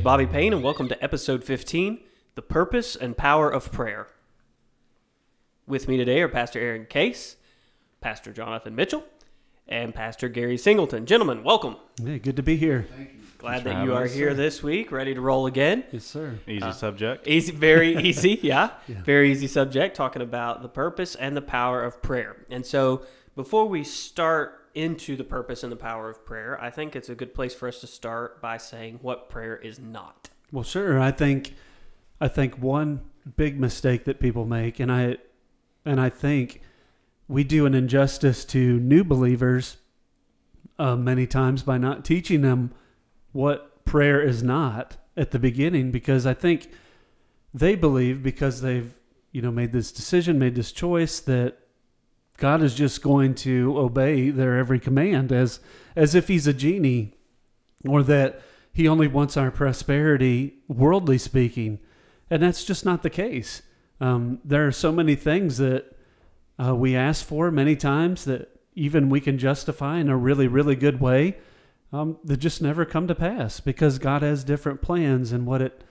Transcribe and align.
Is 0.00 0.04
Bobby 0.04 0.26
Payne, 0.26 0.54
and 0.54 0.62
welcome 0.62 0.88
to 0.88 1.04
episode 1.04 1.44
15 1.44 2.00
The 2.34 2.40
Purpose 2.40 2.96
and 2.96 3.18
Power 3.18 3.50
of 3.50 3.70
Prayer. 3.70 4.06
With 5.66 5.88
me 5.88 5.98
today 5.98 6.22
are 6.22 6.28
Pastor 6.28 6.58
Aaron 6.58 6.86
Case, 6.86 7.36
Pastor 8.00 8.32
Jonathan 8.32 8.74
Mitchell, 8.74 9.04
and 9.68 9.94
Pastor 9.94 10.30
Gary 10.30 10.56
Singleton. 10.56 11.04
Gentlemen, 11.04 11.44
welcome. 11.44 11.76
Hey, 12.02 12.18
good 12.18 12.36
to 12.36 12.42
be 12.42 12.56
here. 12.56 12.88
Glad 13.36 13.64
that 13.64 13.84
you 13.84 13.92
are 13.94 14.04
us, 14.04 14.14
here 14.14 14.30
sir. 14.30 14.34
this 14.36 14.62
week, 14.62 14.90
ready 14.90 15.12
to 15.12 15.20
roll 15.20 15.46
again. 15.46 15.84
Yes, 15.92 16.06
sir. 16.06 16.38
Easy 16.48 16.62
uh, 16.62 16.72
subject. 16.72 17.28
Easy, 17.28 17.52
very 17.52 17.94
easy, 18.02 18.40
yeah. 18.42 18.70
Yeah. 18.88 19.02
Very 19.02 19.30
easy 19.30 19.48
subject, 19.48 19.96
talking 19.96 20.22
about 20.22 20.62
the 20.62 20.68
purpose 20.70 21.14
and 21.14 21.36
the 21.36 21.42
power 21.42 21.82
of 21.84 22.00
prayer. 22.00 22.36
And 22.48 22.64
so, 22.64 23.02
before 23.36 23.66
we 23.66 23.84
start 23.84 24.59
into 24.74 25.16
the 25.16 25.24
purpose 25.24 25.62
and 25.62 25.72
the 25.72 25.76
power 25.76 26.08
of 26.08 26.24
prayer, 26.24 26.60
I 26.60 26.70
think 26.70 26.94
it's 26.94 27.08
a 27.08 27.14
good 27.14 27.34
place 27.34 27.54
for 27.54 27.68
us 27.68 27.80
to 27.80 27.86
start 27.86 28.40
by 28.40 28.56
saying 28.56 29.00
what 29.02 29.28
prayer 29.28 29.56
is 29.56 29.78
not. 29.78 30.30
Well, 30.52 30.64
sure. 30.64 31.00
I 31.00 31.10
think, 31.10 31.54
I 32.20 32.28
think 32.28 32.58
one 32.58 33.02
big 33.36 33.58
mistake 33.58 34.04
that 34.04 34.20
people 34.20 34.44
make, 34.46 34.80
and 34.80 34.90
I, 34.90 35.16
and 35.84 36.00
I 36.00 36.08
think 36.08 36.62
we 37.28 37.44
do 37.44 37.66
an 37.66 37.74
injustice 37.74 38.44
to 38.46 38.78
new 38.80 39.04
believers 39.04 39.76
uh, 40.78 40.96
many 40.96 41.26
times 41.26 41.62
by 41.62 41.78
not 41.78 42.04
teaching 42.04 42.40
them 42.40 42.72
what 43.32 43.84
prayer 43.84 44.20
is 44.20 44.42
not 44.42 44.96
at 45.16 45.30
the 45.30 45.38
beginning, 45.38 45.90
because 45.90 46.26
I 46.26 46.34
think 46.34 46.68
they 47.52 47.74
believe 47.74 48.22
because 48.22 48.62
they've 48.62 48.92
you 49.32 49.42
know 49.42 49.52
made 49.52 49.72
this 49.72 49.92
decision, 49.92 50.38
made 50.38 50.54
this 50.54 50.72
choice 50.72 51.20
that 51.20 51.58
God 52.40 52.62
is 52.62 52.74
just 52.74 53.02
going 53.02 53.34
to 53.36 53.78
obey 53.78 54.30
their 54.30 54.58
every 54.58 54.80
command 54.80 55.30
as 55.30 55.60
as 55.94 56.14
if 56.14 56.26
he's 56.26 56.46
a 56.46 56.52
genie 56.52 57.14
or 57.86 58.02
that 58.02 58.40
he 58.72 58.88
only 58.88 59.06
wants 59.06 59.36
our 59.36 59.50
prosperity 59.50 60.54
worldly 60.68 61.18
speaking. 61.18 61.78
And 62.28 62.42
that's 62.42 62.64
just 62.64 62.84
not 62.84 63.02
the 63.02 63.10
case. 63.10 63.62
Um, 64.00 64.40
there 64.44 64.66
are 64.66 64.72
so 64.72 64.90
many 64.92 65.14
things 65.14 65.58
that 65.58 65.96
uh, 66.62 66.74
we 66.74 66.96
ask 66.96 67.24
for 67.24 67.50
many 67.50 67.76
times 67.76 68.24
that 68.24 68.60
even 68.74 69.08
we 69.08 69.20
can 69.20 69.38
justify 69.38 69.98
in 69.98 70.08
a 70.08 70.16
really 70.16 70.46
really 70.46 70.76
good 70.76 71.00
way 71.00 71.36
um, 71.92 72.18
that 72.24 72.36
just 72.36 72.62
never 72.62 72.84
come 72.84 73.06
to 73.06 73.14
pass 73.14 73.60
because 73.60 73.98
god 73.98 74.22
has 74.22 74.44
different 74.44 74.80
plans 74.80 75.32
and 75.32 75.46
what 75.46 75.60
it 75.60 75.82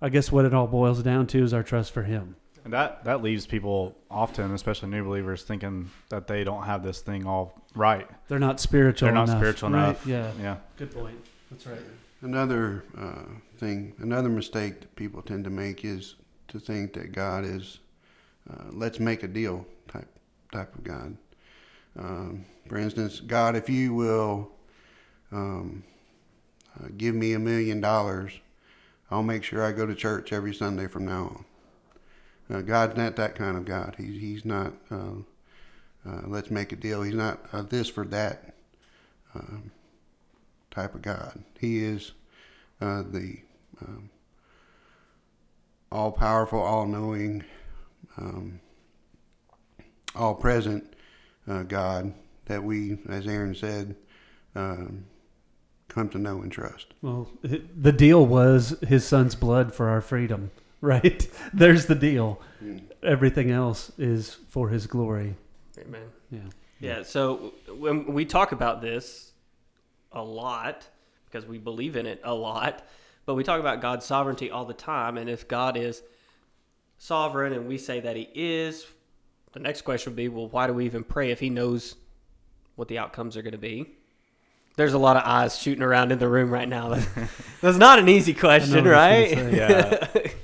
i 0.00 0.08
guess 0.08 0.32
what 0.32 0.44
it 0.44 0.54
all 0.54 0.66
boils 0.66 1.02
down 1.02 1.26
to 1.26 1.42
is 1.42 1.54
our 1.54 1.62
trust 1.62 1.92
for 1.92 2.02
him 2.02 2.36
And 2.64 2.72
that 2.72 3.04
that 3.04 3.22
leaves 3.22 3.46
people 3.46 3.94
often, 4.10 4.50
especially 4.52 4.88
new 4.88 5.04
believers, 5.04 5.42
thinking 5.42 5.90
that 6.08 6.26
they 6.26 6.44
don't 6.44 6.62
have 6.64 6.82
this 6.82 7.00
thing 7.00 7.26
all 7.26 7.62
right. 7.74 8.08
they're 8.28 8.38
not 8.38 8.58
spiritual 8.60 9.06
They're 9.06 9.14
not 9.14 9.28
enough, 9.28 9.38
spiritual 9.38 9.70
right? 9.70 9.84
enough. 9.84 10.06
yeah 10.06 10.30
Yeah. 10.40 10.56
good 10.78 10.92
point 10.94 11.16
that's 11.50 11.66
right 11.66 11.80
Another 12.22 12.84
uh, 12.98 13.24
thing, 13.58 13.92
another 13.98 14.30
mistake 14.30 14.80
that 14.80 14.96
people 14.96 15.20
tend 15.20 15.44
to 15.44 15.50
make 15.50 15.84
is 15.84 16.14
to 16.48 16.58
think 16.58 16.94
that 16.94 17.12
God 17.12 17.44
is, 17.44 17.80
uh, 18.50 18.64
let's 18.70 18.98
make 18.98 19.22
a 19.24 19.28
deal 19.28 19.66
type 19.88 20.08
type 20.50 20.74
of 20.74 20.84
God. 20.84 21.16
Um, 21.98 22.46
for 22.66 22.78
instance, 22.78 23.20
God, 23.20 23.56
if 23.56 23.68
you 23.68 23.92
will 23.92 24.50
um, 25.32 25.84
uh, 26.80 26.88
give 26.96 27.14
me 27.14 27.34
a 27.34 27.38
million 27.38 27.78
dollars, 27.82 28.32
I'll 29.10 29.22
make 29.22 29.44
sure 29.44 29.62
I 29.62 29.72
go 29.72 29.84
to 29.84 29.94
church 29.94 30.32
every 30.32 30.54
Sunday 30.54 30.86
from 30.86 31.04
now 31.04 31.24
on. 31.24 31.44
Uh, 32.52 32.60
God's 32.60 32.96
not 32.96 33.16
that 33.16 33.34
kind 33.34 33.56
of 33.56 33.64
God. 33.64 33.94
He's 33.98 34.20
he's 34.20 34.44
not. 34.44 34.74
Uh, 34.90 35.22
uh, 36.06 36.20
let's 36.26 36.50
make 36.50 36.70
a 36.72 36.76
deal. 36.76 37.02
He's 37.02 37.14
not 37.14 37.40
uh, 37.52 37.62
this 37.62 37.88
for 37.88 38.04
that 38.06 38.54
um, 39.34 39.70
type 40.70 40.94
of 40.94 41.02
God. 41.02 41.42
He 41.58 41.82
is 41.82 42.12
uh, 42.80 43.02
the 43.02 43.38
um, 43.80 44.10
all 45.90 46.12
powerful, 46.12 46.60
all 46.60 46.86
knowing, 46.86 47.44
um, 48.18 48.60
all 50.14 50.34
present 50.34 50.92
uh, 51.48 51.62
God 51.62 52.12
that 52.46 52.62
we, 52.62 52.98
as 53.08 53.26
Aaron 53.26 53.54
said, 53.54 53.96
um, 54.54 55.06
come 55.88 56.08
to 56.10 56.18
know 56.18 56.42
and 56.42 56.52
trust. 56.52 56.88
Well, 57.00 57.30
the 57.42 57.92
deal 57.92 58.26
was 58.26 58.76
his 58.86 59.06
son's 59.06 59.34
blood 59.34 59.72
for 59.72 59.88
our 59.88 60.00
freedom, 60.00 60.50
right? 60.92 61.26
There's 61.54 61.86
the 61.86 61.94
deal. 61.94 62.40
Mm. 62.62 62.82
Everything 63.02 63.50
else 63.50 63.90
is 63.96 64.36
for 64.50 64.68
his 64.68 64.86
glory. 64.86 65.34
Amen. 65.78 66.02
Yeah. 66.30 66.40
Yeah, 66.80 67.02
so 67.02 67.54
when 67.78 68.12
we 68.12 68.26
talk 68.26 68.52
about 68.52 68.82
this 68.82 69.32
a 70.12 70.22
lot, 70.22 70.86
because 71.24 71.46
we 71.46 71.56
believe 71.56 71.96
in 71.96 72.04
it 72.04 72.20
a 72.22 72.34
lot, 72.34 72.86
but 73.24 73.34
we 73.34 73.44
talk 73.44 73.60
about 73.60 73.80
God's 73.80 74.04
sovereignty 74.04 74.50
all 74.50 74.66
the 74.66 74.74
time. 74.74 75.16
And 75.16 75.30
if 75.30 75.48
God 75.48 75.78
is 75.78 76.02
sovereign 76.98 77.54
and 77.54 77.66
we 77.66 77.78
say 77.78 78.00
that 78.00 78.16
He 78.16 78.28
is, 78.34 78.86
the 79.52 79.60
next 79.60 79.82
question 79.82 80.12
would 80.12 80.16
be 80.16 80.28
well, 80.28 80.48
why 80.48 80.66
do 80.66 80.74
we 80.74 80.84
even 80.84 81.04
pray 81.04 81.30
if 81.30 81.40
He 81.40 81.48
knows 81.48 81.94
what 82.76 82.88
the 82.88 82.98
outcomes 82.98 83.38
are 83.38 83.42
going 83.42 83.52
to 83.52 83.58
be? 83.58 83.86
There's 84.76 84.92
a 84.92 84.98
lot 84.98 85.16
of 85.16 85.22
eyes 85.24 85.56
shooting 85.56 85.82
around 85.82 86.12
in 86.12 86.18
the 86.18 86.28
room 86.28 86.50
right 86.50 86.68
now. 86.68 86.98
That's 87.62 87.78
not 87.78 87.98
an 87.98 88.08
easy 88.10 88.34
question, 88.34 88.84
right? 88.84 89.30
know 89.30 89.44
what 89.44 89.52
I 89.52 90.08
was 90.10 90.22
Yeah. 90.24 90.30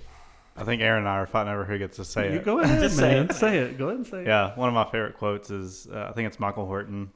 I 0.60 0.64
think 0.64 0.82
Aaron 0.82 1.00
and 1.00 1.08
I 1.08 1.16
are 1.16 1.26
fighting 1.26 1.52
over 1.52 1.64
who 1.64 1.78
gets 1.78 1.96
to 1.96 2.04
say 2.04 2.28
it. 2.28 2.32
You 2.32 2.38
it. 2.40 2.44
go 2.44 2.58
ahead, 2.60 2.80
Just 2.80 2.96
say 2.96 3.14
man. 3.14 3.30
it. 3.30 3.32
Say 3.34 3.58
it. 3.58 3.78
Go 3.78 3.86
ahead 3.86 3.96
and 3.96 4.06
say 4.06 4.20
it. 4.20 4.26
Yeah, 4.26 4.54
one 4.56 4.68
of 4.68 4.74
my 4.74 4.84
favorite 4.84 5.16
quotes 5.16 5.50
is 5.50 5.88
uh, 5.92 6.08
I 6.10 6.12
think 6.12 6.26
it's 6.26 6.38
Michael 6.38 6.66
Horton. 6.66 7.10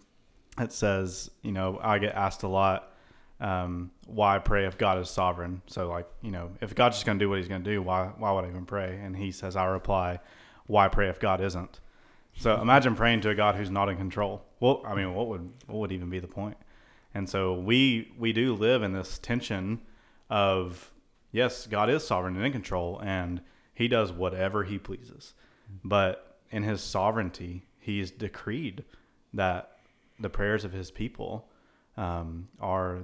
It 0.58 0.72
says, 0.72 1.30
you 1.42 1.52
know, 1.52 1.78
I 1.82 1.98
get 1.98 2.14
asked 2.14 2.42
a 2.42 2.48
lot 2.48 2.92
um, 3.40 3.90
why 4.06 4.38
pray 4.38 4.66
if 4.66 4.78
God 4.78 4.98
is 4.98 5.10
sovereign. 5.10 5.60
So 5.66 5.88
like, 5.88 6.06
you 6.22 6.30
know, 6.30 6.52
if 6.60 6.74
God's 6.74 6.96
just 6.96 7.06
going 7.06 7.18
to 7.18 7.24
do 7.24 7.28
what 7.28 7.38
He's 7.38 7.48
going 7.48 7.62
to 7.62 7.70
do, 7.70 7.82
why 7.82 8.12
why 8.16 8.32
would 8.32 8.44
I 8.44 8.48
even 8.48 8.64
pray? 8.64 8.98
And 9.02 9.16
he 9.16 9.30
says, 9.30 9.56
I 9.56 9.66
reply, 9.66 10.20
why 10.66 10.88
pray 10.88 11.08
if 11.08 11.20
God 11.20 11.40
isn't? 11.40 11.80
So 12.36 12.60
imagine 12.60 12.96
praying 12.96 13.20
to 13.22 13.30
a 13.30 13.34
God 13.34 13.54
who's 13.56 13.70
not 13.70 13.88
in 13.88 13.96
control. 13.96 14.42
Well, 14.58 14.82
I 14.86 14.94
mean, 14.94 15.12
what 15.14 15.28
would 15.28 15.52
what 15.66 15.78
would 15.80 15.92
even 15.92 16.08
be 16.08 16.18
the 16.18 16.28
point? 16.28 16.56
And 17.14 17.28
so 17.28 17.52
we 17.54 18.12
we 18.18 18.32
do 18.32 18.54
live 18.54 18.82
in 18.82 18.92
this 18.92 19.18
tension 19.18 19.80
of 20.30 20.92
yes, 21.34 21.66
God 21.66 21.90
is 21.90 22.06
sovereign 22.06 22.36
and 22.36 22.46
in 22.46 22.52
control, 22.52 23.00
and 23.04 23.42
He 23.74 23.88
does 23.88 24.12
whatever 24.12 24.62
He 24.64 24.78
pleases. 24.78 25.34
But 25.82 26.38
in 26.50 26.62
His 26.62 26.80
sovereignty, 26.82 27.66
He's 27.78 28.10
decreed 28.10 28.84
that 29.34 29.72
the 30.18 30.30
prayers 30.30 30.64
of 30.64 30.72
His 30.72 30.90
people 30.90 31.50
um, 31.96 32.46
are 32.60 33.02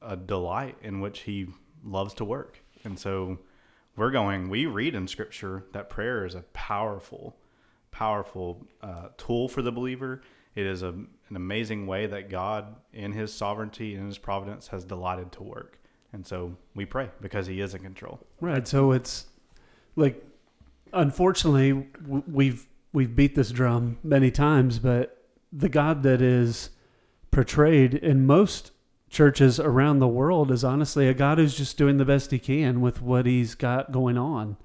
a 0.00 0.16
delight 0.16 0.76
in 0.80 1.00
which 1.00 1.20
He 1.20 1.48
loves 1.84 2.14
to 2.14 2.24
work. 2.24 2.62
And 2.84 2.98
so 2.98 3.38
we're 3.96 4.10
going. 4.10 4.48
We 4.48 4.66
read 4.66 4.94
in 4.94 5.08
Scripture 5.08 5.64
that 5.72 5.90
prayer 5.90 6.24
is 6.24 6.34
a 6.34 6.44
powerful, 6.52 7.36
powerful 7.90 8.66
uh, 8.80 9.08
tool 9.18 9.48
for 9.48 9.60
the 9.60 9.72
believer. 9.72 10.22
It 10.54 10.66
is 10.66 10.82
a, 10.82 10.88
an 10.88 11.36
amazing 11.36 11.86
way 11.86 12.06
that 12.06 12.30
God, 12.30 12.76
in 12.92 13.12
His 13.12 13.34
sovereignty 13.34 13.96
and 13.96 14.06
His 14.06 14.18
providence, 14.18 14.68
has 14.68 14.84
delighted 14.84 15.32
to 15.32 15.42
work. 15.42 15.81
And 16.12 16.26
so 16.26 16.56
we 16.74 16.84
pray 16.84 17.10
because 17.20 17.46
He 17.46 17.60
is 17.60 17.74
in 17.74 17.82
control. 17.82 18.20
Right. 18.40 18.66
So 18.66 18.92
it's 18.92 19.26
like, 19.96 20.24
unfortunately, 20.92 21.86
we've 22.06 22.66
we've 22.92 23.16
beat 23.16 23.34
this 23.34 23.50
drum 23.50 23.98
many 24.02 24.30
times, 24.30 24.78
but 24.78 25.24
the 25.52 25.68
God 25.68 26.02
that 26.02 26.20
is 26.20 26.70
portrayed 27.30 27.94
in 27.94 28.26
most 28.26 28.72
churches 29.08 29.60
around 29.60 29.98
the 29.98 30.08
world 30.08 30.50
is 30.50 30.64
honestly 30.64 31.06
a 31.06 31.14
God 31.14 31.38
who's 31.38 31.56
just 31.56 31.76
doing 31.76 31.98
the 31.98 32.04
best 32.04 32.30
he 32.30 32.38
can 32.38 32.80
with 32.80 33.02
what 33.02 33.26
he's 33.26 33.54
got 33.54 33.92
going 33.92 34.16
on, 34.16 34.56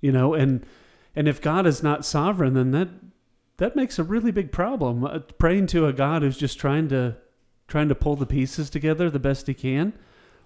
you 0.00 0.12
know. 0.12 0.34
And 0.34 0.66
and 1.14 1.28
if 1.28 1.40
God 1.40 1.66
is 1.66 1.82
not 1.82 2.04
sovereign, 2.04 2.54
then 2.54 2.72
that 2.72 2.88
that 3.58 3.76
makes 3.76 3.98
a 3.98 4.04
really 4.04 4.32
big 4.32 4.50
problem. 4.50 5.04
Uh, 5.04 5.20
praying 5.38 5.68
to 5.68 5.86
a 5.86 5.92
God 5.92 6.22
who's 6.22 6.36
just 6.36 6.58
trying 6.58 6.88
to 6.88 7.16
trying 7.68 7.88
to 7.88 7.94
pull 7.94 8.16
the 8.16 8.26
pieces 8.26 8.68
together 8.68 9.08
the 9.08 9.18
best 9.18 9.46
he 9.46 9.54
can, 9.54 9.92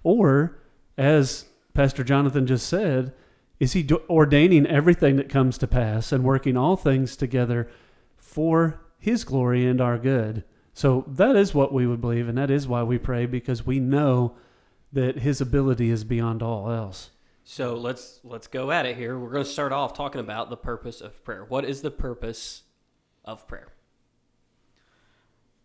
or 0.06 0.56
as 0.96 1.46
Pastor 1.74 2.04
Jonathan 2.04 2.46
just 2.46 2.68
said, 2.68 3.12
is 3.58 3.72
he 3.72 3.84
ordaining 4.08 4.64
everything 4.64 5.16
that 5.16 5.28
comes 5.28 5.58
to 5.58 5.66
pass 5.66 6.12
and 6.12 6.22
working 6.22 6.56
all 6.56 6.76
things 6.76 7.16
together 7.16 7.68
for 8.16 8.80
his 9.00 9.24
glory 9.24 9.66
and 9.66 9.80
our 9.80 9.98
good. 9.98 10.44
So 10.72 11.04
that 11.08 11.34
is 11.34 11.54
what 11.54 11.72
we 11.72 11.88
would 11.88 12.00
believe, 12.00 12.28
and 12.28 12.38
that 12.38 12.52
is 12.52 12.68
why 12.68 12.84
we 12.84 12.98
pray 12.98 13.26
because 13.26 13.66
we 13.66 13.80
know 13.80 14.36
that 14.92 15.18
his 15.18 15.40
ability 15.40 15.90
is 15.90 16.04
beyond 16.04 16.40
all 16.40 16.70
else. 16.70 17.10
So 17.42 17.74
let's 17.74 18.20
let's 18.22 18.46
go 18.46 18.70
at 18.70 18.86
it 18.86 18.96
here. 18.96 19.18
We're 19.18 19.32
going 19.32 19.44
to 19.44 19.50
start 19.50 19.72
off 19.72 19.92
talking 19.92 20.20
about 20.20 20.50
the 20.50 20.56
purpose 20.56 21.00
of 21.00 21.24
prayer. 21.24 21.44
What 21.44 21.64
is 21.64 21.82
the 21.82 21.90
purpose 21.90 22.62
of 23.24 23.48
prayer? 23.48 23.72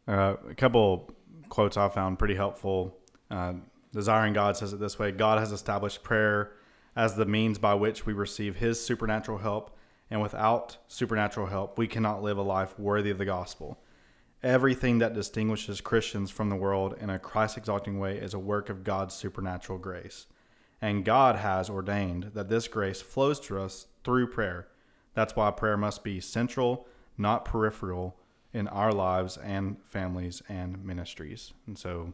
Uh, 0.07 0.35
a 0.49 0.55
couple 0.55 1.11
quotes 1.49 1.77
I 1.77 1.89
found 1.89 2.17
pretty 2.17 2.35
helpful. 2.35 2.97
Uh, 3.29 3.53
Desiring 3.93 4.33
God 4.33 4.55
says 4.55 4.73
it 4.73 4.79
this 4.79 4.97
way 4.97 5.11
God 5.11 5.39
has 5.39 5.51
established 5.51 6.03
prayer 6.03 6.51
as 6.95 7.15
the 7.15 7.25
means 7.25 7.57
by 7.57 7.73
which 7.73 8.05
we 8.05 8.13
receive 8.13 8.57
His 8.57 8.83
supernatural 8.83 9.39
help, 9.39 9.77
and 10.09 10.21
without 10.21 10.77
supernatural 10.87 11.47
help, 11.47 11.77
we 11.77 11.87
cannot 11.87 12.21
live 12.21 12.37
a 12.37 12.41
life 12.41 12.77
worthy 12.77 13.09
of 13.09 13.17
the 13.17 13.25
gospel. 13.25 13.79
Everything 14.43 14.97
that 14.97 15.13
distinguishes 15.13 15.81
Christians 15.81 16.31
from 16.31 16.49
the 16.49 16.55
world 16.55 16.95
in 16.99 17.09
a 17.09 17.19
Christ 17.19 17.57
exalting 17.57 17.99
way 17.99 18.17
is 18.17 18.33
a 18.33 18.39
work 18.39 18.69
of 18.69 18.83
God's 18.83 19.13
supernatural 19.13 19.77
grace. 19.77 20.25
And 20.81 21.05
God 21.05 21.35
has 21.35 21.69
ordained 21.69 22.31
that 22.33 22.49
this 22.49 22.67
grace 22.67 23.01
flows 23.01 23.39
to 23.41 23.59
us 23.59 23.87
through 24.03 24.27
prayer. 24.31 24.67
That's 25.13 25.35
why 25.35 25.51
prayer 25.51 25.77
must 25.77 26.03
be 26.03 26.19
central, 26.19 26.87
not 27.17 27.45
peripheral, 27.45 28.17
in 28.53 28.67
our 28.67 28.91
lives 28.91 29.37
and 29.37 29.77
families 29.83 30.41
and 30.49 30.83
ministries. 30.83 31.53
And 31.67 31.77
so, 31.77 32.13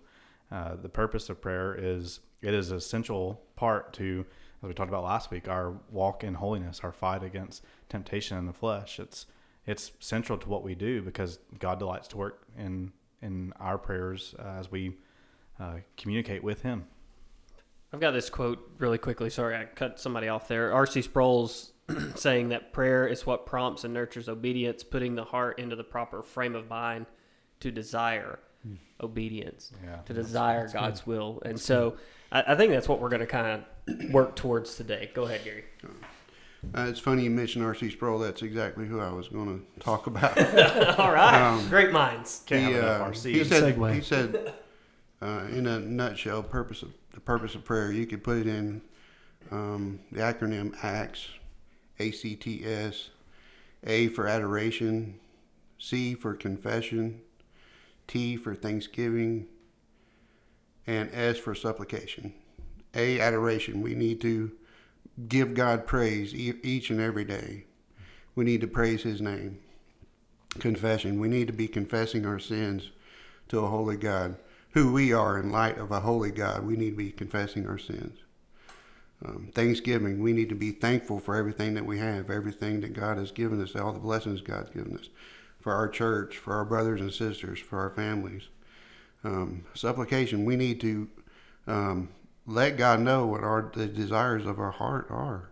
uh, 0.52 0.76
the 0.76 0.90
purpose 0.90 1.30
of 1.30 1.42
prayer 1.42 1.76
is 1.78 2.20
it 2.42 2.54
is 2.54 2.72
an 2.72 2.78
essential 2.78 3.42
part 3.56 3.94
to, 3.94 4.26
as 4.62 4.68
we 4.68 4.74
talked 4.74 4.90
about 4.90 5.04
last 5.04 5.32
week, 5.32 5.48
our 5.48 5.74
walk 5.92 6.24
in 6.24 6.36
holiness, 6.36 6.82
our 6.84 6.92
fight 6.92 7.24
against 7.24 7.64
temptation 7.90 8.38
in 8.38 8.46
the 8.46 8.54
flesh. 8.54 9.00
It's 9.00 9.26
it's 9.66 9.92
central 10.00 10.38
to 10.38 10.48
what 10.48 10.64
we 10.64 10.76
do 10.76 11.02
because 11.02 11.40
God 11.60 11.80
delights 11.80 12.08
to 12.10 12.18
work 12.18 12.48
in 12.58 12.94
in 13.22 13.54
our 13.60 13.78
prayers 13.78 14.36
uh, 14.40 14.60
as 14.60 14.72
we 14.72 14.96
uh, 15.60 15.78
communicate 15.98 16.44
with 16.44 16.62
Him. 16.62 16.86
I've 17.92 18.00
got 18.00 18.12
this 18.12 18.30
quote 18.30 18.72
really 18.78 18.98
quickly. 18.98 19.30
Sorry, 19.30 19.56
I 19.56 19.66
cut 19.66 20.00
somebody 20.00 20.28
off 20.28 20.48
there. 20.48 20.74
R.C. 20.74 21.02
Sproul's 21.02 21.72
saying 22.16 22.50
that 22.50 22.74
prayer 22.74 23.08
is 23.08 23.26
what 23.26 23.46
prompts 23.46 23.84
and 23.84 23.94
nurtures 23.94 24.30
obedience, 24.30 24.84
putting 24.84 25.16
the 25.16 25.24
heart 25.24 25.60
into 25.60 25.76
the 25.76 25.84
proper 25.84 26.22
frame 26.22 26.56
of 26.56 26.70
mind 26.70 27.06
to 27.62 27.72
desire 27.72 28.40
obedience, 29.02 29.72
Yeah, 29.84 29.98
to 30.06 30.14
desire 30.14 30.68
God's 30.68 31.06
will. 31.06 31.42
And 31.46 31.60
so 31.60 31.98
I, 32.32 32.44
I 32.48 32.56
think 32.56 32.72
that's 32.72 32.88
what 32.88 33.00
we're 33.00 33.10
going 33.10 33.22
to 33.22 33.28
kind 33.28 33.64
of 33.88 34.12
work 34.12 34.36
towards 34.36 34.76
today. 34.76 35.12
Go 35.14 35.24
ahead, 35.24 35.44
Gary. 35.44 35.66
Uh, 36.76 36.88
it's 36.90 37.00
funny 37.00 37.24
you 37.24 37.30
mentioned 37.30 37.64
R.C. 37.64 37.92
Sproul. 37.92 38.20
That's 38.20 38.42
exactly 38.42 38.88
who 38.88 39.00
I 39.00 39.12
was 39.12 39.28
going 39.28 39.66
to 39.76 39.80
talk 39.80 40.08
about. 40.08 40.38
All 41.00 41.12
right. 41.14 41.42
Um, 41.42 41.68
Great 41.70 41.92
minds. 41.92 42.42
Can't 42.46 42.74
he, 42.74 42.80
uh, 42.80 43.10
RCs. 43.10 43.24
he 43.24 43.44
said, 43.44 43.94
he 43.94 44.02
said 44.02 44.54
uh, 45.22 45.46
in 45.52 45.68
a 45.68 45.80
nutshell, 45.80 46.44
purpose 46.44 46.82
of 46.82 46.94
the 47.14 47.20
purpose 47.22 47.56
of 47.56 47.64
prayer. 47.64 47.92
You 47.92 48.06
could 48.06 48.24
put 48.24 48.38
it 48.38 48.48
in 48.48 48.82
um, 49.52 50.00
the 50.12 50.20
acronym 50.20 50.74
ACTS, 50.84 51.28
A 52.00 52.12
C 52.12 52.36
T 52.36 52.64
S, 52.66 53.10
A 53.86 54.08
for 54.10 54.28
adoration, 54.28 55.20
C 55.80 56.16
for 56.16 56.34
confession, 56.34 57.22
T 58.08 58.38
for 58.38 58.56
thanksgiving, 58.56 59.48
and 60.86 61.10
S 61.14 61.38
for 61.38 61.54
supplication. 61.54 62.34
A 62.96 63.20
adoration. 63.20 63.82
We 63.82 63.96
need 63.96 64.22
to 64.22 64.52
give 65.28 65.54
God 65.54 65.86
praise 65.86 66.34
each 66.34 66.90
and 66.90 67.02
every 67.02 67.26
day. 67.26 67.66
We 68.36 68.46
need 68.46 68.62
to 68.62 68.68
praise 68.68 69.04
His 69.04 69.22
name 69.22 69.60
confession. 70.60 71.20
We 71.20 71.28
need 71.28 71.48
to 71.48 71.54
be 71.54 71.68
confessing 71.68 72.26
our 72.26 72.40
sins 72.40 72.90
to 73.50 73.60
a 73.60 73.68
holy 73.68 73.98
God. 73.98 74.38
Who 74.72 74.92
we 74.92 75.14
are 75.14 75.40
in 75.40 75.52
light 75.52 75.78
of 75.78 75.92
a 75.92 76.02
holy 76.02 76.32
God, 76.32 76.66
we 76.66 76.76
need 76.76 76.92
to 76.92 76.98
be 76.98 77.12
confessing 77.12 77.68
our 77.68 77.78
sins. 77.78 78.20
Um, 79.26 79.50
Thanksgiving, 79.56 80.22
we 80.22 80.34
need 80.34 80.50
to 80.50 80.56
be 80.56 80.72
thankful 80.72 81.20
for 81.20 81.36
everything 81.36 81.74
that 81.74 81.86
we 81.86 81.98
have, 81.98 82.30
everything 82.30 82.82
that 82.82 82.94
God 82.94 83.18
has 83.18 83.32
given 83.32 83.62
us, 83.62 83.76
all 83.76 83.94
the 83.94 84.00
blessings 84.00 84.42
God's 84.42 84.70
given 84.70 84.96
us, 84.96 85.10
for 85.68 85.74
our 85.74 85.90
church, 85.90 86.38
for 86.38 86.54
our 86.54 86.64
brothers 86.64 87.02
and 87.02 87.12
sisters, 87.12 87.60
for 87.60 87.78
our 87.78 87.90
families. 87.90 88.44
Um, 89.26 89.66
supplication, 89.74 90.46
we 90.46 90.56
need 90.56 90.80
to 90.80 91.10
um, 91.68 92.08
let 92.46 92.78
God 92.78 93.02
know 93.02 93.28
what 93.28 93.44
our 93.44 93.70
the 93.76 93.86
desires 93.86 94.46
of 94.46 94.62
our 94.62 94.72
heart 94.72 95.08
are. 95.10 95.50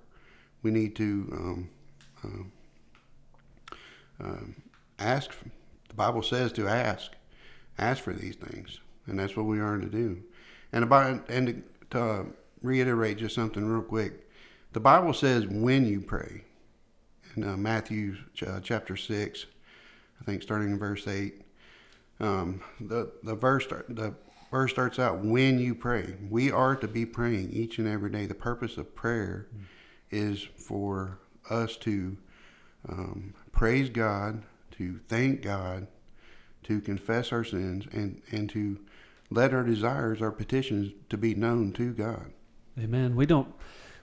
We 0.64 0.72
need 0.72 0.96
to 0.96 1.68
um, 2.24 2.52
um, 4.22 4.56
ask. 5.00 5.32
The 5.90 5.96
Bible 5.96 6.24
says 6.24 6.54
to 6.54 6.66
ask, 6.66 7.12
ask 7.78 8.02
for 8.02 8.14
these 8.14 8.38
things, 8.38 8.80
and 9.08 9.20
that's 9.20 9.36
what 9.36 9.48
we 9.48 9.60
are 9.60 9.78
to 9.78 9.88
do. 9.88 10.24
And 10.72 10.86
about 10.86 11.30
and 11.30 11.62
to, 11.90 12.02
uh, 12.02 12.24
reiterate 12.62 13.18
just 13.18 13.36
something 13.36 13.66
real 13.66 13.82
quick, 13.82 14.30
the 14.72 14.80
Bible 14.80 15.12
says 15.12 15.46
when 15.46 15.86
you 15.86 16.00
pray. 16.00 16.46
In 17.36 17.44
uh, 17.44 17.58
Matthew 17.58 18.16
uh, 18.48 18.62
chapter 18.62 18.96
six, 18.96 19.46
I 20.22 20.24
think 20.26 20.42
starting 20.42 20.72
in 20.72 20.80
verse 20.80 21.08
eight, 21.08 21.42
um, 22.20 22.62
the 22.80 23.12
the 23.24 23.36
verse 23.36 23.68
the 23.68 24.16
verse 24.52 24.72
starts 24.72 25.00
out 25.00 25.24
when 25.24 25.60
you 25.60 25.76
pray. 25.76 26.16
We 26.30 26.52
are 26.52 26.76
to 26.76 26.88
be 26.88 27.06
praying 27.06 27.52
each 27.52 27.78
and 27.78 27.88
every 27.88 28.10
day. 28.10 28.26
The 28.26 28.36
purpose 28.36 28.78
of 28.78 28.96
prayer 28.96 29.48
is 30.12 30.42
for 30.42 31.20
us 31.50 31.78
to 31.78 32.18
um, 32.88 33.34
praise 33.52 33.90
God, 33.90 34.44
to 34.78 35.00
thank 35.08 35.42
God, 35.42 35.88
to 36.64 36.80
confess 36.80 37.32
our 37.32 37.44
sins, 37.44 37.86
and, 37.92 38.22
and 38.32 38.50
to 38.52 38.80
let 39.30 39.54
our 39.54 39.64
desires, 39.64 40.22
our 40.22 40.32
petitions, 40.32 40.94
to 41.10 41.18
be 41.18 41.36
known 41.36 41.72
to 41.74 41.94
God. 41.94 42.32
Amen. 42.80 43.16
We 43.16 43.26
don't 43.26 43.54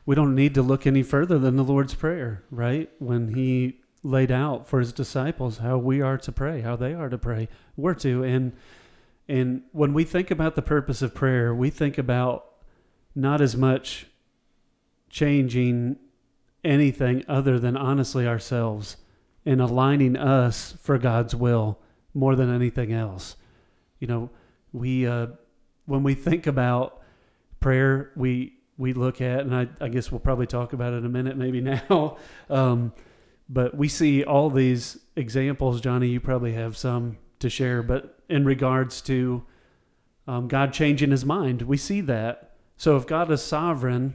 we 0.05 0.15
don't 0.15 0.35
need 0.35 0.55
to 0.55 0.63
look 0.63 0.87
any 0.87 1.03
further 1.03 1.39
than 1.39 1.57
the 1.57 1.65
Lord's 1.65 1.95
prayer, 1.95 2.43
right? 2.51 2.91
When 2.99 3.35
he 3.35 3.82
laid 4.03 4.33
out 4.33 4.67
for 4.67 4.81
his 4.81 4.93
disciples 4.93 5.59
how 5.59 5.79
we 5.79 6.01
are 6.01 6.19
to 6.19 6.33
pray, 6.33 6.61
how 6.61 6.77
they 6.77 6.93
are 6.93 7.09
to 7.09 7.19
pray. 7.19 7.49
We're 7.77 7.95
to 7.95 8.23
and 8.25 8.53
and 9.29 9.63
when 9.73 9.95
we 9.95 10.05
think 10.05 10.31
about 10.31 10.57
the 10.57 10.63
purpose 10.63 11.01
of 11.01 11.15
prayer, 11.15 11.55
we 11.55 11.71
think 11.71 11.97
about 11.97 12.47
not 13.15 13.41
as 13.41 13.57
much 13.57 14.07
changing 15.09 15.97
anything 16.65 17.25
other 17.29 17.59
than 17.59 17.77
honestly 17.77 18.27
ourselves 18.27 18.97
and 19.45 19.61
aligning 19.61 20.17
us 20.17 20.75
for 20.81 20.99
God's 20.99 21.35
will 21.35 21.79
more 22.15 22.37
than 22.37 22.53
anything 22.53 22.93
else. 22.93 23.37
You 24.01 24.07
know, 24.07 24.31
we 24.73 25.07
uh, 25.07 25.29
when 25.87 26.03
we 26.03 26.15
think 26.15 26.47
about 26.47 27.01
prayer, 27.61 28.11
we 28.17 28.55
we 28.77 28.93
look 28.93 29.21
at, 29.21 29.41
and 29.41 29.55
I, 29.55 29.69
I 29.81 29.89
guess 29.89 30.11
we'll 30.11 30.21
probably 30.21 30.47
talk 30.47 30.73
about 30.73 30.93
it 30.93 30.97
in 30.97 31.05
a 31.07 31.09
minute, 31.09 31.37
maybe 31.37 31.61
now. 31.91 32.17
Um, 32.51 32.93
but 33.49 33.77
we 33.77 33.89
see 33.89 34.25
all 34.25 34.51
these 34.51 34.99
examples, 35.17 35.81
Johnny. 35.81 36.09
You 36.09 36.21
probably 36.21 36.53
have 36.53 36.77
some 36.77 37.19
to 37.41 37.51
share, 37.51 37.83
but 37.83 38.19
in 38.29 38.45
regards 38.45 39.01
to 39.03 39.45
um, 40.27 40.49
God 40.49 40.73
changing 40.73 41.11
His 41.11 41.25
mind, 41.25 41.63
we 41.63 41.77
see 41.77 42.01
that. 42.03 42.55
So 42.77 42.97
if 42.97 43.07
God 43.07 43.31
is 43.31 43.43
sovereign 43.43 44.15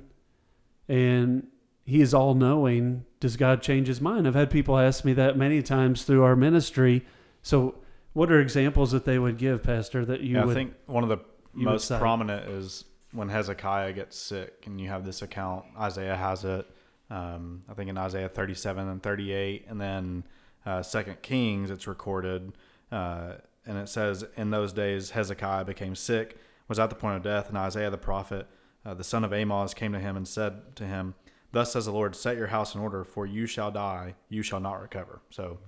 and 0.87 1.47
He 1.85 2.01
is 2.01 2.13
all 2.13 2.33
knowing, 2.33 3.05
does 3.19 3.37
God 3.37 3.61
change 3.61 3.87
His 3.87 4.01
mind? 4.01 4.27
I've 4.27 4.35
had 4.35 4.49
people 4.49 4.77
ask 4.77 5.05
me 5.05 5.13
that 5.13 5.37
many 5.37 5.61
times 5.61 6.03
through 6.03 6.23
our 6.23 6.35
ministry. 6.35 7.05
So, 7.41 7.75
what 8.13 8.31
are 8.31 8.39
examples 8.39 8.91
that 8.91 9.05
they 9.05 9.19
would 9.19 9.37
give, 9.37 9.61
Pastor? 9.61 10.03
That 10.03 10.21
you 10.21 10.35
Yeah, 10.35 10.45
would 10.45 10.51
I 10.51 10.59
think 10.59 10.73
one 10.87 11.03
of 11.03 11.09
the 11.09 11.19
most 11.53 11.89
prominent 11.89 12.49
is 12.49 12.85
when 13.11 13.29
Hezekiah 13.29 13.93
gets 13.93 14.17
sick, 14.17 14.63
and 14.65 14.81
you 14.81 14.89
have 14.89 15.05
this 15.05 15.21
account. 15.21 15.65
Isaiah 15.79 16.15
has 16.15 16.43
it. 16.43 16.67
Um, 17.09 17.63
I 17.69 17.73
think 17.73 17.89
in 17.89 17.97
Isaiah 17.97 18.29
37 18.29 18.87
and 18.87 19.01
38, 19.01 19.65
and 19.69 19.79
then 19.79 20.23
uh, 20.65 20.81
Second 20.81 21.21
Kings, 21.21 21.69
it's 21.71 21.87
recorded, 21.87 22.53
uh, 22.91 23.33
and 23.65 23.77
it 23.77 23.89
says, 23.89 24.25
"In 24.35 24.49
those 24.49 24.73
days 24.73 25.11
Hezekiah 25.11 25.65
became 25.65 25.95
sick, 25.95 26.37
was 26.67 26.79
at 26.79 26.89
the 26.89 26.95
point 26.95 27.17
of 27.17 27.23
death, 27.23 27.49
and 27.49 27.57
Isaiah 27.57 27.89
the 27.89 27.97
prophet, 27.97 28.47
uh, 28.85 28.93
the 28.93 29.03
son 29.03 29.23
of 29.23 29.31
Amoz, 29.31 29.73
came 29.73 29.93
to 29.93 29.99
him 29.99 30.17
and 30.17 30.27
said 30.27 30.75
to 30.75 30.85
him." 30.85 31.15
Thus 31.51 31.71
says 31.71 31.85
the 31.85 31.91
Lord, 31.91 32.15
set 32.15 32.37
your 32.37 32.47
house 32.47 32.75
in 32.75 32.81
order, 32.81 33.03
for 33.03 33.25
you 33.25 33.45
shall 33.45 33.71
die, 33.71 34.15
you 34.29 34.43
shall 34.43 34.59
not 34.59 34.81
recover. 34.81 35.21
So 35.29 35.59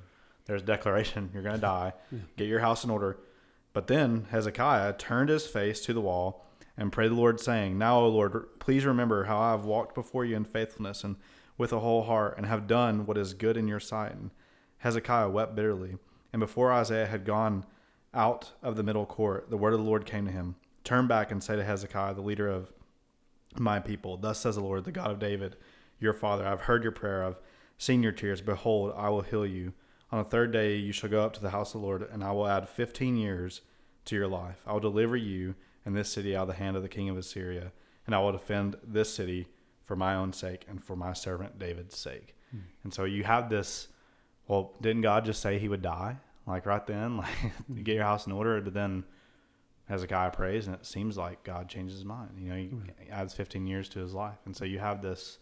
there's 0.45 0.61
a 0.61 0.65
declaration, 0.65 1.29
you're 1.33 1.43
going 1.43 1.55
to 1.55 1.61
die. 1.61 1.93
Get 2.37 2.47
your 2.47 2.59
house 2.59 2.83
in 2.83 2.89
order. 2.89 3.17
But 3.71 3.87
then 3.87 4.27
Hezekiah 4.31 4.93
turned 4.93 5.29
his 5.29 5.47
face 5.47 5.79
to 5.85 5.93
the 5.93 6.01
wall 6.01 6.45
and 6.79 6.93
pray 6.93 7.09
the 7.09 7.13
Lord, 7.13 7.41
saying, 7.41 7.77
Now, 7.77 7.99
O 7.99 8.07
Lord, 8.07 8.57
please 8.59 8.85
remember 8.85 9.25
how 9.25 9.37
I 9.37 9.51
have 9.51 9.65
walked 9.65 9.93
before 9.93 10.23
you 10.23 10.37
in 10.37 10.45
faithfulness 10.45 11.03
and 11.03 11.17
with 11.57 11.73
a 11.73 11.79
whole 11.81 12.03
heart, 12.03 12.35
and 12.37 12.45
have 12.45 12.67
done 12.67 13.05
what 13.05 13.17
is 13.17 13.33
good 13.33 13.57
in 13.57 13.67
your 13.67 13.81
sight. 13.81 14.13
And 14.13 14.31
Hezekiah 14.77 15.29
wept 15.29 15.55
bitterly. 15.55 15.97
And 16.31 16.39
before 16.39 16.71
Isaiah 16.71 17.05
had 17.05 17.25
gone 17.25 17.65
out 18.13 18.53
of 18.63 18.77
the 18.77 18.83
middle 18.83 19.05
court, 19.05 19.49
the 19.49 19.57
word 19.57 19.73
of 19.73 19.79
the 19.79 19.85
Lord 19.85 20.05
came 20.05 20.25
to 20.25 20.31
him 20.31 20.55
Turn 20.85 21.05
back 21.05 21.31
and 21.31 21.43
say 21.43 21.57
to 21.57 21.63
Hezekiah, 21.63 22.13
the 22.13 22.21
leader 22.21 22.47
of 22.47 22.71
my 23.57 23.79
people, 23.79 24.15
Thus 24.15 24.39
says 24.39 24.55
the 24.55 24.61
Lord, 24.61 24.85
the 24.85 24.91
God 24.93 25.11
of 25.11 25.19
David, 25.19 25.57
your 25.99 26.13
father. 26.13 26.47
I've 26.47 26.61
heard 26.61 26.81
your 26.81 26.93
prayer. 26.93 27.25
I've 27.25 27.39
seen 27.77 28.01
your 28.01 28.13
tears. 28.13 28.39
Behold, 28.41 28.93
I 28.95 29.09
will 29.09 29.21
heal 29.21 29.45
you. 29.45 29.73
On 30.11 30.23
the 30.23 30.29
third 30.29 30.53
day 30.53 30.77
you 30.77 30.93
shall 30.93 31.09
go 31.09 31.23
up 31.23 31.33
to 31.33 31.41
the 31.41 31.49
house 31.49 31.75
of 31.75 31.81
the 31.81 31.85
Lord, 31.85 32.07
and 32.09 32.23
I 32.23 32.31
will 32.31 32.47
add 32.47 32.69
fifteen 32.69 33.17
years 33.17 33.61
to 34.05 34.15
your 34.15 34.27
life. 34.27 34.61
I 34.65 34.71
will 34.71 34.79
deliver 34.79 35.17
you 35.17 35.55
and 35.89 35.97
this 35.97 36.11
city 36.11 36.35
out 36.35 36.43
of 36.43 36.49
the 36.49 36.53
hand 36.53 36.77
of 36.77 36.83
the 36.83 36.87
king 36.87 37.09
of 37.09 37.17
Assyria, 37.17 37.71
and 38.05 38.13
I 38.13 38.19
will 38.19 38.31
defend 38.31 38.75
this 38.83 39.11
city 39.11 39.47
for 39.85 39.95
my 39.95 40.13
own 40.13 40.33
sake 40.33 40.63
and 40.69 40.83
for 40.83 40.95
my 40.95 41.13
servant 41.13 41.57
David's 41.57 41.97
sake. 41.97 42.35
Hmm. 42.51 42.59
And 42.83 42.93
so 42.93 43.05
you 43.05 43.23
have 43.23 43.49
this. 43.49 43.87
Well, 44.47 44.75
didn't 44.79 45.01
God 45.01 45.25
just 45.25 45.41
say 45.41 45.57
he 45.57 45.67
would 45.67 45.81
die? 45.81 46.17
Like 46.45 46.67
right 46.67 46.85
then, 46.85 47.17
like 47.17 47.27
hmm. 47.27 47.81
get 47.81 47.95
your 47.95 48.03
house 48.03 48.27
in 48.27 48.33
order, 48.33 48.61
but 48.61 48.75
then 48.75 49.03
Hezekiah 49.87 50.29
prays, 50.29 50.67
and 50.67 50.75
it 50.75 50.85
seems 50.85 51.17
like 51.17 51.43
God 51.43 51.67
changes 51.67 51.95
his 51.95 52.05
mind. 52.05 52.29
You 52.37 52.49
know, 52.49 52.55
he 52.55 52.65
hmm. 52.67 52.83
adds 53.11 53.33
15 53.33 53.65
years 53.65 53.89
to 53.89 53.99
his 53.99 54.13
life, 54.13 54.37
and 54.45 54.55
so 54.55 54.65
you 54.65 54.77
have 54.77 55.01
this. 55.01 55.39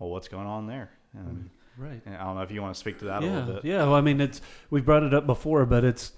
Well, 0.00 0.10
what's 0.10 0.26
going 0.26 0.48
on 0.48 0.66
there? 0.66 0.90
And 1.14 1.48
Right. 1.78 2.02
I 2.06 2.24
don't 2.24 2.34
know 2.34 2.42
if 2.42 2.50
you 2.50 2.60
want 2.60 2.74
to 2.74 2.80
speak 2.80 2.98
to 3.00 3.04
that 3.04 3.22
yeah, 3.22 3.28
a 3.28 3.30
little 3.30 3.54
bit. 3.54 3.64
Yeah. 3.64 3.84
Well, 3.84 3.94
I 3.94 4.00
mean, 4.00 4.20
it's 4.20 4.40
we've 4.68 4.84
brought 4.84 5.04
it 5.04 5.14
up 5.14 5.26
before, 5.26 5.64
but 5.66 5.84
it's 5.84 6.12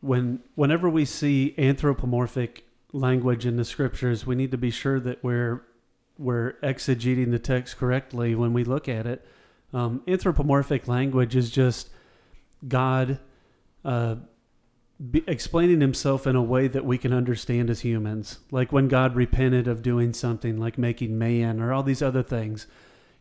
when 0.00 0.40
whenever 0.54 0.90
we 0.90 1.04
see 1.04 1.54
anthropomorphic 1.56 2.63
language 2.94 3.44
in 3.44 3.56
the 3.56 3.64
scriptures, 3.64 4.26
we 4.26 4.34
need 4.34 4.50
to 4.52 4.58
be 4.58 4.70
sure 4.70 4.98
that 5.00 5.22
we're 5.22 5.62
we're 6.16 6.52
exegeting 6.62 7.32
the 7.32 7.38
text 7.40 7.76
correctly 7.76 8.34
when 8.34 8.52
we 8.52 8.62
look 8.62 8.88
at 8.88 9.04
it. 9.04 9.26
Um, 9.72 10.02
anthropomorphic 10.06 10.86
language 10.86 11.34
is 11.34 11.50
just 11.50 11.90
God 12.68 13.18
uh, 13.84 14.16
explaining 15.26 15.80
Himself 15.80 16.26
in 16.26 16.36
a 16.36 16.42
way 16.42 16.68
that 16.68 16.84
we 16.84 16.96
can 16.96 17.12
understand 17.12 17.68
as 17.68 17.80
humans. 17.80 18.38
Like 18.52 18.70
when 18.70 18.86
God 18.86 19.16
repented 19.16 19.66
of 19.66 19.82
doing 19.82 20.12
something, 20.12 20.56
like 20.56 20.78
making 20.78 21.18
man, 21.18 21.60
or 21.60 21.72
all 21.72 21.82
these 21.82 22.02
other 22.02 22.22
things 22.22 22.68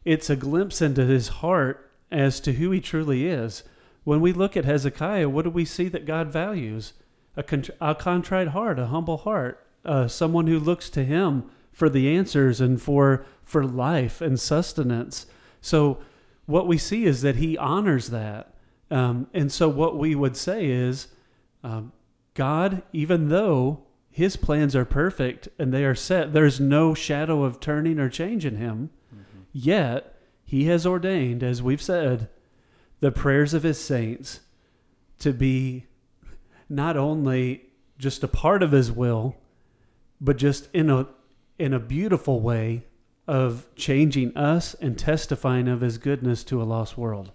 it's 0.06 0.30
a 0.30 0.36
glimpse 0.36 0.82
into 0.82 1.06
his 1.06 1.28
heart 1.30 1.90
as 2.12 2.40
to 2.42 2.54
who 2.54 2.72
he 2.72 2.82
truly 2.82 3.28
is. 3.28 3.64
When 4.04 4.20
we 4.20 4.34
look 4.34 4.58
at 4.58 4.66
Hezekiah, 4.66 5.30
what 5.30 5.44
do 5.44 5.50
we 5.50 5.66
see 5.66 5.88
that 5.90 6.06
God 6.06 6.28
values? 6.28 6.94
A, 7.36 7.44
con- 7.44 7.66
a 7.80 7.96
contrite 7.96 8.50
heart, 8.50 8.78
a 8.78 8.88
humble 8.88 9.18
heart, 9.18 9.63
uh, 9.86 10.08
someone 10.08 10.48
who 10.48 10.60
looks 10.60 10.90
to 10.92 11.04
him 11.04 11.50
for 11.72 11.90
the 11.90 12.16
answers 12.16 12.62
and 12.62 12.82
for 12.82 13.26
for 13.44 13.66
life 13.66 14.22
and 14.22 14.40
sustenance. 14.40 15.26
So 15.62 16.00
what 16.46 16.68
we 16.68 16.78
see 16.78 17.06
is 17.06 17.22
that 17.22 17.38
he 17.38 17.58
honors 17.58 18.10
that. 18.10 18.54
Um, 18.90 19.28
and 19.34 19.52
so 19.52 19.70
what 19.70 19.98
we 19.98 20.16
would 20.16 20.38
say 20.38 20.66
is, 20.66 21.08
um, 21.64 21.92
God, 22.34 22.84
even 22.92 23.30
though 23.30 23.84
his 24.10 24.36
plans 24.36 24.76
are 24.76 24.86
perfect 24.86 25.48
and 25.58 25.74
they 25.74 25.84
are 25.84 25.96
set, 25.96 26.34
there's 26.34 26.60
no 26.60 26.94
shadow 26.94 27.44
of 27.44 27.60
turning 27.60 28.00
or 28.00 28.10
change 28.10 28.46
in 28.46 28.58
him. 28.58 28.92
Yet 29.52 30.16
he 30.46 30.66
has 30.66 30.86
ordained, 30.86 31.44
as 31.44 31.62
we've 31.62 31.82
said, 31.82 32.30
the 33.00 33.12
prayers 33.12 33.54
of 33.54 33.64
his 33.64 33.80
saints 33.80 34.42
to 35.20 35.34
be 35.34 35.86
not 36.70 36.98
only 36.98 37.70
just 37.98 38.24
a 38.24 38.28
part 38.28 38.64
of 38.64 38.72
his 38.72 38.92
will, 38.92 39.36
but 40.22 40.38
just 40.38 40.70
in 40.74 40.90
a 40.90 41.08
in 41.60 41.74
a 41.74 41.80
beautiful 41.80 42.42
way 42.42 42.86
of 43.28 43.68
changing 43.76 44.36
us 44.36 44.74
and 44.76 44.98
testifying 44.98 45.68
of 45.68 45.82
his 45.82 45.98
goodness 45.98 46.44
to 46.44 46.62
a 46.62 46.66
lost 46.66 46.98
world. 46.98 47.32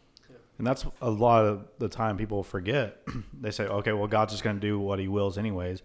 And 0.59 0.67
that's 0.67 0.85
a 1.01 1.11
lot 1.11 1.45
of 1.45 1.67
the 1.79 1.89
time 1.89 2.17
people 2.17 2.43
forget. 2.43 3.01
they 3.41 3.53
say, 3.53 3.65
okay, 3.65 3.93
well, 3.93 4.09
God's 4.09 4.33
just 4.33 4.43
going 4.43 4.57
to 4.57 4.61
do 4.61 4.79
what 4.79 4.99
he 4.99 5.09
wills 5.09 5.39
anyways. 5.39 5.83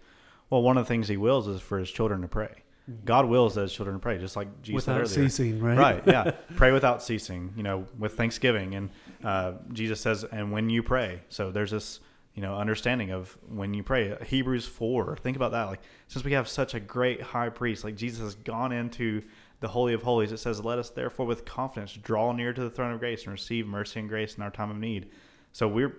Well, 0.50 0.62
one 0.62 0.76
of 0.76 0.84
the 0.84 0.88
things 0.88 1.08
he 1.08 1.16
wills 1.16 1.46
is 1.46 1.60
for 1.60 1.78
his 1.78 1.90
children 1.90 2.20
to 2.22 2.28
pray. 2.28 2.64
Mm-hmm. 2.90 3.04
God 3.04 3.26
wills 3.26 3.54
that 3.54 3.62
his 3.62 3.72
children 3.72 3.98
pray, 3.98 4.18
just 4.18 4.36
like 4.36 4.62
Jesus 4.62 4.86
without 4.86 5.06
said 5.06 5.18
earlier. 5.18 5.28
ceasing, 5.30 5.60
right? 5.60 5.78
Right. 5.78 6.02
Yeah. 6.06 6.32
pray 6.56 6.72
without 6.72 7.02
ceasing. 7.02 7.52
You 7.56 7.62
know, 7.62 7.86
with 7.98 8.14
thanksgiving, 8.14 8.74
and 8.74 8.90
uh, 9.22 9.52
Jesus 9.72 10.00
says, 10.00 10.24
and 10.24 10.52
when 10.52 10.68
you 10.68 10.82
pray. 10.82 11.22
So 11.28 11.50
there's 11.50 11.70
this, 11.70 12.00
you 12.34 12.42
know, 12.42 12.56
understanding 12.56 13.10
of 13.10 13.36
when 13.48 13.74
you 13.74 13.82
pray. 13.82 14.16
Hebrews 14.26 14.66
four. 14.66 15.16
Think 15.16 15.36
about 15.36 15.52
that. 15.52 15.64
Like 15.64 15.80
since 16.08 16.24
we 16.24 16.32
have 16.32 16.48
such 16.48 16.74
a 16.74 16.80
great 16.80 17.20
high 17.20 17.48
priest, 17.48 17.84
like 17.84 17.96
Jesus 17.96 18.20
has 18.20 18.34
gone 18.34 18.72
into 18.72 19.22
the 19.60 19.68
holy 19.68 19.94
of 19.94 20.02
holies. 20.02 20.32
It 20.32 20.38
says, 20.38 20.64
"Let 20.64 20.78
us 20.78 20.90
therefore 20.90 21.26
with 21.26 21.44
confidence 21.44 21.94
draw 21.94 22.32
near 22.32 22.52
to 22.52 22.62
the 22.62 22.70
throne 22.70 22.92
of 22.92 23.00
grace 23.00 23.24
and 23.24 23.32
receive 23.32 23.66
mercy 23.66 24.00
and 24.00 24.08
grace 24.08 24.36
in 24.36 24.42
our 24.42 24.50
time 24.50 24.70
of 24.70 24.76
need." 24.76 25.10
So 25.52 25.68
we're 25.68 25.96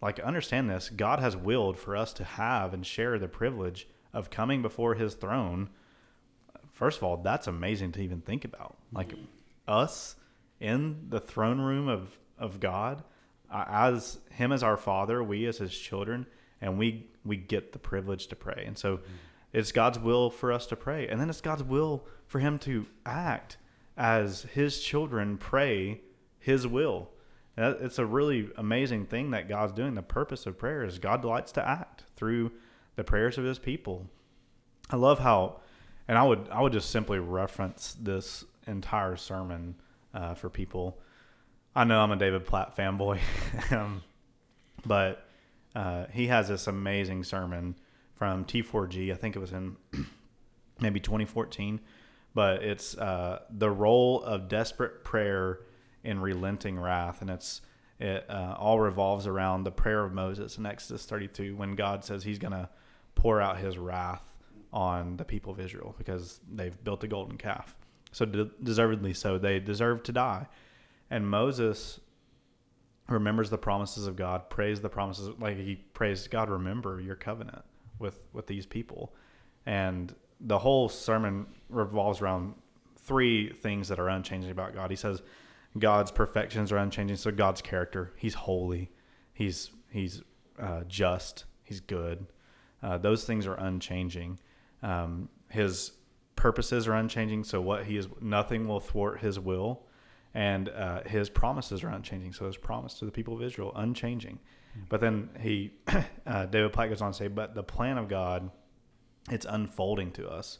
like 0.00 0.20
understand 0.20 0.70
this. 0.70 0.88
God 0.88 1.18
has 1.18 1.36
willed 1.36 1.76
for 1.76 1.96
us 1.96 2.12
to 2.14 2.24
have 2.24 2.72
and 2.72 2.86
share 2.86 3.18
the 3.18 3.28
privilege 3.28 3.88
of 4.12 4.30
coming 4.30 4.62
before 4.62 4.94
His 4.94 5.14
throne 5.14 5.68
first 6.72 6.98
of 6.98 7.04
all, 7.04 7.18
that's 7.18 7.46
amazing 7.46 7.92
to 7.92 8.00
even 8.00 8.20
think 8.20 8.44
about. 8.44 8.76
Like 8.92 9.10
mm-hmm. 9.10 9.24
us 9.68 10.16
in 10.58 11.06
the 11.10 11.20
throne 11.20 11.60
room 11.60 11.88
of 11.88 12.18
of 12.38 12.58
God, 12.58 13.04
as 13.52 14.18
Him 14.30 14.52
as 14.52 14.62
our 14.62 14.76
Father, 14.76 15.22
we 15.22 15.46
as 15.46 15.58
His 15.58 15.76
children, 15.76 16.26
and 16.60 16.78
we 16.78 17.06
we 17.24 17.36
get 17.36 17.72
the 17.72 17.78
privilege 17.78 18.26
to 18.28 18.36
pray. 18.36 18.64
And 18.66 18.76
so, 18.76 18.96
mm-hmm. 18.96 19.12
it's 19.52 19.72
God's 19.72 19.98
will 19.98 20.30
for 20.30 20.52
us 20.52 20.66
to 20.66 20.76
pray, 20.76 21.08
and 21.08 21.20
then 21.20 21.30
it's 21.30 21.40
God's 21.40 21.62
will 21.62 22.06
for 22.26 22.38
Him 22.38 22.58
to 22.60 22.86
act 23.06 23.56
as 23.96 24.42
His 24.54 24.80
children 24.80 25.36
pray 25.36 26.00
His 26.38 26.66
will. 26.66 27.10
And 27.56 27.76
it's 27.80 27.98
a 27.98 28.06
really 28.06 28.50
amazing 28.56 29.06
thing 29.06 29.30
that 29.32 29.46
God's 29.46 29.74
doing. 29.74 29.94
The 29.94 30.02
purpose 30.02 30.46
of 30.46 30.58
prayer 30.58 30.84
is 30.84 30.98
God 30.98 31.20
delights 31.20 31.52
to 31.52 31.68
act 31.68 32.04
through 32.16 32.50
the 32.96 33.04
prayers 33.04 33.36
of 33.36 33.44
His 33.44 33.58
people. 33.58 34.08
I 34.90 34.96
love 34.96 35.18
how 35.18 35.60
and 36.08 36.18
I 36.18 36.24
would 36.24 36.48
I 36.50 36.60
would 36.60 36.72
just 36.72 36.90
simply 36.90 37.18
reference 37.18 37.96
this 37.98 38.44
entire 38.66 39.16
sermon 39.16 39.76
uh, 40.14 40.34
for 40.34 40.50
people. 40.50 40.98
I 41.74 41.84
know 41.84 42.00
I'm 42.00 42.12
a 42.12 42.16
David 42.16 42.44
Platt 42.44 42.76
fanboy, 42.76 43.18
um, 43.70 44.02
but 44.84 45.26
uh, 45.74 46.06
he 46.12 46.26
has 46.26 46.48
this 46.48 46.66
amazing 46.66 47.24
sermon 47.24 47.76
from 48.14 48.44
T4G. 48.44 49.10
I 49.10 49.16
think 49.16 49.36
it 49.36 49.38
was 49.38 49.52
in 49.52 49.76
maybe 50.80 51.00
2014, 51.00 51.80
but 52.34 52.62
it's 52.62 52.96
uh, 52.98 53.40
the 53.50 53.70
role 53.70 54.22
of 54.22 54.48
desperate 54.48 55.02
prayer 55.02 55.60
in 56.04 56.20
relenting 56.20 56.78
wrath, 56.78 57.22
and 57.22 57.30
it's 57.30 57.62
it 57.98 58.28
uh, 58.28 58.56
all 58.58 58.80
revolves 58.80 59.26
around 59.26 59.64
the 59.64 59.70
prayer 59.70 60.04
of 60.04 60.12
Moses 60.12 60.58
in 60.58 60.66
Exodus 60.66 61.06
32 61.06 61.54
when 61.56 61.74
God 61.74 62.04
says 62.04 62.24
He's 62.24 62.38
going 62.38 62.52
to 62.52 62.68
pour 63.14 63.40
out 63.40 63.58
His 63.58 63.78
wrath 63.78 64.34
on 64.72 65.16
the 65.16 65.24
people 65.24 65.52
of 65.52 65.60
Israel 65.60 65.94
because 65.96 66.40
they've 66.50 66.82
built 66.84 67.04
a 67.04 67.08
golden 67.08 67.38
calf. 67.38 67.76
So 68.10 68.26
de- 68.26 68.50
deservedly 68.62 69.14
so, 69.14 69.38
they 69.38 69.58
deserve 69.60 70.02
to 70.04 70.12
die. 70.12 70.48
And 71.12 71.28
Moses 71.28 72.00
remembers 73.06 73.50
the 73.50 73.58
promises 73.58 74.06
of 74.06 74.16
God, 74.16 74.48
prays 74.48 74.80
the 74.80 74.88
promises 74.88 75.28
like 75.38 75.58
he 75.58 75.76
prays 75.76 76.26
God, 76.26 76.48
remember 76.48 77.00
your 77.02 77.16
covenant 77.16 77.62
with 77.98 78.18
with 78.32 78.46
these 78.46 78.64
people. 78.64 79.14
And 79.66 80.14
the 80.40 80.58
whole 80.58 80.88
sermon 80.88 81.46
revolves 81.68 82.22
around 82.22 82.54
three 82.98 83.52
things 83.52 83.88
that 83.88 84.00
are 84.00 84.08
unchanging 84.08 84.50
about 84.50 84.72
God. 84.74 84.88
He 84.88 84.96
says 84.96 85.22
God's 85.78 86.10
perfections 86.10 86.72
are 86.72 86.78
unchanging. 86.78 87.18
So 87.18 87.30
God's 87.30 87.60
character, 87.60 88.14
He's 88.16 88.34
holy, 88.34 88.90
He's 89.34 89.70
He's 89.90 90.22
uh, 90.58 90.84
just, 90.88 91.44
He's 91.62 91.80
good. 91.80 92.26
Uh, 92.82 92.96
those 92.96 93.24
things 93.24 93.46
are 93.46 93.54
unchanging. 93.54 94.38
Um, 94.82 95.28
his 95.50 95.92
purposes 96.36 96.88
are 96.88 96.94
unchanging, 96.94 97.44
so 97.44 97.60
what 97.60 97.84
he 97.84 97.98
is, 97.98 98.08
nothing 98.20 98.66
will 98.66 98.80
thwart 98.80 99.20
his 99.20 99.38
will, 99.38 99.86
and 100.34 100.68
uh, 100.68 101.02
his 101.04 101.28
promises 101.28 101.82
are 101.84 101.88
unchanging. 101.88 102.32
So 102.32 102.46
his 102.46 102.56
promise 102.56 102.94
to 102.94 103.04
the 103.04 103.12
people 103.12 103.34
of 103.34 103.42
Israel 103.42 103.72
unchanging. 103.74 104.38
Mm-hmm. 104.72 104.86
But 104.88 105.00
then 105.00 105.30
he, 105.40 105.72
uh, 106.26 106.46
David 106.46 106.72
Platt 106.72 106.88
goes 106.88 107.02
on 107.02 107.12
to 107.12 107.16
say, 107.16 107.28
but 107.28 107.54
the 107.54 107.62
plan 107.62 107.98
of 107.98 108.08
God, 108.08 108.50
it's 109.30 109.46
unfolding 109.48 110.10
to 110.12 110.28
us, 110.28 110.58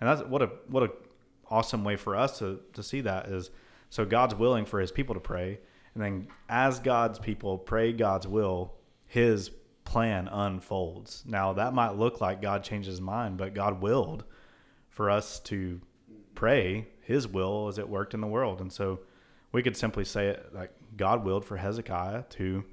and 0.00 0.08
that's 0.08 0.22
what 0.22 0.42
a 0.42 0.50
what 0.68 0.82
a 0.84 0.90
awesome 1.50 1.84
way 1.84 1.96
for 1.96 2.14
us 2.16 2.38
to 2.38 2.60
to 2.74 2.82
see 2.82 3.00
that 3.00 3.26
is. 3.26 3.50
So 3.90 4.04
God's 4.04 4.34
willing 4.34 4.64
for 4.64 4.80
His 4.80 4.92
people 4.92 5.14
to 5.14 5.20
pray, 5.20 5.58
and 5.94 6.02
then 6.02 6.28
as 6.48 6.78
God's 6.78 7.18
people 7.18 7.58
pray 7.58 7.92
God's 7.92 8.28
will, 8.28 8.74
His 9.06 9.50
plan 9.84 10.28
unfolds. 10.28 11.22
Now, 11.26 11.52
that 11.52 11.74
might 11.74 11.94
look 11.94 12.20
like 12.20 12.42
God 12.42 12.64
changed 12.64 12.88
his 12.88 13.00
mind, 13.00 13.36
but 13.36 13.54
God 13.54 13.80
willed 13.80 14.24
for 14.88 15.10
us 15.10 15.38
to 15.40 15.80
pray 16.34 16.88
his 17.00 17.28
will 17.28 17.68
as 17.68 17.78
it 17.78 17.88
worked 17.88 18.14
in 18.14 18.20
the 18.20 18.26
world. 18.26 18.60
And 18.60 18.72
so 18.72 19.00
we 19.54 19.62
could 19.62 19.76
simply 19.76 20.04
say 20.04 20.26
it 20.26 20.50
like 20.52 20.72
God 20.96 21.24
willed 21.24 21.44
for 21.44 21.56
Hezekiah 21.56 22.24
to 22.30 22.64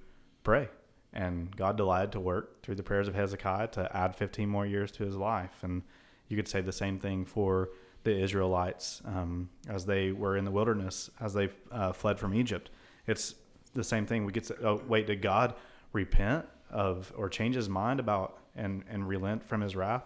pray. 0.44 0.68
And 1.14 1.56
God 1.56 1.78
delighted 1.78 2.12
to 2.14 2.20
work 2.20 2.64
through 2.64 2.76
the 2.76 2.84
prayers 2.84 3.08
of 3.08 3.14
Hezekiah 3.14 3.68
to 3.70 3.96
add 3.96 4.16
15 4.16 4.50
more 4.50 4.66
years 4.66 4.92
to 4.94 5.06
his 5.06 5.16
life. 5.16 5.60
And 5.62 5.84
you 6.28 6.36
could 6.36 6.48
say 6.48 6.60
the 6.60 6.72
same 6.72 6.98
thing 6.98 7.24
for 7.24 7.70
the 8.04 8.18
Israelites 8.18 9.00
um, 9.06 9.50
as 9.70 9.86
they 9.86 10.12
were 10.12 10.36
in 10.36 10.44
the 10.44 10.50
wilderness, 10.50 11.12
as 11.20 11.36
they 11.36 11.50
uh, 11.72 11.92
fled 11.92 12.18
from 12.18 12.34
Egypt. 12.34 12.72
It's 13.06 13.36
the 13.76 13.84
same 13.84 14.08
thing. 14.08 14.26
We 14.26 14.32
could 14.32 14.48
say, 14.48 14.56
oh, 14.64 14.82
wait, 14.88 15.06
did 15.06 15.22
God 15.22 15.54
repent 15.94 16.46
of 16.72 17.14
or 17.16 17.30
change 17.30 17.54
his 17.54 17.70
mind 17.70 18.00
about 18.00 18.40
and 18.56 18.84
and 18.90 19.08
relent 19.08 19.44
from 19.44 19.62
his 19.62 19.76
wrath 19.76 20.06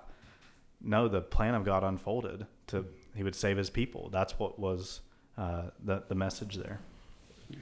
no 0.81 1.07
the 1.07 1.21
plan 1.21 1.53
of 1.53 1.63
god 1.63 1.83
unfolded 1.83 2.45
to 2.67 2.85
he 3.15 3.21
would 3.21 3.35
save 3.35 3.55
his 3.55 3.69
people 3.69 4.09
that's 4.09 4.39
what 4.39 4.57
was 4.57 5.01
uh, 5.37 5.63
the 5.83 6.03
the 6.07 6.15
message 6.15 6.55
there. 6.55 6.79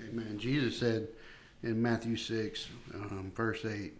Amen. 0.10 0.38
Jesus 0.38 0.78
said 0.80 1.08
in 1.62 1.82
Matthew 1.82 2.16
6, 2.16 2.68
um, 2.96 3.32
verse 3.36 3.66
8, 3.66 3.92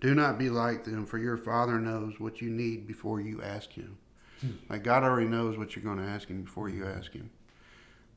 Do 0.00 0.14
not 0.14 0.38
be 0.38 0.50
like 0.50 0.84
them, 0.84 1.06
for 1.06 1.18
your 1.18 1.36
Father 1.36 1.78
knows 1.78 2.20
what 2.20 2.40
you 2.40 2.50
need 2.50 2.86
before 2.86 3.20
you 3.20 3.42
ask 3.42 3.72
Him. 3.72 3.96
Like 4.68 4.84
God 4.84 5.02
already 5.02 5.26
knows 5.26 5.56
what 5.58 5.74
you're 5.74 5.84
going 5.84 5.98
to 5.98 6.04
ask 6.04 6.28
Him 6.28 6.42
before 6.42 6.68
you 6.68 6.86
ask 6.86 7.12
Him. 7.12 7.30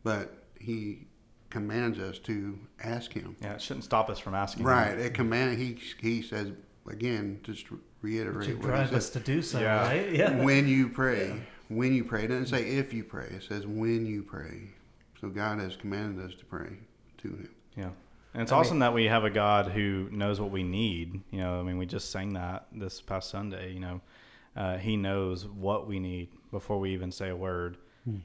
But 0.03 0.34
He 0.60 1.08
commands 1.50 1.98
us 1.98 2.20
to 2.20 2.60
ask 2.84 3.12
Him. 3.13 3.36
Yeah, 3.41 3.53
it 3.53 3.62
shouldn't 3.62 3.86
stop 3.86 4.10
us 4.10 4.20
from 4.20 4.36
asking. 4.36 4.63
Right. 4.63 4.98
It 4.98 5.13
command. 5.13 5.58
He 5.58 5.77
He 6.00 6.22
says 6.22 6.51
again, 6.88 7.39
just 7.43 7.65
reiterate 8.01 8.48
To 8.50 8.55
drive 8.55 8.93
us 8.93 9.10
to 9.12 9.20
do 9.20 9.41
so, 9.41 9.60
Yeah. 9.60 9.81
right? 9.88 10.12
Yeah. 10.13 10.43
When 10.43 10.67
you 10.67 10.89
pray, 10.89 11.41
when 11.71 11.93
you 11.93 12.03
pray, 12.03 12.25
it 12.25 12.27
doesn't 12.27 12.47
say 12.47 12.63
if 12.63 12.93
you 12.93 13.03
pray. 13.03 13.27
It 13.27 13.43
says 13.43 13.65
when 13.65 14.05
you 14.05 14.23
pray. 14.23 14.69
So 15.19 15.29
God 15.29 15.59
has 15.59 15.75
commanded 15.75 16.25
us 16.25 16.35
to 16.39 16.45
pray 16.45 16.77
to 17.19 17.27
Him. 17.27 17.49
Yeah. 17.77 17.89
And 18.33 18.43
it's 18.43 18.51
I 18.51 18.55
mean- 18.55 18.59
awesome 18.59 18.79
that 18.79 18.93
we 18.93 19.05
have 19.05 19.23
a 19.23 19.29
God 19.29 19.67
who 19.67 20.07
knows 20.11 20.39
what 20.39 20.51
we 20.51 20.63
need. 20.63 21.21
You 21.31 21.39
know, 21.39 21.59
I 21.59 21.63
mean, 21.63 21.77
we 21.77 21.85
just 21.85 22.11
sang 22.11 22.33
that 22.33 22.67
this 22.71 23.01
past 23.01 23.29
Sunday. 23.29 23.73
You 23.73 23.79
know, 23.79 24.01
uh, 24.55 24.77
He 24.77 24.97
knows 24.97 25.45
what 25.47 25.87
we 25.87 25.99
need 25.99 26.29
before 26.51 26.79
we 26.79 26.91
even 26.93 27.11
say 27.11 27.29
a 27.29 27.35
word, 27.35 27.77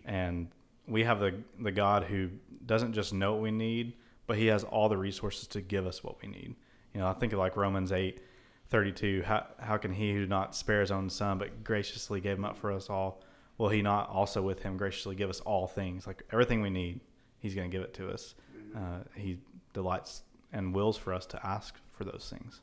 and 0.05 0.49
we 0.89 1.05
have 1.05 1.21
the 1.21 1.35
the 1.61 1.73
God 1.73 2.05
who 2.05 2.31
doesn't 2.65 2.93
just 2.95 3.13
know 3.13 3.35
what 3.35 3.43
we 3.43 3.51
need, 3.51 3.95
but 4.27 4.37
He 4.39 4.47
has 4.47 4.65
all 4.65 4.89
the 4.89 4.97
resources 4.97 5.47
to 5.49 5.61
give 5.61 5.87
us 5.87 6.03
what 6.03 6.21
we 6.23 6.29
need. 6.29 6.55
You 6.95 7.01
know, 7.01 7.09
I 7.09 7.13
think 7.13 7.33
of 7.33 7.39
like 7.39 7.57
Romans 7.57 7.93
eight 7.93 8.21
thirty 8.69 8.93
two. 8.93 9.23
How 9.27 9.47
how 9.59 9.77
can 9.77 9.93
He 9.93 10.13
who 10.13 10.21
did 10.21 10.31
not 10.31 10.55
spare 10.57 10.81
His 10.81 10.91
own 10.91 11.11
Son 11.11 11.39
but 11.39 11.63
graciously 11.63 12.21
gave 12.21 12.39
Him 12.39 12.45
up 12.45 12.57
for 12.57 12.73
us 12.73 12.89
all? 12.89 13.21
Will 13.59 13.69
He 13.69 13.83
not 13.83 14.09
also 14.11 14.43
with 14.43 14.63
Him 14.63 14.77
graciously 14.77 15.15
give 15.15 15.31
us 15.31 15.41
all 15.41 15.67
things, 15.67 16.07
like 16.07 16.23
everything 16.33 16.61
we 16.61 16.71
need? 16.71 17.01
He's 17.39 17.55
going 17.55 17.71
to 17.71 17.75
give 17.77 17.85
it 17.85 17.95
to 17.95 18.11
us. 18.11 18.35
Uh, 18.75 19.01
he 19.15 19.39
delights 19.73 20.23
and 20.53 20.75
wills 20.75 20.97
for 20.97 21.15
us 21.15 21.27
to 21.27 21.47
ask 21.47 21.77
for 21.91 22.05
those 22.05 22.29
things. 22.31 22.61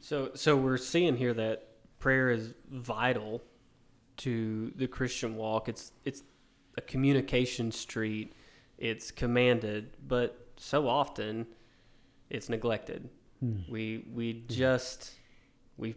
So, 0.00 0.30
so 0.34 0.56
we're 0.56 0.76
seeing 0.76 1.16
here 1.16 1.34
that 1.34 1.68
prayer 1.98 2.30
is 2.30 2.54
vital 2.70 3.42
to 4.18 4.72
the 4.76 4.86
Christian 4.86 5.36
walk. 5.36 5.68
It's 5.68 5.92
it's 6.04 6.22
a 6.76 6.80
communication 6.80 7.72
street. 7.72 8.32
It's 8.78 9.10
commanded, 9.10 9.96
but 10.06 10.48
so 10.56 10.88
often 10.88 11.46
it's 12.30 12.48
neglected. 12.48 13.08
Hmm. 13.40 13.60
We 13.68 14.04
we 14.12 14.44
just 14.48 15.12
we 15.76 15.94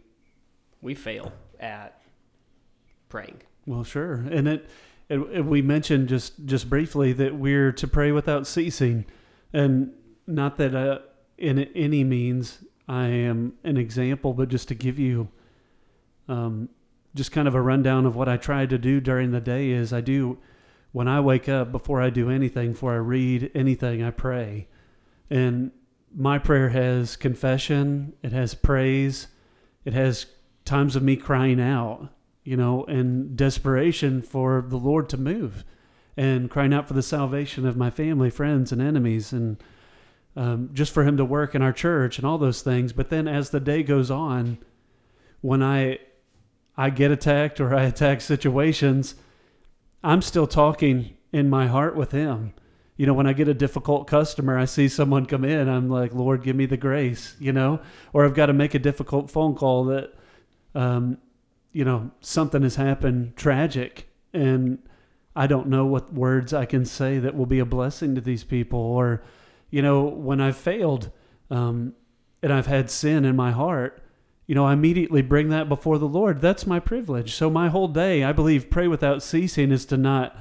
we 0.80 0.94
fail 0.94 1.32
at 1.58 2.00
praying. 3.08 3.42
Well, 3.66 3.84
sure, 3.84 4.14
and 4.30 4.48
it, 4.48 4.68
it, 5.08 5.18
it- 5.18 5.44
we 5.44 5.62
mentioned 5.62 6.08
just 6.08 6.44
just 6.46 6.68
briefly 6.70 7.12
that 7.14 7.34
we're 7.36 7.72
to 7.72 7.86
pray 7.86 8.12
without 8.12 8.46
ceasing, 8.46 9.04
and 9.52 9.92
not 10.26 10.56
that 10.58 10.74
uh, 10.74 10.98
in 11.38 11.58
any 11.74 12.04
means 12.04 12.64
I 12.88 13.06
am 13.08 13.54
an 13.64 13.76
example, 13.76 14.32
but 14.34 14.48
just 14.48 14.68
to 14.68 14.74
give 14.74 14.98
you, 14.98 15.28
um, 16.28 16.68
just 17.14 17.32
kind 17.32 17.46
of 17.48 17.54
a 17.54 17.60
rundown 17.60 18.06
of 18.06 18.16
what 18.16 18.28
I 18.28 18.36
try 18.36 18.66
to 18.66 18.78
do 18.78 19.00
during 19.00 19.30
the 19.32 19.40
day 19.40 19.70
is 19.70 19.92
I 19.92 20.00
do 20.00 20.38
when 20.92 21.06
I 21.06 21.20
wake 21.20 21.48
up 21.48 21.70
before 21.70 22.00
I 22.02 22.10
do 22.10 22.30
anything, 22.30 22.72
before 22.72 22.92
I 22.94 22.96
read 22.98 23.50
anything, 23.54 24.02
I 24.02 24.10
pray, 24.10 24.66
and 25.28 25.70
my 26.12 26.38
prayer 26.38 26.70
has 26.70 27.14
confession, 27.14 28.14
it 28.22 28.32
has 28.32 28.54
praise, 28.54 29.28
it 29.84 29.92
has 29.92 30.26
times 30.64 30.96
of 30.96 31.02
me 31.04 31.14
crying 31.16 31.60
out 31.60 32.08
you 32.44 32.56
know, 32.56 32.84
and 32.84 33.36
desperation 33.36 34.22
for 34.22 34.64
the 34.66 34.76
Lord 34.76 35.08
to 35.10 35.16
move 35.16 35.64
and 36.16 36.50
crying 36.50 36.74
out 36.74 36.88
for 36.88 36.94
the 36.94 37.02
salvation 37.02 37.66
of 37.66 37.76
my 37.76 37.90
family, 37.90 38.30
friends, 38.30 38.72
and 38.72 38.82
enemies, 38.82 39.32
and 39.32 39.62
um, 40.36 40.70
just 40.72 40.92
for 40.92 41.04
Him 41.04 41.16
to 41.16 41.24
work 41.24 41.54
in 41.54 41.62
our 41.62 41.72
church 41.72 42.18
and 42.18 42.26
all 42.26 42.38
those 42.38 42.62
things. 42.62 42.92
But 42.92 43.10
then 43.10 43.28
as 43.28 43.50
the 43.50 43.60
day 43.60 43.82
goes 43.82 44.10
on, 44.10 44.58
when 45.40 45.62
I 45.62 45.98
I 46.76 46.90
get 46.90 47.10
attacked 47.10 47.60
or 47.60 47.74
I 47.74 47.84
attack 47.84 48.20
situations, 48.20 49.14
I'm 50.02 50.22
still 50.22 50.46
talking 50.46 51.16
in 51.32 51.50
my 51.50 51.66
heart 51.66 51.96
with 51.96 52.12
Him. 52.12 52.54
You 52.96 53.06
know, 53.06 53.14
when 53.14 53.26
I 53.26 53.32
get 53.32 53.48
a 53.48 53.54
difficult 53.54 54.06
customer, 54.06 54.58
I 54.58 54.66
see 54.66 54.88
someone 54.88 55.24
come 55.26 55.44
in, 55.44 55.68
I'm 55.68 55.88
like, 55.88 56.12
Lord, 56.12 56.42
give 56.42 56.54
me 56.54 56.66
the 56.66 56.76
grace, 56.76 57.34
you 57.38 57.52
know, 57.52 57.80
or 58.12 58.24
I've 58.24 58.34
got 58.34 58.46
to 58.46 58.52
make 58.52 58.74
a 58.74 58.78
difficult 58.78 59.30
phone 59.30 59.54
call 59.54 59.84
that, 59.86 60.12
um, 60.74 61.16
you 61.72 61.84
know, 61.84 62.10
something 62.20 62.62
has 62.62 62.76
happened 62.76 63.36
tragic 63.36 64.08
and 64.32 64.78
I 65.34 65.46
don't 65.46 65.68
know 65.68 65.86
what 65.86 66.12
words 66.12 66.52
I 66.52 66.64
can 66.64 66.84
say 66.84 67.18
that 67.18 67.36
will 67.36 67.46
be 67.46 67.60
a 67.60 67.64
blessing 67.64 68.14
to 68.14 68.20
these 68.20 68.44
people. 68.44 68.80
Or, 68.80 69.22
you 69.70 69.80
know, 69.82 70.02
when 70.02 70.40
I've 70.40 70.56
failed 70.56 71.10
um, 71.50 71.94
and 72.42 72.52
I've 72.52 72.66
had 72.66 72.90
sin 72.90 73.24
in 73.24 73.36
my 73.36 73.52
heart, 73.52 74.02
you 74.46 74.54
know, 74.54 74.66
I 74.66 74.72
immediately 74.72 75.22
bring 75.22 75.48
that 75.50 75.68
before 75.68 75.98
the 75.98 76.08
Lord. 76.08 76.40
That's 76.40 76.66
my 76.66 76.80
privilege. 76.80 77.34
So 77.34 77.48
my 77.48 77.68
whole 77.68 77.86
day, 77.86 78.24
I 78.24 78.32
believe, 78.32 78.70
pray 78.70 78.88
without 78.88 79.22
ceasing 79.22 79.70
is 79.70 79.86
to 79.86 79.96
not 79.96 80.36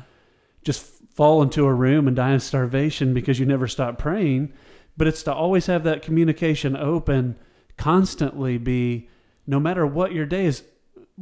just 0.63 0.83
fall 1.13 1.43
into 1.43 1.65
a 1.65 1.73
room 1.73 2.07
and 2.07 2.15
die 2.15 2.31
of 2.31 2.41
starvation 2.41 3.13
because 3.13 3.39
you 3.39 3.45
never 3.45 3.67
stop 3.67 3.99
praying, 3.99 4.51
but 4.97 5.07
it's 5.07 5.21
to 5.23 5.33
always 5.33 5.67
have 5.67 5.83
that 5.83 6.01
communication 6.01 6.75
open, 6.75 7.37
constantly 7.77 8.57
be, 8.57 9.07
no 9.45 9.59
matter 9.59 9.85
what 9.85 10.11
your 10.11 10.25
day 10.25 10.45
is, 10.45 10.63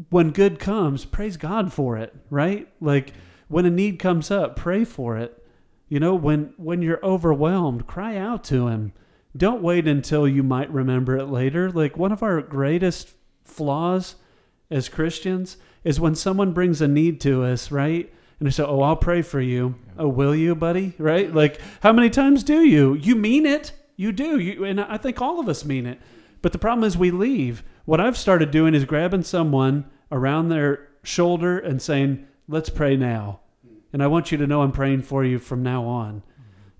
when 0.10 0.32
good 0.32 0.60
comes, 0.60 1.06
praise 1.06 1.38
God 1.38 1.74
for 1.74 1.98
it, 1.98 2.16
right? 2.30 2.68
Like 2.80 3.14
when 3.48 3.66
a 3.66 3.70
need 3.70 4.00
comes 4.00 4.30
up, 4.30 4.56
pray 4.56 4.84
for 4.84 5.18
it. 5.18 5.44
You 5.90 6.00
know, 6.00 6.16
when 6.16 6.54
when 6.58 6.82
you're 6.82 7.04
overwhelmed, 7.04 7.88
cry 7.88 8.18
out 8.18 8.44
to 8.46 8.68
him. 8.68 8.94
Don't 9.36 9.62
wait 9.62 9.88
until 9.88 10.28
you 10.28 10.44
might 10.44 10.72
remember 10.72 11.18
it 11.18 11.28
later. 11.28 11.72
Like 11.72 11.98
one 11.98 12.12
of 12.12 12.24
our 12.24 12.42
greatest 12.42 13.14
flaws 13.44 14.16
as 14.70 14.90
Christians 14.90 15.58
is 15.84 16.00
when 16.00 16.16
someone 16.16 16.54
brings 16.54 16.82
a 16.82 16.88
need 16.88 17.22
to 17.22 17.44
us, 17.44 17.72
right? 17.72 18.12
And 18.40 18.48
they 18.48 18.52
say, 18.52 18.64
"Oh, 18.64 18.82
I'll 18.82 18.98
pray 18.98 19.22
for 19.22 19.40
you." 19.40 19.76
Oh, 19.98 20.10
will 20.10 20.36
you, 20.36 20.54
buddy? 20.54 20.94
Right? 20.98 21.34
Like 21.34 21.60
how 21.82 21.94
many 21.94 22.10
times 22.10 22.44
do 22.44 22.62
you? 22.62 22.94
You 22.96 23.16
mean 23.16 23.46
it. 23.46 23.72
You 23.96 24.12
do. 24.12 24.38
You 24.40 24.64
and 24.66 24.82
I 24.82 24.98
think 24.98 25.22
all 25.22 25.40
of 25.40 25.48
us 25.50 25.66
mean 25.66 25.86
it. 25.86 26.00
But 26.42 26.52
the 26.52 26.60
problem 26.60 26.86
is 26.86 26.98
we 26.98 27.12
leave. 27.12 27.64
What 27.88 28.02
I've 28.02 28.18
started 28.18 28.52
doing 28.52 28.76
is 28.76 28.84
grabbing 28.84 29.24
someone 29.24 29.86
around 30.12 30.50
their 30.50 30.90
shoulder 31.04 31.58
and 31.58 31.82
saying, 31.82 32.28
"Let's 32.46 32.70
pray 32.70 32.98
now." 32.98 33.40
And 33.94 34.04
I 34.04 34.08
want 34.08 34.30
you 34.30 34.38
to 34.40 34.46
know 34.46 34.62
I'm 34.62 34.74
praying 34.74 35.04
for 35.04 35.24
you 35.24 35.40
from 35.40 35.64
now 35.64 35.86
on. 35.86 36.22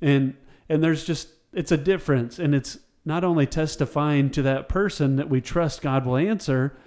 And 0.02 0.36
and 0.68 0.84
there's 0.84 1.06
just 1.06 1.30
it's 1.54 1.72
a 1.72 1.78
difference 1.78 2.40
and 2.40 2.54
it's 2.54 2.80
not 3.06 3.24
only 3.24 3.46
testifying 3.46 4.30
to 4.32 4.42
that 4.42 4.68
person 4.68 5.16
that 5.16 5.30
we 5.30 5.40
trust 5.40 5.82
God 5.82 6.06
will 6.06 6.18
answer, 6.18 6.78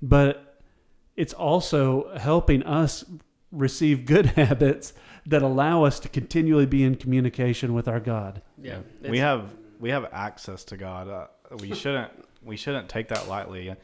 but 0.00 0.62
it's 1.14 1.34
also 1.34 2.16
helping 2.16 2.62
us 2.62 3.04
receive 3.52 4.06
good 4.06 4.24
habits 4.36 4.94
that 5.26 5.42
allow 5.42 5.84
us 5.84 6.00
to 6.00 6.08
continually 6.08 6.64
be 6.64 6.82
in 6.82 6.94
communication 6.94 7.74
with 7.74 7.88
our 7.88 8.00
God. 8.00 8.40
Yeah, 8.56 8.78
we 9.06 9.18
have 9.18 9.54
we 9.78 9.90
have 9.90 10.06
access 10.14 10.64
to 10.64 10.78
God. 10.78 11.08
Uh, 11.10 11.26
we 11.60 11.74
shouldn't 11.74 12.10
we 12.46 12.56
shouldn't 12.56 12.88
take 12.88 13.08
that 13.08 13.28
lightly. 13.28 13.74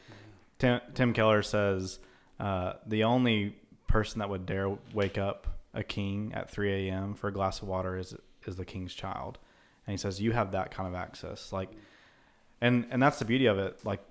Tim, 0.57 0.81
Tim 0.93 1.13
Keller 1.13 1.43
says 1.43 1.99
uh, 2.39 2.73
the 2.85 3.03
only 3.03 3.55
person 3.87 4.19
that 4.19 4.29
would 4.29 4.45
dare 4.45 4.75
wake 4.93 5.17
up 5.17 5.47
a 5.73 5.83
king 5.83 6.31
at 6.33 6.49
3 6.49 6.89
a.m. 6.89 7.13
for 7.13 7.27
a 7.27 7.33
glass 7.33 7.61
of 7.61 7.67
water 7.67 7.97
is 7.97 8.15
is 8.45 8.55
the 8.57 8.65
king's 8.65 8.93
child, 8.93 9.39
and 9.85 9.93
he 9.93 9.97
says 9.97 10.21
you 10.21 10.31
have 10.31 10.51
that 10.51 10.71
kind 10.71 10.87
of 10.87 10.95
access. 10.95 11.51
Like, 11.51 11.69
and 12.61 12.85
and 12.89 13.01
that's 13.01 13.19
the 13.19 13.25
beauty 13.25 13.45
of 13.45 13.57
it. 13.57 13.79
Like, 13.83 14.01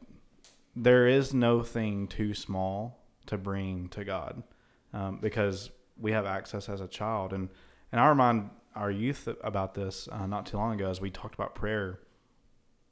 there 0.74 1.06
is 1.06 1.34
no 1.34 1.62
thing 1.62 2.06
too 2.06 2.34
small 2.34 2.98
to 3.26 3.36
bring 3.38 3.88
to 3.90 4.04
God, 4.04 4.42
um, 4.92 5.18
because 5.20 5.70
we 6.00 6.12
have 6.12 6.26
access 6.26 6.68
as 6.68 6.80
a 6.80 6.88
child. 6.88 7.32
And 7.32 7.48
and 7.90 8.00
I 8.00 8.08
remind 8.08 8.50
our 8.74 8.90
youth 8.90 9.28
about 9.42 9.74
this 9.74 10.08
uh, 10.10 10.26
not 10.26 10.46
too 10.46 10.56
long 10.56 10.74
ago 10.74 10.88
as 10.90 11.00
we 11.00 11.10
talked 11.10 11.34
about 11.34 11.54
prayer. 11.54 12.00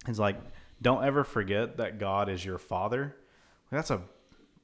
It's 0.07 0.19
like 0.19 0.37
don't 0.83 1.05
ever 1.05 1.25
forget 1.25 1.77
that 1.77 1.99
God 1.99 2.29
is 2.29 2.45
your 2.45 2.59
father. 2.59 3.17
That's 3.71 3.91
a 3.91 4.03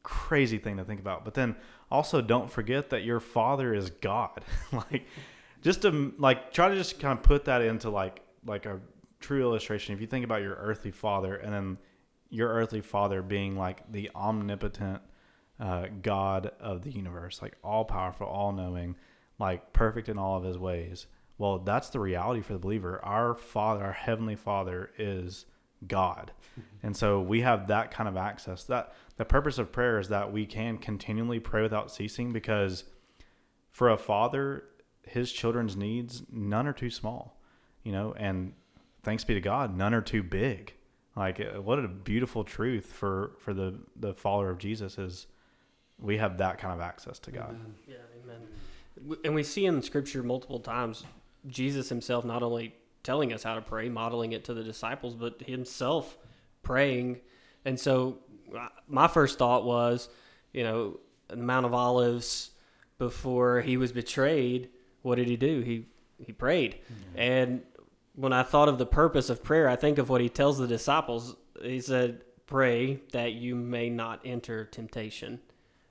crazy 0.02 0.58
thing 0.58 0.76
to 0.76 0.84
think 0.84 1.00
about. 1.00 1.24
But 1.24 1.34
then 1.34 1.56
also 1.90 2.20
don't 2.20 2.50
forget 2.50 2.90
that 2.90 3.04
your 3.04 3.20
father 3.20 3.74
is 3.74 3.90
God. 3.90 4.44
like 4.72 5.06
just 5.62 5.82
to 5.82 6.14
like 6.18 6.52
try 6.52 6.68
to 6.68 6.76
just 6.76 7.00
kind 7.00 7.18
of 7.18 7.24
put 7.24 7.44
that 7.46 7.62
into 7.62 7.90
like 7.90 8.20
like 8.44 8.66
a 8.66 8.80
true 9.20 9.42
illustration. 9.42 9.94
If 9.94 10.00
you 10.00 10.06
think 10.06 10.24
about 10.24 10.42
your 10.42 10.54
earthly 10.54 10.90
father 10.90 11.36
and 11.36 11.52
then 11.52 11.78
your 12.30 12.48
earthly 12.48 12.80
father 12.80 13.22
being 13.22 13.56
like 13.56 13.90
the 13.90 14.10
omnipotent 14.14 15.00
uh, 15.58 15.86
God 16.02 16.52
of 16.60 16.82
the 16.82 16.90
universe, 16.90 17.40
like 17.40 17.54
all 17.64 17.84
powerful, 17.84 18.26
all 18.26 18.52
knowing, 18.52 18.96
like 19.38 19.72
perfect 19.72 20.08
in 20.08 20.18
all 20.18 20.36
of 20.36 20.44
his 20.44 20.58
ways. 20.58 21.06
Well, 21.38 21.58
that's 21.58 21.90
the 21.90 22.00
reality 22.00 22.40
for 22.40 22.54
the 22.54 22.58
believer. 22.58 23.04
Our 23.04 23.34
Father, 23.34 23.84
our 23.84 23.92
heavenly 23.92 24.36
Father, 24.36 24.90
is 24.98 25.44
God, 25.86 26.32
and 26.82 26.96
so 26.96 27.20
we 27.20 27.40
have 27.42 27.66
that 27.68 27.90
kind 27.90 28.08
of 28.08 28.16
access. 28.16 28.64
That 28.64 28.94
the 29.16 29.24
purpose 29.24 29.58
of 29.58 29.72
prayer 29.72 29.98
is 29.98 30.08
that 30.08 30.32
we 30.32 30.46
can 30.46 30.78
continually 30.78 31.40
pray 31.40 31.62
without 31.62 31.90
ceasing, 31.90 32.32
because 32.32 32.84
for 33.70 33.90
a 33.90 33.96
father, 33.96 34.64
his 35.02 35.32
children's 35.32 35.76
needs, 35.76 36.22
none 36.32 36.66
are 36.66 36.72
too 36.72 36.90
small, 36.90 37.38
you 37.82 37.92
know, 37.92 38.14
and 38.16 38.54
thanks 39.02 39.24
be 39.24 39.34
to 39.34 39.40
God, 39.40 39.76
none 39.76 39.92
are 39.92 40.00
too 40.00 40.22
big. 40.22 40.74
Like 41.14 41.40
uh, 41.40 41.60
what 41.62 41.78
a 41.78 41.88
beautiful 41.88 42.44
truth 42.44 42.86
for 42.86 43.32
for 43.38 43.54
the 43.54 43.78
the 43.94 44.14
follower 44.14 44.50
of 44.50 44.58
Jesus 44.58 44.98
is 44.98 45.26
we 45.98 46.18
have 46.18 46.38
that 46.38 46.58
kind 46.58 46.74
of 46.74 46.80
access 46.80 47.18
to 47.20 47.30
God. 47.30 47.58
Yeah, 47.88 47.96
amen. 48.22 49.18
And 49.24 49.34
we 49.34 49.42
see 49.42 49.66
in 49.66 49.80
Scripture 49.82 50.22
multiple 50.22 50.60
times 50.60 51.04
Jesus 51.46 51.88
himself 51.88 52.24
not 52.24 52.42
only 52.42 52.74
telling 53.06 53.32
us 53.32 53.42
how 53.44 53.54
to 53.54 53.62
pray, 53.62 53.88
modeling 53.88 54.32
it 54.32 54.44
to 54.44 54.52
the 54.54 54.64
disciples, 54.64 55.14
but 55.14 55.40
himself 55.40 56.18
praying. 56.62 57.20
And 57.64 57.78
so 57.78 58.18
uh, 58.54 58.68
my 58.88 59.06
first 59.06 59.38
thought 59.38 59.64
was, 59.64 60.08
you 60.52 60.64
know, 60.64 61.00
the 61.28 61.36
Mount 61.36 61.64
of 61.64 61.72
Olives 61.72 62.50
before 62.98 63.60
he 63.60 63.76
was 63.76 63.92
betrayed, 63.92 64.70
what 65.02 65.14
did 65.14 65.28
he 65.28 65.36
do? 65.36 65.60
He 65.60 65.86
he 66.18 66.32
prayed. 66.32 66.80
And 67.14 67.62
when 68.14 68.32
I 68.32 68.42
thought 68.42 68.68
of 68.68 68.78
the 68.78 68.86
purpose 68.86 69.30
of 69.30 69.44
prayer, 69.44 69.68
I 69.68 69.76
think 69.76 69.98
of 69.98 70.08
what 70.08 70.20
he 70.20 70.28
tells 70.28 70.58
the 70.58 70.66
disciples. 70.66 71.36
He 71.62 71.80
said, 71.80 72.22
"Pray 72.46 73.00
that 73.12 73.32
you 73.34 73.54
may 73.54 73.90
not 73.90 74.20
enter 74.24 74.64
temptation." 74.64 75.40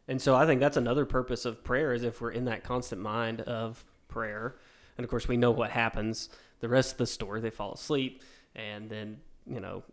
And 0.07 0.21
so 0.21 0.35
I 0.35 0.45
think 0.45 0.59
that's 0.59 0.77
another 0.77 1.05
purpose 1.05 1.45
of 1.45 1.63
prayer 1.63 1.93
is 1.93 2.03
if 2.03 2.21
we're 2.21 2.31
in 2.31 2.45
that 2.45 2.63
constant 2.63 3.01
mind 3.01 3.41
of 3.41 3.85
prayer. 4.07 4.55
And 4.97 5.03
of 5.03 5.09
course, 5.09 5.27
we 5.27 5.37
know 5.37 5.51
what 5.51 5.71
happens. 5.71 6.29
The 6.59 6.69
rest 6.69 6.93
of 6.93 6.97
the 6.97 7.07
story, 7.07 7.41
they 7.41 7.49
fall 7.49 7.73
asleep, 7.73 8.21
and 8.55 8.89
then 8.89 9.17
you 9.45 9.59
know 9.59 9.83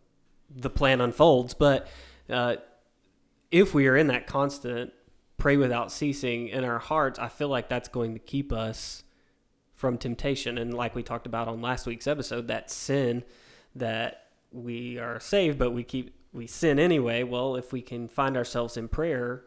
the 0.54 0.70
plan 0.70 1.00
unfolds. 1.00 1.54
But 1.54 1.88
uh, 2.30 2.56
if 3.50 3.74
we 3.74 3.86
are 3.88 3.96
in 3.96 4.08
that 4.08 4.26
constant 4.26 4.92
pray 5.42 5.56
without 5.56 5.90
ceasing 5.90 6.48
in 6.48 6.62
our 6.62 6.78
hearts, 6.78 7.18
I 7.18 7.28
feel 7.28 7.48
like 7.48 7.68
that's 7.68 7.88
going 7.88 8.14
to 8.14 8.20
keep 8.20 8.52
us 8.52 9.02
from 9.74 9.98
temptation. 9.98 10.56
And 10.56 10.72
like 10.72 10.94
we 10.94 11.02
talked 11.02 11.26
about 11.26 11.48
on 11.48 11.60
last 11.60 11.84
week's 11.84 12.06
episode, 12.06 12.46
that 12.46 12.70
sin 12.70 13.24
that 13.74 14.28
we 14.52 14.98
are 14.98 15.18
saved, 15.18 15.58
but 15.58 15.72
we 15.72 15.82
keep 15.82 16.14
we 16.32 16.46
sin 16.46 16.78
anyway. 16.78 17.24
Well, 17.24 17.56
if 17.56 17.72
we 17.72 17.82
can 17.82 18.08
find 18.08 18.36
ourselves 18.36 18.76
in 18.76 18.86
prayer, 18.86 19.44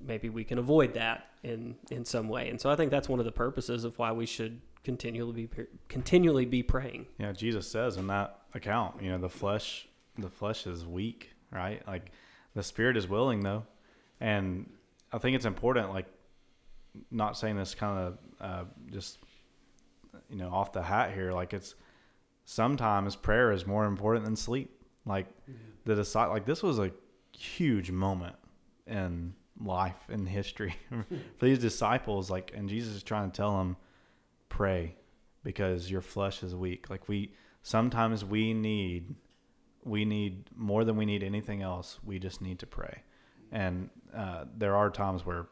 maybe 0.00 0.28
we 0.28 0.42
can 0.42 0.58
avoid 0.58 0.94
that 0.94 1.28
in 1.44 1.76
in 1.90 2.04
some 2.04 2.28
way. 2.28 2.48
And 2.48 2.60
so 2.60 2.68
I 2.68 2.74
think 2.74 2.90
that's 2.90 3.08
one 3.08 3.20
of 3.20 3.24
the 3.24 3.32
purposes 3.32 3.84
of 3.84 3.98
why 3.98 4.10
we 4.10 4.26
should 4.26 4.60
continually 4.84 5.46
be 5.46 5.66
continually 5.88 6.44
be 6.44 6.62
praying. 6.62 7.06
Yeah, 7.18 7.32
Jesus 7.32 7.68
says 7.68 7.96
in 7.96 8.06
that 8.08 8.40
account, 8.54 9.02
you 9.02 9.10
know, 9.10 9.18
the 9.18 9.28
flesh 9.28 9.88
the 10.18 10.30
flesh 10.30 10.66
is 10.66 10.86
weak, 10.86 11.30
right? 11.50 11.86
Like 11.86 12.12
the 12.54 12.62
spirit 12.62 12.96
is 12.96 13.08
willing 13.08 13.40
though. 13.40 13.64
And 14.20 14.70
I 15.12 15.18
think 15.18 15.36
it's 15.36 15.46
important 15.46 15.90
like 15.90 16.06
not 17.10 17.36
saying 17.36 17.56
this 17.56 17.74
kind 17.74 17.98
of 17.98 18.18
uh, 18.40 18.64
just 18.90 19.18
you 20.28 20.36
know 20.36 20.48
off 20.48 20.72
the 20.72 20.82
hat 20.82 21.12
here 21.12 21.32
like 21.32 21.52
it's 21.52 21.74
sometimes 22.44 23.14
prayer 23.16 23.52
is 23.52 23.66
more 23.66 23.84
important 23.84 24.24
than 24.24 24.34
sleep 24.34 24.82
like 25.06 25.26
the 25.84 25.94
decide 25.94 26.26
like 26.26 26.44
this 26.44 26.62
was 26.62 26.78
a 26.78 26.90
huge 27.36 27.90
moment 27.90 28.34
in 28.86 29.32
life 29.62 30.08
in 30.08 30.26
history 30.26 30.74
for 31.36 31.44
these 31.44 31.58
disciples 31.58 32.30
like 32.30 32.52
and 32.56 32.68
jesus 32.68 32.94
is 32.94 33.02
trying 33.02 33.30
to 33.30 33.36
tell 33.36 33.56
them 33.56 33.76
pray 34.50 34.96
because 35.42 35.90
your 35.90 36.02
flesh 36.02 36.42
is 36.42 36.54
weak. 36.54 36.90
Like 36.90 37.08
we 37.08 37.32
sometimes 37.62 38.22
we 38.22 38.52
need 38.52 39.14
we 39.84 40.04
need 40.04 40.50
more 40.54 40.84
than 40.84 40.96
we 40.96 41.06
need 41.06 41.22
anything 41.22 41.62
else. 41.62 41.98
We 42.04 42.18
just 42.18 42.42
need 42.42 42.58
to 42.58 42.66
pray. 42.66 43.02
And 43.50 43.88
uh, 44.14 44.44
there 44.54 44.76
are 44.76 44.90
times 44.90 45.24
where 45.24 45.46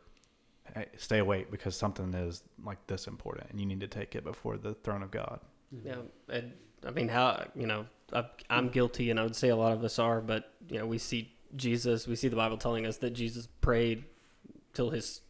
hey, 0.74 0.87
stay 0.98 1.18
awake 1.18 1.50
because 1.50 1.74
something 1.74 2.12
is 2.12 2.42
like 2.62 2.87
this 2.87 3.06
important 3.06 3.50
and 3.50 3.58
you 3.58 3.64
need 3.64 3.80
to 3.80 3.88
take 3.88 4.14
it 4.14 4.24
before 4.24 4.58
the 4.58 4.74
throne 4.74 5.02
of 5.02 5.11
god. 5.11 5.40
Yeah, 5.82 5.96
and 6.28 6.52
I 6.87 6.90
mean, 6.90 7.08
how 7.08 7.44
you 7.54 7.66
know, 7.66 7.87
I, 8.12 8.24
I'm 8.48 8.68
guilty, 8.68 9.11
and 9.11 9.18
I 9.18 9.22
would 9.22 9.37
say 9.37 9.48
a 9.48 9.56
lot 9.56 9.72
of 9.72 9.84
us 9.84 9.98
are. 9.98 10.20
But 10.20 10.52
you 10.68 10.78
know, 10.78 10.87
we 10.87 10.98
see 10.98 11.32
Jesus, 11.56 12.06
we 12.06 12.16
see 12.16 12.28
the 12.28 12.37
Bible 12.37 12.56
telling 12.56 12.87
us 12.87 12.98
that 12.98 13.11
Jesus 13.11 13.48
prayed 13.61 14.04
till 14.74 14.90
his, 14.90 15.22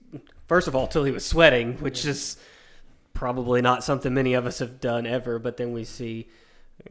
first 0.46 0.68
of 0.68 0.74
all, 0.74 0.86
till 0.86 1.04
he 1.04 1.10
was 1.10 1.24
sweating, 1.24 1.74
which 1.78 2.04
is 2.04 2.36
probably 3.18 3.60
not 3.60 3.82
something 3.82 4.14
many 4.14 4.34
of 4.34 4.46
us 4.46 4.60
have 4.60 4.80
done 4.80 5.04
ever. 5.04 5.40
But 5.40 5.56
then 5.56 5.72
we 5.72 5.82
see, 5.82 6.28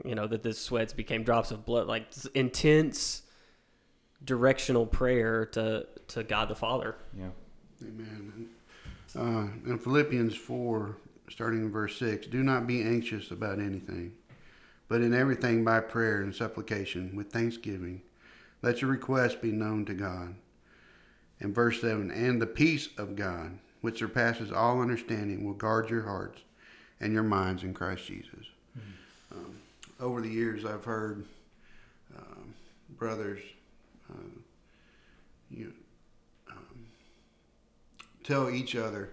you 0.03 0.13
know, 0.13 0.27
that 0.27 0.43
the 0.43 0.53
sweats 0.53 0.91
became 0.91 1.23
drops 1.23 1.51
of 1.51 1.65
blood, 1.65 1.87
like 1.87 2.07
intense 2.35 3.21
directional 4.23 4.85
prayer 4.85 5.45
to 5.45 5.87
to 6.09 6.23
God 6.23 6.49
the 6.49 6.55
Father. 6.55 6.95
yeah 7.17 7.29
Amen. 7.81 8.49
Uh, 9.15 9.69
in 9.69 9.77
Philippians 9.77 10.35
4, 10.35 10.97
starting 11.29 11.61
in 11.61 11.71
verse 11.71 11.97
6, 11.97 12.27
do 12.27 12.43
not 12.43 12.67
be 12.67 12.81
anxious 12.81 13.31
about 13.31 13.59
anything, 13.59 14.13
but 14.87 15.01
in 15.01 15.13
everything 15.13 15.63
by 15.63 15.79
prayer 15.79 16.21
and 16.21 16.33
supplication 16.33 17.15
with 17.15 17.31
thanksgiving, 17.31 18.01
let 18.61 18.81
your 18.81 18.89
requests 18.89 19.35
be 19.35 19.51
known 19.51 19.85
to 19.85 19.93
God. 19.93 20.35
In 21.39 21.53
verse 21.53 21.81
7, 21.81 22.09
and 22.09 22.41
the 22.41 22.47
peace 22.47 22.89
of 22.97 23.15
God, 23.15 23.59
which 23.81 23.99
surpasses 23.99 24.51
all 24.51 24.81
understanding, 24.81 25.45
will 25.45 25.53
guard 25.53 25.89
your 25.89 26.03
hearts 26.03 26.41
and 26.99 27.13
your 27.13 27.23
minds 27.23 27.63
in 27.63 27.73
Christ 27.73 28.07
Jesus. 28.07 28.45
Um, 29.31 29.57
over 29.99 30.21
the 30.21 30.29
years, 30.29 30.65
I've 30.65 30.85
heard 30.85 31.25
um, 32.17 32.53
brothers, 32.97 33.41
uh, 34.09 34.39
you 35.49 35.73
um, 36.49 36.87
tell 38.23 38.49
each 38.49 38.75
other, 38.75 39.11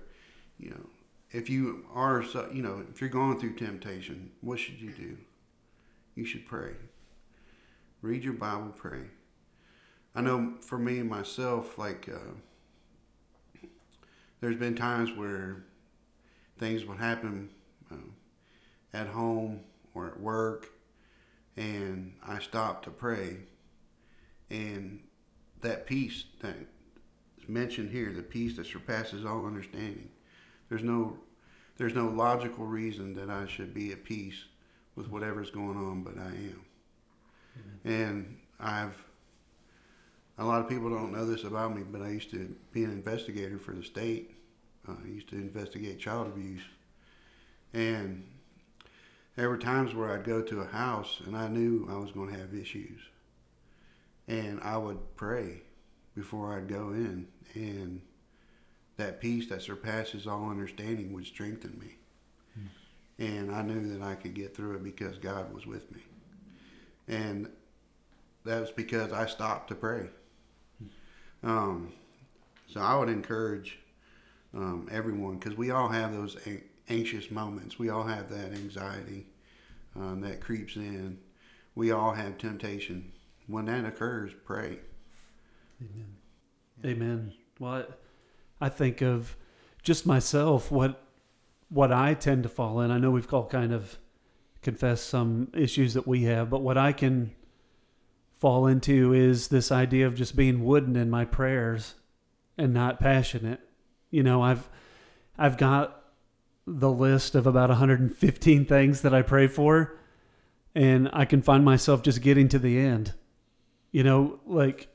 you 0.59 0.71
know, 0.71 0.87
if 1.31 1.51
you 1.51 1.85
are, 1.93 2.25
you 2.53 2.63
know, 2.63 2.85
if 2.91 3.01
you're 3.01 3.11
going 3.11 3.39
through 3.39 3.55
temptation, 3.55 4.31
what 4.41 4.59
should 4.59 4.81
you 4.81 4.91
do? 4.91 5.17
You 6.15 6.25
should 6.25 6.47
pray. 6.47 6.73
Read 8.03 8.23
your 8.23 8.35
Bible, 8.35 8.73
pray. 8.77 9.01
I 10.15 10.21
know 10.21 10.55
for 10.61 10.79
me 10.79 11.01
and 11.01 11.11
myself, 11.11 11.77
like, 11.77 12.09
uh, 12.09 12.35
there's 14.45 14.57
been 14.57 14.75
times 14.75 15.11
where 15.17 15.65
things 16.59 16.85
would 16.85 16.99
happen 16.99 17.49
um, 17.91 18.13
at 18.93 19.07
home 19.07 19.61
or 19.95 20.07
at 20.07 20.21
work, 20.21 20.69
and 21.57 22.13
I 22.23 22.41
stopped 22.41 22.85
to 22.85 22.91
pray, 22.91 23.39
and 24.51 25.01
that 25.63 25.87
peace 25.87 26.25
that 26.43 26.57
is 27.41 27.49
mentioned 27.49 27.91
here, 27.91 28.13
the 28.13 28.23
peace 28.23 28.57
that 28.59 28.67
surpasses 28.67 29.25
all 29.25 29.47
understanding. 29.47 30.11
There's 30.69 30.83
no 30.83 31.17
there's 31.79 31.95
no 31.95 32.09
logical 32.09 32.67
reason 32.67 33.15
that 33.15 33.31
I 33.31 33.47
should 33.47 33.73
be 33.73 33.93
at 33.93 34.05
peace 34.05 34.45
with 34.95 35.09
whatever's 35.09 35.51
going 35.51 35.79
on, 35.79 36.03
but 36.03 36.19
I 36.19 36.27
am. 36.27 36.65
And 37.83 38.37
I've 38.61 39.03
a 40.39 40.45
lot 40.45 40.61
of 40.61 40.69
people 40.69 40.91
don't 40.91 41.13
know 41.13 41.27
this 41.27 41.45
about 41.45 41.77
me, 41.77 41.83
but 41.83 42.03
I 42.03 42.09
used 42.09 42.31
to 42.31 42.55
be 42.73 42.85
an 42.85 42.91
investigator 42.91 43.59
for 43.59 43.73
the 43.73 43.85
state. 43.85 44.35
Uh, 44.89 44.95
I 45.03 45.09
used 45.09 45.29
to 45.31 45.37
investigate 45.37 46.01
child 46.01 46.27
abuse, 46.27 46.63
and 47.73 48.27
there 49.37 49.49
were 49.49 49.59
times 49.59 49.95
where 49.95 50.13
I'd 50.13 50.25
go 50.25 50.43
to 50.43 50.61
a 50.61 50.67
house 50.67 51.21
and 51.27 51.37
I 51.37 51.49
knew 51.49 51.89
I 51.91 51.97
was 51.97 52.13
going 52.13 52.33
to 52.33 52.39
have 52.39 52.55
issues, 52.55 53.01
and 54.29 54.61
I 54.61 54.77
would 54.77 55.17
pray 55.17 55.63
before 56.15 56.57
I'd 56.57 56.69
go 56.69 56.91
in, 56.91 57.29
and 57.55 58.01
that 58.97 59.21
peace 59.21 59.49
that 59.49 59.63
surpasses 59.63 60.27
all 60.27 60.51
understanding 60.51 61.13
would 61.13 61.27
strengthen 61.27 61.79
me. 61.79 61.97
And 63.19 63.53
I 63.55 63.63
knew 63.63 63.97
that 63.97 64.05
I 64.05 64.15
could 64.17 64.35
get 64.35 64.57
through 64.57 64.75
it 64.77 64.85
because 64.85 65.19
God 65.19 65.53
was 65.55 65.67
with 65.67 65.91
me. 65.93 66.01
And 67.09 67.49
that 68.45 68.61
was 68.61 68.71
because 68.71 69.13
I 69.13 69.27
stopped 69.27 69.69
to 69.69 69.75
pray. 69.75 70.09
Um, 71.45 71.93
so 72.67 72.81
I 72.81 72.97
would 72.97 73.09
encourage 73.09 73.79
um, 74.55 74.89
everyone 74.91 75.39
because 75.39 75.57
we 75.57 75.71
all 75.71 75.89
have 75.89 76.13
those 76.13 76.37
anxious 76.89 77.31
moments. 77.31 77.79
We 77.79 77.91
all 77.91 78.05
have 78.05 78.31
that 78.31 78.53
anxiety 78.53 79.27
um, 79.95 80.21
that 80.23 80.41
creeps 80.41 80.77
in. 80.77 81.19
We 81.75 81.91
all 81.91 82.13
have 82.13 82.39
temptation. 82.39 83.13
When 83.47 83.67
that 83.67 83.85
occurs, 83.85 84.33
pray. 84.45 84.79
Amen. 85.81 86.17
Amen. 86.85 87.33
Well, 87.59 87.73
I 87.73 87.85
I 88.61 88.69
think 88.71 89.03
of 89.03 89.37
just 89.83 90.07
myself, 90.07 90.71
what 90.71 91.03
what 91.69 91.93
I 91.93 92.15
tend 92.15 92.45
to 92.45 92.49
fall 92.49 92.81
in. 92.81 92.91
I 92.91 92.99
know 92.99 93.11
we've 93.11 93.33
all 93.33 93.47
kind 93.47 93.73
of 93.73 93.99
confessed 94.63 95.09
some 95.09 95.49
issues 95.53 95.95
that 95.95 96.07
we 96.07 96.23
have, 96.23 96.49
but 96.49 96.63
what 96.63 96.79
I 96.79 96.93
can 96.93 97.33
fall 98.39 98.67
into 98.67 99.13
is 99.13 99.49
this 99.49 99.71
idea 99.73 100.07
of 100.07 100.15
just 100.15 100.37
being 100.37 100.65
wooden 100.65 100.97
in 100.97 101.11
my 101.11 101.25
prayers 101.25 101.95
and 102.59 102.75
not 102.75 103.01
passionate. 103.01 103.61
You 104.11 104.23
know, 104.23 104.43
I've 104.43 104.69
I've 105.39 105.57
got 105.57 106.03
the 106.67 106.91
list 106.91 107.35
of 107.35 107.47
about 107.47 107.69
115 107.69 108.65
things 108.65 109.03
that 109.03 109.15
I 109.15 109.23
pray 109.23 109.47
for, 109.47 109.99
and 110.75 111.11
I 111.13 111.25
can 111.25 111.43
find 111.43 111.65
myself 111.65 112.03
just 112.03 112.23
getting 112.23 112.49
to 112.49 112.59
the 112.59 112.79
end. 112.79 113.13
You 113.93 114.03
know, 114.03 114.41
like 114.47 114.89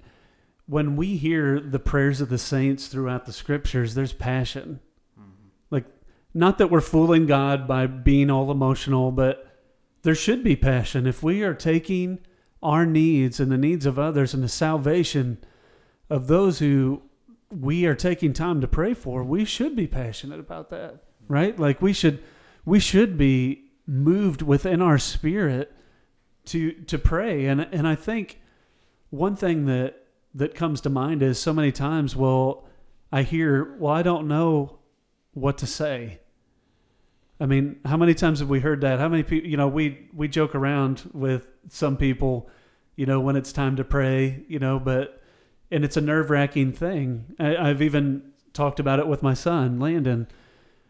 when 0.65 0.95
we 0.95 1.17
hear 1.17 1.59
the 1.59 1.79
prayers 1.79 2.21
of 2.21 2.29
the 2.29 2.37
saints 2.37 2.87
throughout 2.87 3.25
the 3.25 3.33
scriptures, 3.33 3.95
there's 3.95 4.13
passion. 4.13 4.79
Mm-hmm. 5.19 5.47
Like 5.69 5.85
not 6.33 6.57
that 6.57 6.69
we're 6.69 6.81
fooling 6.81 7.25
God 7.25 7.67
by 7.67 7.87
being 7.87 8.29
all 8.29 8.51
emotional, 8.51 9.11
but 9.11 9.45
there 10.03 10.15
should 10.15 10.43
be 10.43 10.55
passion. 10.55 11.07
If 11.07 11.23
we 11.23 11.43
are 11.43 11.53
taking 11.53 12.19
our 12.61 12.85
needs 12.85 13.39
and 13.39 13.51
the 13.51 13.57
needs 13.57 13.85
of 13.85 13.97
others 13.97 14.33
and 14.33 14.43
the 14.43 14.49
salvation 14.49 15.37
of 16.09 16.27
those 16.27 16.59
who 16.59 17.01
we 17.49 17.85
are 17.85 17.95
taking 17.95 18.33
time 18.33 18.61
to 18.61 18.67
pray 18.67 18.93
for, 18.93 19.23
we 19.23 19.45
should 19.45 19.75
be 19.75 19.87
passionate 19.87 20.39
about 20.39 20.69
that, 20.69 21.03
right? 21.27 21.57
Like 21.57 21.81
we 21.81 21.93
should 21.93 22.21
we 22.65 22.79
should 22.79 23.17
be 23.17 23.71
moved 23.87 24.41
within 24.41 24.81
our 24.81 24.97
spirit 24.97 25.71
to 26.45 26.71
to 26.71 26.97
pray. 26.97 27.45
And 27.45 27.61
and 27.61 27.87
I 27.87 27.95
think 27.95 28.39
one 29.09 29.35
thing 29.35 29.65
that 29.65 30.05
that 30.35 30.53
comes 30.53 30.81
to 30.81 30.89
mind 30.89 31.23
is 31.23 31.39
so 31.39 31.53
many 31.53 31.71
times 31.71 32.15
well 32.15 32.67
I 33.11 33.23
hear, 33.23 33.75
well 33.79 33.93
I 33.93 34.03
don't 34.03 34.27
know 34.27 34.79
what 35.33 35.57
to 35.59 35.67
say. 35.67 36.19
I 37.39 37.45
mean, 37.45 37.79
how 37.85 37.95
many 37.95 38.13
times 38.13 38.39
have 38.39 38.49
we 38.49 38.59
heard 38.59 38.81
that? 38.81 38.99
How 38.99 39.07
many 39.07 39.23
people, 39.23 39.49
you 39.49 39.57
know, 39.57 39.67
we 39.67 40.07
we 40.13 40.27
joke 40.27 40.55
around 40.55 41.09
with 41.13 41.49
some 41.69 41.95
people, 41.95 42.49
you 42.95 43.05
know, 43.05 43.19
when 43.21 43.35
it's 43.35 43.53
time 43.53 43.77
to 43.77 43.83
pray, 43.83 44.43
you 44.47 44.59
know, 44.59 44.79
but 44.79 45.21
and 45.71 45.85
it's 45.85 45.97
a 45.97 46.01
nerve 46.01 46.29
wracking 46.29 46.73
thing. 46.73 47.35
I, 47.39 47.55
I've 47.55 47.81
even 47.81 48.33
talked 48.53 48.79
about 48.79 48.99
it 48.99 49.07
with 49.07 49.23
my 49.23 49.33
son, 49.33 49.79
Landon. 49.79 50.27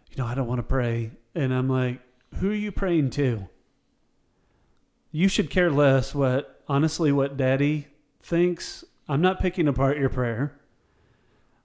You 0.10 0.18
know, 0.18 0.26
I 0.26 0.34
don't 0.34 0.48
want 0.48 0.60
to 0.60 0.64
pray, 0.64 1.12
and 1.36 1.54
I'm 1.54 1.70
like, 1.70 2.02
who 2.36 2.50
are 2.50 2.56
you 2.56 2.72
praying 2.72 3.12
to? 3.12 3.48
You 5.12 5.28
should 5.28 5.50
care 5.50 5.72
less 5.72 6.16
what, 6.16 6.64
honestly, 6.68 7.12
what 7.12 7.38
daddy 7.38 7.88
thinks. 8.22 8.84
I'm 9.08 9.22
not 9.22 9.40
picking 9.40 9.68
apart 9.68 9.98
your 9.98 10.10
prayer. 10.10 10.60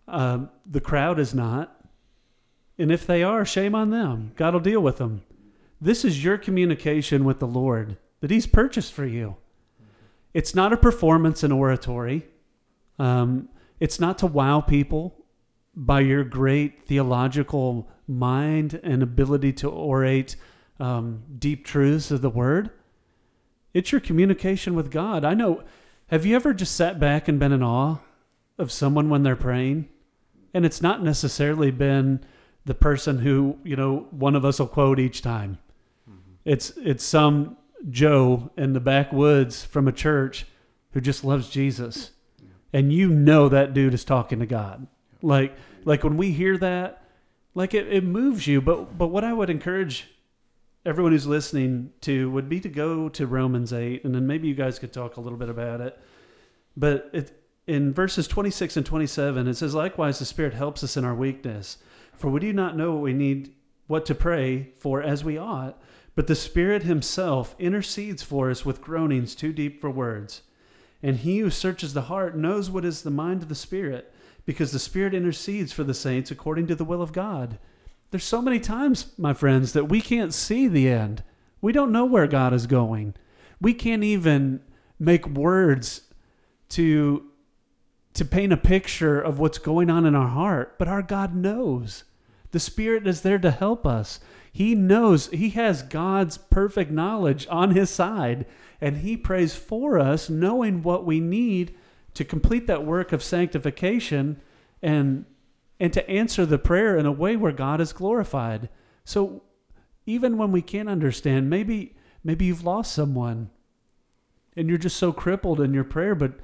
Um, 0.09 0.51
the 0.67 0.81
crowd 0.81 1.19
is 1.19 1.35
not. 1.35 1.74
And 2.79 2.91
if 2.91 3.07
they 3.07 3.23
are, 3.23 3.45
shame 3.45 3.75
on 3.75 3.91
them. 3.91 4.33
God 4.37 4.55
will 4.55 4.61
deal 4.61 4.81
with 4.81 4.97
them. 4.97 5.23
This 5.81 6.05
is 6.05 6.25
your 6.25 6.39
communication 6.39 7.25
with 7.25 7.39
the 7.39 7.47
Lord 7.47 7.97
that 8.21 8.31
He's 8.31 8.47
purchased 8.47 8.93
for 8.93 9.07
you. 9.07 9.37
It's 10.33 10.55
not 10.55 10.73
a 10.73 10.77
performance 10.77 11.45
in 11.45 11.53
oratory. 11.53 12.27
Um, 12.99 13.49
it's 13.79 14.01
not 14.01 14.19
to 14.19 14.27
wow 14.27 14.61
people 14.61 15.15
by 15.77 16.01
your 16.01 16.25
great 16.25 16.85
theological 16.85 17.89
mind 18.07 18.81
and 18.83 19.03
ability 19.03 19.53
to 19.53 19.69
orate 19.71 20.37
um, 20.81 21.23
deep 21.39 21.65
truths 21.65 22.11
of 22.11 22.23
the 22.23 22.31
Word. 22.31 22.71
It's 23.73 23.93
your 23.93 24.01
communication 24.01 24.75
with 24.75 24.91
God. 24.91 25.25
I 25.25 25.35
know. 25.35 25.65
Have 26.09 26.27
you 26.27 26.37
ever 26.37 26.53
just 26.53 26.77
sat 26.77 27.01
back 27.01 27.29
and 27.29 27.41
been 27.41 27.53
in 27.53 27.63
awe 27.63 27.97
of 28.59 28.71
someone 28.71 29.09
when 29.09 29.23
they're 29.23 29.37
praying? 29.37 29.89
And 30.53 30.65
it's 30.65 30.83
not 30.83 31.03
necessarily 31.03 31.71
been 31.71 32.25
the 32.65 32.75
person 32.75 33.19
who 33.19 33.59
you 33.65 33.77
know 33.77 34.07
one 34.11 34.35
of 34.35 34.45
us 34.45 34.59
will 34.59 34.67
quote 34.67 34.99
each 34.99 35.23
time. 35.23 35.59
Mm-hmm. 36.09 36.33
It's 36.45 36.71
it's 36.77 37.05
some 37.05 37.57
Joe 37.91 38.51
in 38.57 38.73
the 38.73 38.81
backwoods 38.81 39.65
from 39.65 39.89
a 39.89 39.93
church 39.93 40.47
who 40.93 41.01
just 41.01 41.25
loves 41.25 41.49
Jesus, 41.49 42.13
yeah. 42.41 42.49
and 42.73 42.93
you 42.93 43.09
know 43.09 43.49
that 43.49 43.75
dude 43.75 43.95
is 43.95 44.05
talking 44.05 44.39
to 44.41 44.47
God. 44.47 44.87
Like 45.23 45.57
like 45.85 46.05
when 46.05 46.17
we 46.17 46.33
hear 46.33 46.57
that, 46.59 47.03
like 47.55 47.75
it, 47.75 47.89
it 47.93 48.05
moves 48.05 48.47
you. 48.47 48.61
But 48.61 48.97
but 48.97 49.09
what 49.09 49.25
I 49.25 49.33
would 49.33 49.51
encourage 49.51 50.09
everyone 50.87 51.13
who's 51.13 51.27
listening 51.27 51.91
to 52.03 52.31
would 52.31 52.49
be 52.49 52.61
to 52.61 52.69
go 52.69 53.09
to 53.11 53.27
Romans 53.27 53.73
eight, 53.73 54.05
and 54.05 54.15
then 54.15 54.27
maybe 54.27 54.49
you 54.49 54.55
guys 54.55 54.79
could 54.79 54.93
talk 54.93 55.17
a 55.17 55.21
little 55.21 55.39
bit 55.39 55.49
about 55.49 55.81
it. 55.81 55.99
But 56.77 57.11
it, 57.13 57.41
in 57.67 57.93
verses 57.93 58.29
26 58.29 58.77
and 58.77 58.87
27, 58.87 59.49
it 59.49 59.55
says, 59.55 59.75
Likewise, 59.75 60.19
the 60.19 60.25
Spirit 60.25 60.55
helps 60.55 60.85
us 60.85 60.97
in 60.97 61.05
our 61.05 61.15
weakness. 61.15 61.79
For 62.17 62.31
we 62.31 62.41
do 62.41 62.53
not 62.53 62.77
know 62.77 62.93
what 62.93 63.03
we 63.03 63.13
need, 63.13 63.55
what 63.87 64.07
to 64.07 64.15
pray 64.15 64.71
for 64.79 65.03
as 65.03 65.25
we 65.25 65.37
ought, 65.37 65.81
but 66.15 66.27
the 66.27 66.35
Spirit 66.35 66.85
Himself 66.85 67.57
intercedes 67.59 68.23
for 68.23 68.51
us 68.51 68.65
with 68.65 68.81
groanings 68.81 69.35
too 69.35 69.53
deep 69.53 69.81
for 69.81 69.91
words. 69.91 70.43
And 71.03 71.19
He 71.19 71.39
who 71.39 71.51
searches 71.51 71.93
the 71.93 72.03
heart 72.03 72.37
knows 72.37 72.71
what 72.71 72.85
is 72.85 73.03
the 73.03 73.11
mind 73.11 73.43
of 73.43 73.49
the 73.49 73.55
Spirit, 73.55 74.15
because 74.47 74.73
the 74.73 74.79
Spirit 74.79 75.15
intercedes 75.15 75.73
for 75.73 75.85
the 75.85 75.95
saints 75.95 76.31
according 76.31 76.67
to 76.69 76.75
the 76.75 76.85
will 76.85 77.03
of 77.03 77.13
God. 77.13 77.59
There's 78.11 78.25
so 78.25 78.41
many 78.41 78.61
times, 78.61 79.13
my 79.19 79.35
friends, 79.35 79.73
that 79.73 79.89
we 79.89 80.01
can't 80.01 80.33
see 80.33 80.69
the 80.69 80.89
end. 80.89 81.25
We 81.61 81.73
don't 81.73 81.93
know 81.93 82.05
where 82.05 82.29
God 82.29 82.53
is 82.55 82.67
going. 82.67 83.15
We 83.61 83.75
can't 83.75 84.05
even 84.05 84.61
make 84.99 85.27
words 85.27 86.03
to 86.71 87.25
to 88.15 88.25
paint 88.25 88.53
a 88.53 88.57
picture 88.57 89.21
of 89.21 89.39
what's 89.39 89.59
going 89.59 89.91
on 89.91 90.07
in 90.07 90.15
our 90.15 90.29
heart, 90.29 90.79
but 90.79 90.89
our 90.89 91.03
God 91.03 91.35
knows. 91.35 92.05
The 92.53 92.61
Spirit 92.61 93.07
is 93.07 93.23
there 93.23 93.39
to 93.41 93.51
help 93.51 93.85
us. 93.85 94.21
He 94.53 94.77
knows, 94.77 95.27
He 95.29 95.51
has 95.51 95.83
God's 95.83 96.39
perfect 96.39 96.93
knowledge 96.93 97.47
on 97.51 97.73
His 97.73 97.91
side, 97.91 98.47
and 98.81 98.99
He 98.99 99.17
prays 99.17 99.57
for 99.57 99.99
us, 99.99 100.31
knowing 100.31 100.83
what 100.83 101.05
we 101.05 101.19
need 101.19 101.75
to 102.15 102.25
complete 102.25 102.69
that 102.69 102.87
work 102.87 103.13
of 103.13 103.23
sanctification 103.23 104.41
and 104.81 105.25
and 105.81 105.93
to 105.93 106.09
answer 106.09 106.47
the 106.47 106.57
prayer 106.57 106.97
in 106.97 107.05
a 107.05 107.11
way 107.11 107.37
where 107.37 107.51
God 107.51 107.81
is 107.81 107.93
glorified. 107.93 108.69
So 109.05 109.43
even 110.07 110.39
when 110.39 110.53
we 110.53 110.63
can't 110.63 110.89
understand, 110.89 111.51
maybe 111.51 111.97
maybe 112.23 112.45
you've 112.45 112.65
lost 112.65 112.93
someone 112.93 113.51
and 114.57 114.69
you're 114.69 114.79
just 114.79 114.97
so 114.97 115.13
crippled 115.13 115.61
in 115.61 115.75
your 115.75 115.83
prayer, 115.83 116.15
but 116.15 116.35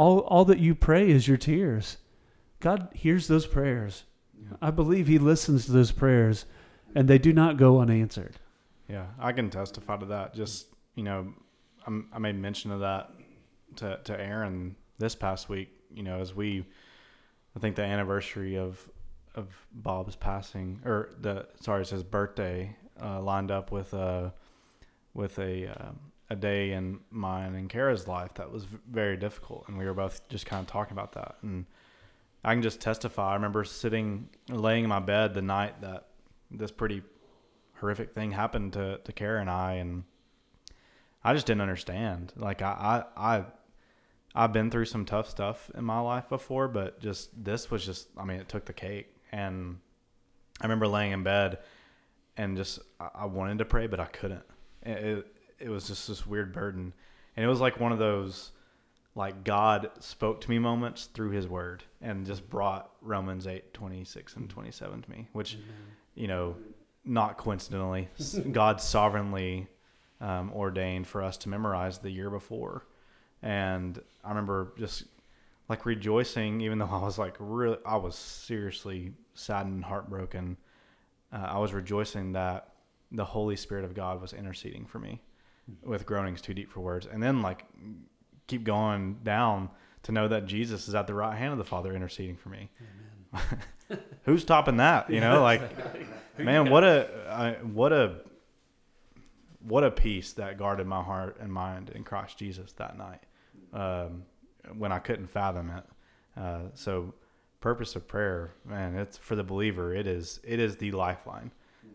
all, 0.00 0.20
all 0.20 0.46
that 0.46 0.58
you 0.58 0.74
pray 0.74 1.10
is 1.10 1.28
your 1.28 1.36
tears. 1.36 1.98
God 2.58 2.88
hears 2.94 3.28
those 3.28 3.46
prayers. 3.46 4.04
Yeah. 4.34 4.56
I 4.62 4.70
believe 4.70 5.06
He 5.06 5.18
listens 5.18 5.66
to 5.66 5.72
those 5.72 5.92
prayers, 5.92 6.46
and 6.94 7.06
they 7.06 7.18
do 7.18 7.34
not 7.34 7.58
go 7.58 7.80
unanswered. 7.80 8.36
Yeah, 8.88 9.08
I 9.18 9.32
can 9.32 9.50
testify 9.50 9.98
to 9.98 10.06
that. 10.06 10.34
Just 10.34 10.68
you 10.94 11.02
know, 11.02 11.34
I'm, 11.86 12.08
i 12.14 12.18
made 12.18 12.34
mention 12.34 12.70
of 12.70 12.80
that 12.80 13.10
to 13.76 14.00
to 14.04 14.18
Aaron 14.18 14.74
this 14.98 15.14
past 15.14 15.50
week. 15.50 15.68
You 15.92 16.02
know, 16.02 16.18
as 16.18 16.34
we, 16.34 16.64
I 17.54 17.58
think 17.58 17.76
the 17.76 17.82
anniversary 17.82 18.56
of 18.56 18.88
of 19.34 19.48
Bob's 19.70 20.16
passing, 20.16 20.80
or 20.86 21.10
the 21.20 21.46
sorry, 21.60 21.82
it's 21.82 21.90
his 21.90 22.04
birthday, 22.04 22.74
uh, 23.02 23.20
lined 23.20 23.50
up 23.50 23.70
with 23.70 23.92
a 23.92 24.32
with 25.12 25.38
a 25.38 25.66
um, 25.66 26.09
a 26.30 26.36
day 26.36 26.72
in 26.72 27.00
mine 27.10 27.56
and 27.56 27.68
Kara's 27.68 28.06
life 28.06 28.34
that 28.34 28.50
was 28.50 28.64
very 28.64 29.16
difficult, 29.16 29.64
and 29.68 29.76
we 29.76 29.84
were 29.84 29.94
both 29.94 30.26
just 30.28 30.46
kind 30.46 30.60
of 30.60 30.68
talking 30.68 30.92
about 30.92 31.12
that. 31.12 31.36
And 31.42 31.66
I 32.44 32.54
can 32.54 32.62
just 32.62 32.80
testify. 32.80 33.32
I 33.32 33.34
remember 33.34 33.64
sitting, 33.64 34.28
laying 34.48 34.84
in 34.84 34.88
my 34.88 35.00
bed 35.00 35.34
the 35.34 35.42
night 35.42 35.80
that 35.82 36.06
this 36.50 36.70
pretty 36.70 37.02
horrific 37.74 38.14
thing 38.14 38.30
happened 38.30 38.74
to 38.74 38.98
to 38.98 39.12
Kara 39.12 39.40
and 39.40 39.50
I, 39.50 39.74
and 39.74 40.04
I 41.24 41.34
just 41.34 41.46
didn't 41.46 41.62
understand. 41.62 42.32
Like 42.36 42.62
I 42.62 43.04
I 43.16 43.36
I 43.38 43.44
I've 44.34 44.52
been 44.52 44.70
through 44.70 44.84
some 44.84 45.04
tough 45.04 45.28
stuff 45.28 45.70
in 45.74 45.84
my 45.84 46.00
life 46.00 46.28
before, 46.28 46.68
but 46.68 47.00
just 47.00 47.44
this 47.44 47.70
was 47.70 47.84
just 47.84 48.08
I 48.16 48.24
mean 48.24 48.38
it 48.38 48.48
took 48.48 48.64
the 48.64 48.72
cake. 48.72 49.14
And 49.32 49.78
I 50.60 50.64
remember 50.64 50.86
laying 50.86 51.12
in 51.12 51.24
bed 51.24 51.58
and 52.36 52.56
just 52.56 52.78
I 53.00 53.26
wanted 53.26 53.58
to 53.58 53.64
pray, 53.64 53.88
but 53.88 53.98
I 53.98 54.06
couldn't. 54.06 54.44
It, 54.82 55.04
it 55.04 55.39
was 55.68 55.86
just 55.86 56.08
this 56.08 56.26
weird 56.26 56.52
burden, 56.52 56.92
and 57.36 57.44
it 57.44 57.48
was 57.48 57.60
like 57.60 57.78
one 57.78 57.92
of 57.92 57.98
those 57.98 58.52
like 59.14 59.44
God 59.44 59.90
spoke 59.98 60.40
to 60.42 60.50
me 60.50 60.58
moments 60.58 61.06
through 61.06 61.30
His 61.30 61.46
Word, 61.46 61.84
and 62.00 62.26
just 62.26 62.48
brought 62.48 62.90
Romans 63.02 63.46
eight 63.46 63.74
twenty 63.74 64.04
six 64.04 64.36
and 64.36 64.48
twenty 64.48 64.70
seven 64.70 65.02
to 65.02 65.10
me, 65.10 65.28
which 65.32 65.54
Amen. 65.54 65.66
you 66.14 66.28
know, 66.28 66.56
not 67.04 67.36
coincidentally, 67.36 68.08
God 68.52 68.80
sovereignly 68.80 69.68
um, 70.20 70.52
ordained 70.52 71.06
for 71.06 71.22
us 71.22 71.36
to 71.38 71.48
memorize 71.48 71.98
the 71.98 72.10
year 72.10 72.30
before, 72.30 72.86
and 73.42 74.00
I 74.24 74.28
remember 74.30 74.72
just 74.78 75.04
like 75.68 75.86
rejoicing, 75.86 76.60
even 76.60 76.78
though 76.78 76.88
I 76.90 77.02
was 77.02 77.18
like 77.18 77.36
really, 77.38 77.78
I 77.84 77.96
was 77.96 78.16
seriously 78.16 79.12
saddened 79.34 79.74
and 79.74 79.84
heartbroken. 79.84 80.56
Uh, 81.32 81.46
I 81.48 81.58
was 81.58 81.72
rejoicing 81.72 82.32
that 82.32 82.72
the 83.12 83.24
Holy 83.24 83.56
Spirit 83.56 83.84
of 83.84 83.94
God 83.94 84.20
was 84.20 84.32
interceding 84.32 84.84
for 84.84 84.98
me 84.98 85.20
with 85.82 86.06
groanings 86.06 86.40
too 86.40 86.54
deep 86.54 86.70
for 86.70 86.80
words, 86.80 87.06
and 87.06 87.22
then 87.22 87.42
like 87.42 87.64
keep 88.46 88.64
going 88.64 89.18
down 89.22 89.70
to 90.02 90.12
know 90.12 90.28
that 90.28 90.46
Jesus 90.46 90.88
is 90.88 90.94
at 90.94 91.06
the 91.06 91.14
right 91.14 91.36
hand 91.36 91.52
of 91.52 91.58
the 91.58 91.64
Father 91.64 91.94
interceding 91.94 92.36
for 92.36 92.48
me. 92.48 92.70
Who's 94.24 94.44
topping 94.44 94.78
that? 94.78 95.10
You 95.10 95.20
know, 95.20 95.42
like 95.42 95.62
man, 96.38 96.70
what 96.70 96.84
a 96.84 97.08
uh, 97.28 97.52
what 97.64 97.92
a 97.92 98.20
what 99.66 99.84
a 99.84 99.90
peace 99.90 100.32
that 100.34 100.58
guarded 100.58 100.86
my 100.86 101.02
heart 101.02 101.36
and 101.40 101.52
mind 101.52 101.90
in 101.90 102.02
Christ 102.02 102.38
Jesus 102.38 102.72
that 102.72 102.96
night 102.96 103.20
um, 103.72 104.24
when 104.76 104.92
I 104.92 104.98
couldn't 104.98 105.28
fathom 105.28 105.70
it. 105.70 105.84
Uh, 106.36 106.60
so, 106.74 107.14
purpose 107.60 107.94
of 107.94 108.08
prayer, 108.08 108.54
man, 108.64 108.96
it's 108.96 109.18
for 109.18 109.36
the 109.36 109.44
believer. 109.44 109.94
It 109.94 110.06
is 110.06 110.40
it 110.44 110.58
is 110.58 110.76
the 110.76 110.92
lifeline 110.92 111.52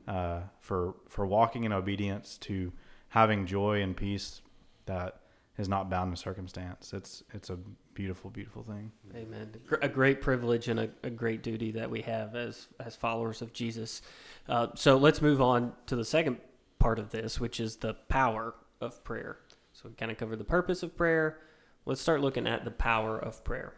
uh, 0.08 0.42
for 0.60 0.96
for 1.08 1.26
walking 1.26 1.64
in 1.64 1.74
obedience 1.74 2.38
to 2.40 2.72
having 3.16 3.46
joy 3.46 3.82
and 3.82 3.96
peace 3.96 4.42
that 4.88 5.22
is 5.58 5.70
not 5.70 5.90
bound 5.90 6.14
to 6.14 6.22
circumstance. 6.22 6.92
It's 6.94 7.24
it's 7.34 7.50
a 7.50 7.58
beautiful, 7.94 8.30
beautiful 8.30 8.62
thing. 8.64 8.92
Amen. 9.16 9.52
A 9.82 9.88
great 9.88 10.20
privilege 10.20 10.68
and 10.68 10.82
a, 10.82 10.90
a 11.02 11.10
great 11.10 11.42
duty 11.42 11.72
that 11.72 11.90
we 11.90 12.02
have 12.02 12.36
as 12.36 12.68
as 12.80 12.96
followers 12.98 13.42
of 13.42 13.54
Jesus. 13.54 14.02
Uh, 14.50 14.68
so 14.76 14.98
let's 14.98 15.22
move 15.22 15.42
on 15.42 15.72
to 15.88 15.96
the 15.96 16.04
second 16.04 16.38
part 16.78 17.00
of 17.00 17.12
this, 17.12 17.40
which 17.40 17.62
is 17.62 17.78
the 17.78 17.94
power 18.10 18.54
of 18.82 19.02
prayer. 19.06 19.38
So 19.72 19.88
we 19.88 19.96
kind 19.96 20.12
of 20.12 20.18
covered 20.18 20.40
the 20.40 20.44
purpose 20.44 20.84
of 20.84 20.98
prayer. 20.98 21.40
Let's 21.86 22.02
start 22.02 22.20
looking 22.20 22.48
at 22.48 22.66
the 22.66 22.72
power 22.72 23.18
of 23.18 23.46
prayer. 23.46 23.74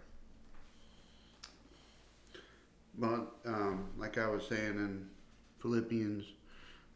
But 2.97 3.28
um, 3.45 3.89
like 4.00 4.17
I 4.17 4.28
was 4.28 4.47
saying 4.47 4.78
in 4.78 5.08
Philippians 5.62 6.26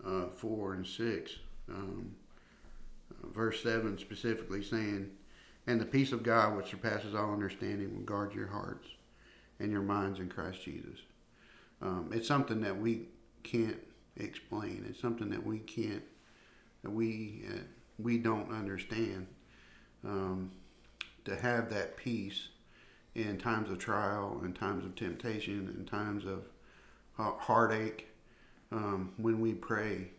uh, 0.03 0.29
4 0.29 0.73
and 0.73 0.87
6, 0.87 1.31
um, 1.69 2.15
verse 3.33 3.61
7 3.63 3.97
specifically 3.97 4.63
saying, 4.63 5.09
And 5.67 5.79
the 5.79 5.85
peace 5.85 6.11
of 6.11 6.23
God, 6.23 6.57
which 6.57 6.69
surpasses 6.69 7.15
all 7.15 7.31
understanding, 7.31 7.93
will 7.93 8.03
guard 8.03 8.33
your 8.33 8.47
hearts 8.47 8.87
and 9.59 9.71
your 9.71 9.81
minds 9.81 10.19
in 10.19 10.29
Christ 10.29 10.63
Jesus. 10.63 10.99
Um, 11.81 12.11
it's 12.13 12.27
something 12.27 12.61
that 12.61 12.77
we 12.79 13.07
can't 13.43 13.79
explain. 14.17 14.85
It's 14.89 14.99
something 14.99 15.29
that 15.29 15.45
we 15.45 15.59
can't, 15.59 16.03
that 16.83 16.91
we, 16.91 17.43
uh, 17.49 17.59
we 17.97 18.17
don't 18.17 18.51
understand. 18.51 19.27
Um, 20.03 20.51
to 21.25 21.35
have 21.35 21.69
that 21.69 21.97
peace 21.97 22.49
in 23.15 23.37
times 23.37 23.69
of 23.69 23.77
trial, 23.77 24.41
in 24.43 24.53
times 24.53 24.85
of 24.85 24.95
temptation, 24.95 25.73
in 25.77 25.85
times 25.85 26.25
of 26.25 26.45
uh, 27.19 27.31
heartache, 27.37 28.07
um, 28.71 29.11
when 29.17 29.39
we 29.39 29.53
pray, 29.53 30.11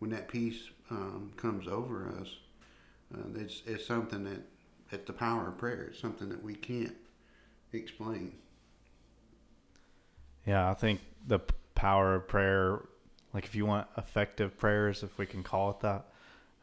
when 0.00 0.10
that 0.10 0.28
peace 0.28 0.70
um, 0.90 1.30
comes 1.36 1.68
over 1.68 2.12
us, 2.20 2.28
uh, 3.14 3.28
it's, 3.36 3.62
it's 3.66 3.86
something 3.86 4.24
that, 4.24 4.42
it's 4.90 5.06
the 5.06 5.12
power 5.12 5.48
of 5.48 5.58
prayer. 5.58 5.88
It's 5.90 6.00
something 6.00 6.28
that 6.30 6.42
we 6.42 6.54
can't 6.54 6.96
explain. 7.72 8.32
Yeah, 10.44 10.68
I 10.68 10.74
think 10.74 11.00
the 11.26 11.38
power 11.74 12.16
of 12.16 12.26
prayer, 12.26 12.80
like 13.32 13.44
if 13.44 13.54
you 13.54 13.66
want 13.66 13.86
effective 13.96 14.58
prayers, 14.58 15.02
if 15.02 15.16
we 15.16 15.26
can 15.26 15.42
call 15.42 15.70
it 15.70 15.80
that, 15.80 16.06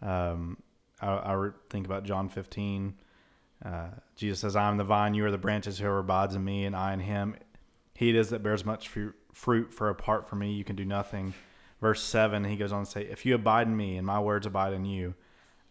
um, 0.01 0.57
I, 1.01 1.07
I 1.07 1.49
think 1.69 1.85
about 1.85 2.03
John 2.03 2.27
15. 2.27 2.95
Uh, 3.63 3.87
Jesus 4.15 4.39
says, 4.39 4.55
I 4.55 4.67
am 4.67 4.77
the 4.77 4.83
vine, 4.83 5.13
you 5.13 5.25
are 5.25 5.31
the 5.31 5.37
branches, 5.37 5.79
whoever 5.79 5.99
abides 5.99 6.35
in 6.35 6.43
me, 6.43 6.65
and 6.65 6.75
I 6.75 6.93
in 6.93 6.99
him. 6.99 7.35
He 7.93 8.09
it 8.09 8.15
is 8.15 8.29
that 8.29 8.43
bears 8.43 8.65
much 8.65 8.89
fruit, 8.89 9.15
fruit, 9.31 9.73
for 9.73 9.89
apart 9.89 10.27
from 10.27 10.39
me, 10.39 10.53
you 10.53 10.63
can 10.63 10.75
do 10.75 10.85
nothing. 10.85 11.33
Verse 11.81 12.01
7, 12.03 12.43
he 12.45 12.55
goes 12.55 12.71
on 12.71 12.85
to 12.85 12.89
say, 12.91 13.01
If 13.03 13.25
you 13.25 13.35
abide 13.35 13.67
in 13.67 13.77
me, 13.77 13.97
and 13.97 14.05
my 14.07 14.19
words 14.19 14.45
abide 14.47 14.73
in 14.73 14.85
you, 14.85 15.13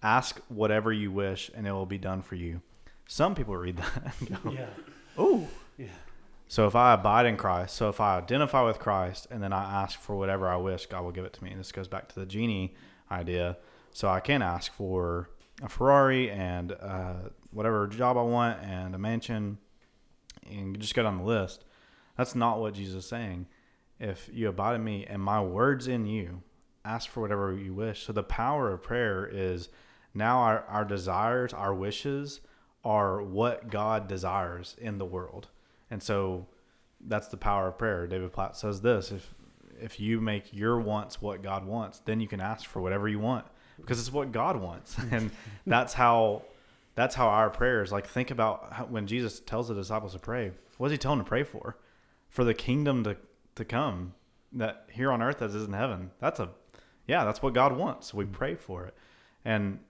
ask 0.03 0.40
whatever 0.49 0.92
you 0.92 1.11
wish, 1.11 1.51
and 1.55 1.66
it 1.66 1.73
will 1.73 1.87
be 1.87 1.99
done 1.99 2.23
for 2.23 2.37
you. 2.37 2.61
Some 3.07 3.35
people 3.35 3.57
read 3.57 3.77
that 3.79 4.14
and 4.21 4.42
go, 4.42 4.51
Yeah. 4.53 4.66
Oh, 5.19 5.49
Yeah. 5.79 5.87
so 6.49 6.66
if 6.66 6.77
I 6.77 6.92
abide 6.95 7.27
in 7.27 7.37
Christ, 7.37 7.75
so 7.75 7.88
if 7.88 8.01
I 8.01 8.19
identify 8.19 8.62
with 8.62 8.79
Christ 8.79 9.27
and 9.31 9.42
then 9.42 9.53
I 9.53 9.83
ask 9.83 9.99
for 9.99 10.14
whatever 10.16 10.49
I 10.49 10.57
wish, 10.57 10.87
God 10.87 11.03
will 11.05 11.12
give 11.12 11.25
it 11.25 11.33
to 11.35 11.45
me. 11.45 11.51
And 11.51 11.59
this 11.59 11.73
goes 11.73 11.88
back 11.88 12.09
to 12.11 12.21
the 12.21 12.27
genie 12.27 12.75
idea. 13.11 13.57
So 13.92 14.09
I 14.09 14.21
can 14.21 14.42
ask 14.42 14.73
for 14.73 15.31
a 15.62 15.69
Ferrari 15.69 16.31
and 16.31 16.73
uh, 16.73 17.14
whatever 17.51 17.87
job 17.87 18.16
I 18.19 18.23
want 18.23 18.62
and 18.62 18.95
a 18.95 18.99
mansion 18.99 19.59
and 20.49 20.79
just 20.79 20.95
go 20.95 21.03
down 21.03 21.19
the 21.19 21.25
list. 21.25 21.64
That's 22.16 22.35
not 22.35 22.61
what 22.61 22.75
Jesus 22.75 23.05
is 23.05 23.09
saying. 23.09 23.47
If 23.99 24.29
you 24.33 24.49
abide 24.49 24.77
in 24.77 24.85
me 24.85 25.07
and 25.07 25.23
my 25.23 25.41
words 25.41 25.89
in 25.89 26.07
you, 26.07 26.43
ask 26.85 27.09
for 27.09 27.21
whatever 27.21 27.55
you 27.55 27.75
wish. 27.75 28.05
So 28.05 28.13
the 28.13 28.23
power 28.23 28.73
of 28.73 28.83
prayer 28.83 29.29
is 29.31 29.69
now 30.15 30.39
our, 30.39 30.65
our 30.69 30.85
desires, 30.85 31.53
our 31.53 31.75
wishes 31.75 32.41
are 32.85 33.23
what 33.23 33.69
God 33.71 34.07
desires 34.07 34.77
in 34.79 34.99
the 34.99 35.05
world. 35.05 35.49
And 35.91 36.03
so 36.03 36.47
that's 37.01 37.29
the 37.29 37.37
power 37.37 37.69
of 37.69 37.79
prayer. 37.79 38.07
David 38.07 38.33
Platt 38.33 38.57
says 38.57 38.81
this 38.81 39.11
if 39.11 39.35
if 39.79 40.01
you 40.01 40.23
make 40.23 40.55
your 40.55 40.81
wants 40.81 41.21
what 41.21 41.43
God 41.43 41.67
wants, 41.67 41.99
then 41.99 42.19
you 42.19 42.27
can 42.27 42.41
ask 42.41 42.65
for 42.65 42.81
whatever 42.81 43.09
you 43.09 43.19
want 43.19 43.45
because 43.77 44.01
it's 44.01 44.13
what 44.13 44.33
God 44.33 44.57
wants. 44.57 44.97
And 45.11 45.31
that's 45.67 45.93
how 45.93 46.43
that's 46.95 47.15
how 47.15 47.29
our 47.29 47.51
prayers 47.51 47.93
like 47.93 48.07
think 48.07 48.31
about 48.31 48.73
how, 48.73 48.85
when 48.87 49.07
Jesus 49.07 49.41
tells 49.41 49.69
the 49.69 49.75
disciples 49.75 50.13
to 50.13 50.19
pray. 50.19 50.53
What 50.79 50.89
does 50.89 50.93
he 50.93 50.99
telling 50.99 51.19
them 51.19 51.27
to 51.27 51.29
pray 51.29 51.43
for? 51.43 51.77
For 52.29 52.45
the 52.45 52.55
kingdom 52.55 53.05
to 53.05 53.17
to 53.57 53.64
come 53.64 54.14
that 54.53 54.88
here 54.92 55.11
on 55.11 55.21
earth 55.21 55.42
as 55.42 55.55
is 55.55 55.66
in 55.66 55.73
heaven. 55.73 56.12
That's 56.21 56.40
a 56.40 56.51
yeah, 57.07 57.25
that's 57.25 57.42
what 57.42 57.55
God 57.55 57.77
wants. 57.77 58.14
We 58.14 58.25
pray 58.25 58.55
for 58.55 58.87
it. 58.87 58.95
And 59.45 59.81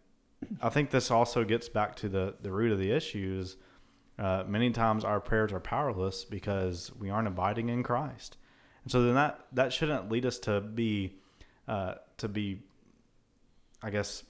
I 0.61 0.69
think 0.69 0.91
this 0.91 1.11
also 1.11 1.45
gets 1.45 1.69
back 1.69 1.95
to 1.97 2.09
the 2.09 2.35
the 2.41 2.51
root 2.51 2.73
of 2.73 2.79
the 2.79 2.91
issues 2.91 3.57
uh, 4.19 4.45
many 4.47 4.71
times 4.71 5.05
our 5.05 5.21
prayers 5.21 5.53
are 5.53 5.61
powerless 5.61 6.25
because 6.25 6.91
we 6.99 7.11
aren't 7.11 7.29
abiding 7.29 7.69
in 7.69 7.83
Christ, 7.83 8.39
and 8.83 8.91
so 8.91 9.03
then 9.03 9.15
that 9.15 9.47
that 9.53 9.73
shouldn't 9.73 10.11
lead 10.11 10.25
us 10.25 10.39
to 10.41 10.61
be 10.61 11.17
uh, 11.69 11.95
to 12.17 12.29
be, 12.29 12.63
I 13.83 13.91
guess, 13.91 14.23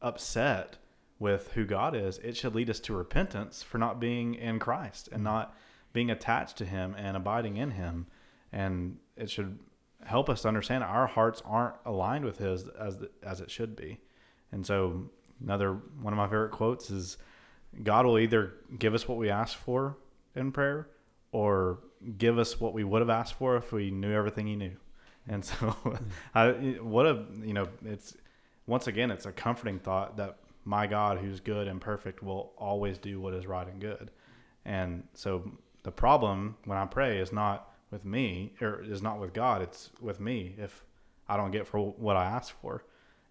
upset 0.00 0.78
with 1.18 1.52
who 1.52 1.66
God 1.66 1.94
is. 1.94 2.18
It 2.18 2.36
should 2.36 2.54
lead 2.54 2.70
us 2.70 2.80
to 2.80 2.94
repentance 2.94 3.62
for 3.62 3.76
not 3.76 4.00
being 4.00 4.34
in 4.34 4.58
Christ 4.58 5.08
and 5.12 5.22
not 5.22 5.54
being 5.92 6.10
attached 6.10 6.56
to 6.58 6.64
Him 6.64 6.94
and 6.96 7.14
abiding 7.14 7.58
in 7.58 7.72
Him, 7.72 8.06
and 8.56 8.96
it 9.16 9.30
should 9.30 9.58
help 10.04 10.30
us 10.30 10.46
understand 10.46 10.82
our 10.82 11.06
hearts 11.06 11.42
aren't 11.44 11.74
aligned 11.84 12.24
with 12.24 12.38
His 12.38 12.66
as 12.68 13.04
as 13.22 13.40
it 13.40 13.50
should 13.50 13.76
be, 13.76 14.00
and 14.50 14.64
so 14.66 15.10
another 15.44 15.74
one 16.00 16.12
of 16.12 16.16
my 16.16 16.26
favorite 16.26 16.52
quotes 16.52 16.90
is 16.90 17.18
God 17.82 18.06
will 18.06 18.18
either 18.18 18.54
give 18.78 18.94
us 18.94 19.06
what 19.06 19.18
we 19.18 19.28
ask 19.28 19.56
for 19.56 19.98
in 20.34 20.50
prayer 20.52 20.88
or 21.32 21.80
give 22.16 22.38
us 22.38 22.58
what 22.58 22.72
we 22.72 22.84
would 22.84 23.02
have 23.02 23.10
asked 23.10 23.34
for 23.34 23.56
if 23.56 23.72
we 23.72 23.90
knew 23.90 24.12
everything 24.12 24.46
he 24.46 24.56
knew. 24.56 24.76
And 25.28 25.44
so 25.44 25.76
I, 26.34 26.50
what 26.80 27.06
a, 27.06 27.24
you 27.42 27.52
know, 27.52 27.68
it's 27.84 28.16
once 28.66 28.86
again, 28.86 29.10
it's 29.10 29.26
a 29.26 29.32
comforting 29.32 29.78
thought 29.78 30.16
that 30.16 30.38
my 30.64 30.86
God 30.86 31.18
who's 31.18 31.40
good 31.40 31.68
and 31.68 31.80
perfect 31.80 32.22
will 32.22 32.52
always 32.56 32.98
do 32.98 33.20
what 33.20 33.34
is 33.34 33.46
right 33.46 33.66
and 33.66 33.80
good. 33.80 34.10
And 34.64 35.04
so 35.14 35.50
the 35.82 35.92
problem 35.92 36.56
when 36.64 36.78
I 36.78 36.86
pray 36.86 37.18
is 37.18 37.32
not 37.32 37.70
with 37.90 38.04
me 38.04 38.52
or 38.60 38.82
is 38.82 39.02
not 39.02 39.20
with 39.20 39.32
God. 39.32 39.62
It's 39.62 39.90
with 40.00 40.20
me. 40.20 40.54
If 40.58 40.84
I 41.28 41.36
don't 41.36 41.50
get 41.50 41.66
for 41.66 41.78
what 41.78 42.16
I 42.16 42.24
ask 42.24 42.54
for, 42.60 42.84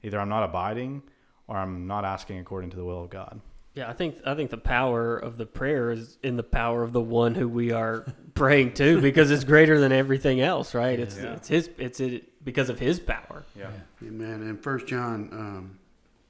either 0.03 0.19
I'm 0.19 0.29
not 0.29 0.43
abiding 0.43 1.03
or 1.47 1.57
I'm 1.57 1.87
not 1.87 2.05
asking 2.05 2.39
according 2.39 2.69
to 2.71 2.77
the 2.77 2.85
will 2.85 3.03
of 3.03 3.09
God. 3.09 3.41
Yeah, 3.73 3.89
I 3.89 3.93
think 3.93 4.15
I 4.25 4.35
think 4.35 4.51
the 4.51 4.57
power 4.57 5.17
of 5.17 5.37
the 5.37 5.45
prayer 5.45 5.91
is 5.91 6.17
in 6.23 6.37
the 6.37 6.43
power 6.43 6.81
of 6.81 6.93
the 6.93 7.01
one 7.01 7.35
who 7.35 7.49
we 7.49 7.71
are 7.71 8.05
praying 8.33 8.73
to 8.75 9.01
because 9.01 9.29
it's 9.31 9.43
greater 9.43 9.79
than 9.79 9.91
everything 9.91 10.39
else, 10.39 10.73
right? 10.73 10.97
It's 10.97 11.17
Yeah. 11.17 11.33
it's 11.33 11.47
his 11.49 11.69
it's 11.77 11.99
it 11.99 12.43
because 12.45 12.69
of 12.69 12.79
his 12.79 12.99
power. 13.01 13.43
Yeah. 13.53 13.71
Amen. 14.01 14.43
And 14.43 14.61
First 14.63 14.87
John, 14.87 15.29
um, 15.33 15.79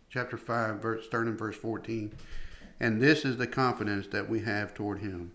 chapter 0.09 0.38
five, 0.38 0.77
verse 0.81 1.05
starting 1.05 1.33
in 1.33 1.38
verse 1.38 1.55
fourteen, 1.55 2.13
and 2.79 2.99
this 2.99 3.23
is 3.23 3.38
the 3.38 3.47
confidence 3.47 4.07
that 4.07 4.27
we 4.27 4.39
have 4.39 4.73
toward 4.73 4.99
Him, 5.01 5.31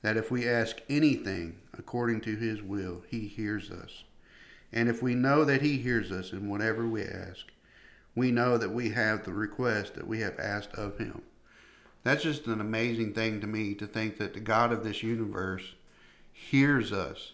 that 0.00 0.16
if 0.16 0.30
we 0.30 0.48
ask 0.48 0.78
anything 0.88 1.58
according 1.76 2.20
to 2.22 2.36
His 2.36 2.62
will, 2.62 3.02
He 3.08 3.28
hears 3.28 3.70
us. 3.70 4.04
And 4.72 4.88
if 4.88 5.02
we 5.02 5.14
know 5.14 5.44
that 5.44 5.62
He 5.62 5.78
hears 5.78 6.10
us 6.10 6.32
in 6.32 6.48
whatever 6.48 6.86
we 6.86 7.02
ask, 7.04 7.46
we 8.14 8.30
know 8.30 8.58
that 8.58 8.72
we 8.72 8.90
have 8.90 9.24
the 9.24 9.32
request 9.32 9.94
that 9.94 10.06
we 10.06 10.20
have 10.20 10.38
asked 10.38 10.74
of 10.74 10.98
Him. 10.98 11.22
That's 12.04 12.24
just 12.24 12.46
an 12.46 12.60
amazing 12.60 13.14
thing 13.14 13.40
to 13.40 13.46
me 13.46 13.74
to 13.74 13.86
think 13.86 14.18
that 14.18 14.34
the 14.34 14.40
God 14.40 14.72
of 14.72 14.84
this 14.84 15.02
universe 15.02 15.74
hears 16.32 16.92
us 16.92 17.32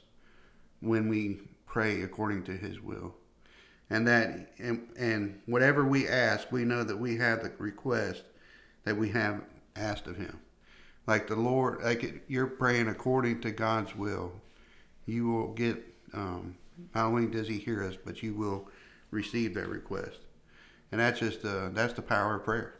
when 0.81 1.09
we 1.09 1.41
pray 1.67 2.03
according 2.03 2.45
to 2.45 2.53
His 2.53 2.81
will 2.81 3.15
and 3.91 4.07
that 4.07 4.51
and, 4.59 4.89
and 4.99 5.41
whatever 5.47 5.85
we 5.85 6.09
ask 6.09 6.51
we 6.53 6.65
know 6.65 6.85
that 6.85 6.99
we 6.99 7.17
have 7.17 7.43
the 7.43 7.53
request 7.59 8.23
that 8.85 8.97
we 8.97 9.09
have 9.11 9.43
asked 9.77 10.07
of 10.07 10.17
him 10.17 10.39
like 11.09 11.27
the 11.27 11.35
lord 11.35 11.83
like 11.83 12.05
it, 12.05 12.23
you're 12.29 12.47
praying 12.47 12.87
according 12.87 13.41
to 13.41 13.51
god's 13.51 13.97
will 13.97 14.31
you 15.07 15.29
will 15.29 15.53
get 15.55 15.77
um, 16.15 16.55
not 16.95 17.07
only 17.07 17.27
does 17.27 17.49
he 17.49 17.59
hear 17.59 17.83
us 17.83 17.97
but 18.05 18.23
you 18.23 18.33
will 18.35 18.69
receive 19.11 19.55
that 19.55 19.69
request 19.69 20.19
and 20.93 21.01
that's 21.01 21.19
just 21.19 21.45
uh, 21.45 21.69
that's 21.73 21.95
the 21.95 22.03
power 22.03 22.37
of 22.37 22.45
prayer 22.45 22.79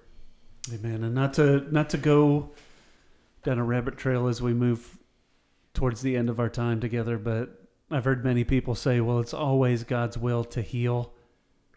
Amen. 0.73 1.05
And 1.05 1.15
not 1.15 1.35
to 1.35 1.67
not 1.73 1.91
to 1.91 1.99
go 1.99 2.51
down 3.45 3.59
a 3.59 3.65
rabbit 3.65 3.97
trail 3.97 4.29
as 4.29 4.43
we 4.43 4.53
move 4.53 4.99
towards 5.75 6.03
the 6.03 6.17
end 6.17 6.29
of 6.29 6.41
our 6.41 6.49
time 6.49 6.81
together, 6.81 7.19
but 7.19 7.63
I've 7.91 8.05
heard 8.05 8.25
many 8.25 8.45
people 8.45 8.75
say, 8.75 9.01
well, 9.01 9.21
it's 9.21 9.33
always 9.33 9.85
God's 9.85 10.19
will 10.19 10.45
to 10.45 10.61
heal. 10.61 11.13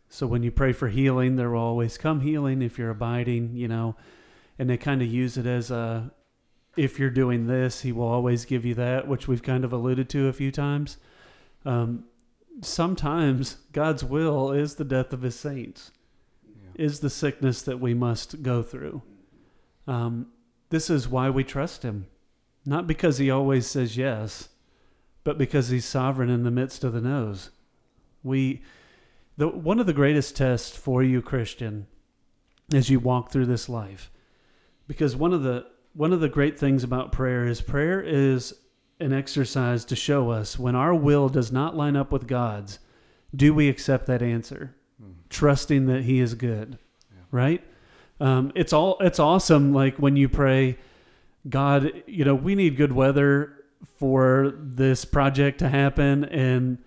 So 0.10 0.28
when 0.28 0.44
you 0.44 0.52
pray 0.52 0.74
for 0.74 0.90
healing, 0.90 1.36
there 1.36 1.52
will 1.52 1.62
always 1.62 1.98
come 1.98 2.20
healing 2.22 2.62
if 2.62 2.78
you're 2.78 2.90
abiding, 2.90 3.56
you 3.56 3.68
know, 3.68 3.96
and 4.60 4.70
they 4.70 4.78
kind 4.78 5.02
of 5.02 5.08
use 5.08 5.38
it 5.38 5.46
as 5.46 5.72
a 5.72 6.12
if 6.78 7.00
you're 7.00 7.10
doing 7.10 7.48
this, 7.48 7.82
he 7.82 7.92
will 7.92 8.08
always 8.08 8.46
give 8.46 8.66
you 8.66 8.74
that, 8.76 9.08
which 9.08 9.28
we've 9.28 9.44
kind 9.44 9.64
of 9.64 9.74
alluded 9.74 10.10
to 10.10 10.28
a 10.28 10.34
few 10.34 10.52
times. 10.52 10.98
Um, 11.66 12.06
sometimes 12.62 13.58
God's 13.72 14.04
will 14.04 14.52
is 14.52 14.76
the 14.76 14.86
death 14.86 15.14
of 15.14 15.22
his 15.22 15.36
saints 15.36 15.92
is 16.76 17.00
the 17.00 17.10
sickness 17.10 17.62
that 17.62 17.80
we 17.80 17.94
must 17.94 18.42
go 18.44 18.64
through. 18.64 19.02
Um, 19.88 20.28
this 20.70 20.90
is 20.90 21.08
why 21.08 21.30
we 21.30 21.44
trust 21.44 21.84
him. 21.84 22.08
Not 22.66 22.88
because 22.88 23.18
he 23.18 23.30
always 23.30 23.68
says 23.68 23.98
yes, 23.98 24.50
but 25.24 25.38
because 25.38 25.70
he's 25.70 25.86
sovereign 25.86 26.30
in 26.30 26.44
the 26.44 26.52
midst 26.52 26.84
of 26.84 26.94
the 26.94 27.02
no's. 27.02 27.50
We, 28.24 28.62
the, 29.38 29.48
one 29.48 29.80
of 29.80 29.86
the 29.86 29.94
greatest 29.94 30.36
tests 30.36 30.76
for 30.76 31.04
you, 31.04 31.22
Christian, 31.22 31.88
as 32.74 32.90
you 32.90 33.00
walk 33.00 33.32
through 33.32 33.48
this 33.48 33.68
life, 33.68 34.12
because 34.88 35.16
one 35.16 35.34
of 35.34 35.44
the 35.44 35.66
one 35.94 36.14
of 36.14 36.20
the 36.22 36.30
great 36.30 36.58
things 36.58 36.84
about 36.84 37.12
prayer 37.12 37.46
is 37.46 37.62
prayer 37.62 38.02
is 38.02 38.54
an 39.00 39.14
exercise 39.14 39.84
to 39.86 39.96
show 39.96 40.30
us 40.30 40.58
when 40.60 40.76
our 40.76 40.94
will 40.94 41.28
does 41.30 41.52
not 41.52 41.76
line 41.76 41.96
up 41.96 42.12
with 42.12 42.28
God's, 42.28 42.80
do 43.36 43.54
we 43.54 43.68
accept 43.70 44.06
that 44.08 44.22
answer, 44.22 44.76
Mm. 45.02 45.14
trusting 45.30 45.88
that 45.88 46.04
He 46.04 46.20
is 46.20 46.34
good, 46.36 46.78
Yeah. 47.12 47.22
right? 47.32 47.64
Um, 48.20 48.52
it's 48.56 48.72
all 48.74 48.98
it's 49.00 49.20
awesome. 49.20 49.74
Like 49.74 49.98
when 49.98 50.16
you 50.16 50.30
pray, 50.30 50.78
God, 51.50 51.92
you 52.06 52.24
know, 52.24 52.36
we 52.36 52.54
need 52.56 52.78
good 52.78 52.92
weather 52.92 53.54
for 53.98 54.54
this 54.58 55.06
project 55.06 55.58
to 55.60 55.70
happen, 55.70 56.24
and 56.26 56.78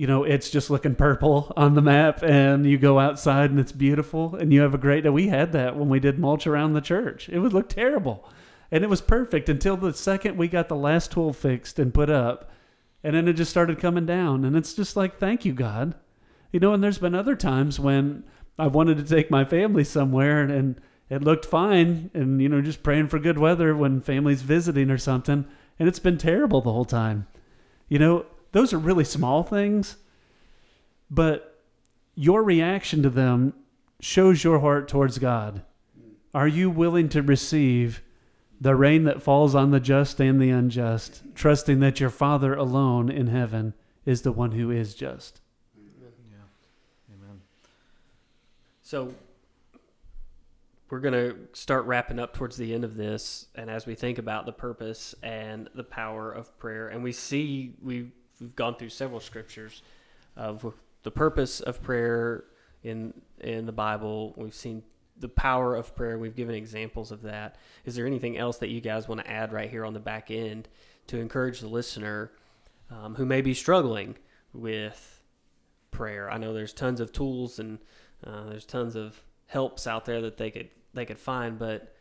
you 0.00 0.06
know, 0.06 0.24
it's 0.24 0.48
just 0.48 0.70
looking 0.70 0.94
purple 0.94 1.52
on 1.58 1.74
the 1.74 1.82
map, 1.82 2.22
and 2.22 2.64
you 2.64 2.78
go 2.78 2.98
outside 2.98 3.50
and 3.50 3.60
it's 3.60 3.70
beautiful, 3.70 4.34
and 4.34 4.50
you 4.50 4.62
have 4.62 4.72
a 4.72 4.78
great 4.78 5.04
day. 5.04 5.10
We 5.10 5.28
had 5.28 5.52
that 5.52 5.76
when 5.76 5.90
we 5.90 6.00
did 6.00 6.18
mulch 6.18 6.46
around 6.46 6.72
the 6.72 6.80
church. 6.80 7.28
It 7.28 7.38
would 7.40 7.52
look 7.52 7.68
terrible, 7.68 8.26
and 8.70 8.82
it 8.82 8.88
was 8.88 9.02
perfect 9.02 9.50
until 9.50 9.76
the 9.76 9.92
second 9.92 10.38
we 10.38 10.48
got 10.48 10.68
the 10.68 10.74
last 10.74 11.12
tool 11.12 11.34
fixed 11.34 11.78
and 11.78 11.92
put 11.92 12.08
up, 12.08 12.50
and 13.04 13.14
then 13.14 13.28
it 13.28 13.34
just 13.34 13.50
started 13.50 13.78
coming 13.78 14.06
down, 14.06 14.42
and 14.46 14.56
it's 14.56 14.72
just 14.72 14.96
like, 14.96 15.18
thank 15.18 15.44
you, 15.44 15.52
God. 15.52 15.94
You 16.50 16.60
know, 16.60 16.72
and 16.72 16.82
there's 16.82 16.96
been 16.96 17.14
other 17.14 17.36
times 17.36 17.78
when 17.78 18.24
I've 18.58 18.74
wanted 18.74 18.96
to 18.96 19.04
take 19.04 19.30
my 19.30 19.44
family 19.44 19.84
somewhere, 19.84 20.40
and, 20.40 20.50
and 20.50 20.80
it 21.10 21.22
looked 21.22 21.44
fine, 21.44 22.10
and 22.14 22.40
you 22.40 22.48
know, 22.48 22.62
just 22.62 22.82
praying 22.82 23.08
for 23.08 23.18
good 23.18 23.38
weather 23.38 23.76
when 23.76 24.00
family's 24.00 24.40
visiting 24.40 24.90
or 24.90 24.96
something, 24.96 25.44
and 25.78 25.86
it's 25.86 25.98
been 25.98 26.16
terrible 26.16 26.62
the 26.62 26.72
whole 26.72 26.86
time. 26.86 27.26
You 27.90 27.98
know, 27.98 28.24
those 28.52 28.72
are 28.72 28.78
really 28.78 29.04
small 29.04 29.42
things, 29.42 29.96
but 31.10 31.62
your 32.14 32.42
reaction 32.42 33.02
to 33.02 33.10
them 33.10 33.54
shows 34.00 34.42
your 34.44 34.60
heart 34.60 34.88
towards 34.88 35.18
God. 35.18 35.62
Are 36.34 36.48
you 36.48 36.70
willing 36.70 37.08
to 37.10 37.22
receive 37.22 38.02
the 38.60 38.74
rain 38.74 39.04
that 39.04 39.22
falls 39.22 39.54
on 39.54 39.70
the 39.70 39.80
just 39.80 40.20
and 40.20 40.40
the 40.40 40.50
unjust, 40.50 41.22
trusting 41.34 41.80
that 41.80 41.98
your 41.98 42.10
Father 42.10 42.54
alone 42.54 43.08
in 43.08 43.28
heaven 43.28 43.74
is 44.04 44.22
the 44.22 44.32
one 44.32 44.52
who 44.52 44.70
is 44.70 44.94
just? 44.94 45.40
Yeah. 46.30 47.14
Amen. 47.14 47.40
So 48.82 49.14
we're 50.90 51.00
going 51.00 51.14
to 51.14 51.36
start 51.52 51.84
wrapping 51.86 52.18
up 52.18 52.34
towards 52.34 52.56
the 52.56 52.74
end 52.74 52.84
of 52.84 52.96
this, 52.96 53.46
and 53.54 53.70
as 53.70 53.86
we 53.86 53.94
think 53.94 54.18
about 54.18 54.44
the 54.44 54.52
purpose 54.52 55.14
and 55.22 55.68
the 55.74 55.84
power 55.84 56.30
of 56.32 56.56
prayer, 56.58 56.88
and 56.88 57.02
we 57.02 57.12
see 57.12 57.74
we've, 57.82 58.10
we've 58.40 58.56
gone 58.56 58.76
through 58.76 58.88
several 58.88 59.20
scriptures 59.20 59.82
of 60.36 60.74
the 61.02 61.10
purpose 61.10 61.60
of 61.60 61.82
prayer 61.82 62.44
in 62.82 63.14
in 63.40 63.66
the 63.66 63.72
Bible. 63.72 64.34
We've 64.36 64.54
seen 64.54 64.82
the 65.18 65.28
power 65.28 65.76
of 65.76 65.94
prayer. 65.94 66.18
We've 66.18 66.34
given 66.34 66.54
examples 66.54 67.12
of 67.12 67.22
that. 67.22 67.56
Is 67.84 67.94
there 67.94 68.06
anything 68.06 68.38
else 68.38 68.58
that 68.58 68.70
you 68.70 68.80
guys 68.80 69.06
want 69.06 69.20
to 69.20 69.30
add 69.30 69.52
right 69.52 69.70
here 69.70 69.84
on 69.84 69.92
the 69.92 70.00
back 70.00 70.30
end 70.30 70.68
to 71.08 71.18
encourage 71.18 71.60
the 71.60 71.68
listener 71.68 72.32
um, 72.90 73.14
who 73.14 73.26
may 73.26 73.42
be 73.42 73.52
struggling 73.52 74.16
with 74.52 75.22
prayer? 75.90 76.30
I 76.30 76.38
know 76.38 76.54
there's 76.54 76.72
tons 76.72 77.00
of 77.00 77.12
tools 77.12 77.58
and 77.58 77.78
uh, 78.26 78.46
there's 78.46 78.64
tons 78.64 78.96
of 78.96 79.22
helps 79.46 79.86
out 79.86 80.04
there 80.04 80.22
that 80.22 80.36
they 80.36 80.50
could 80.50 80.70
they 80.94 81.04
could 81.04 81.18
find, 81.18 81.58
but 81.58 81.94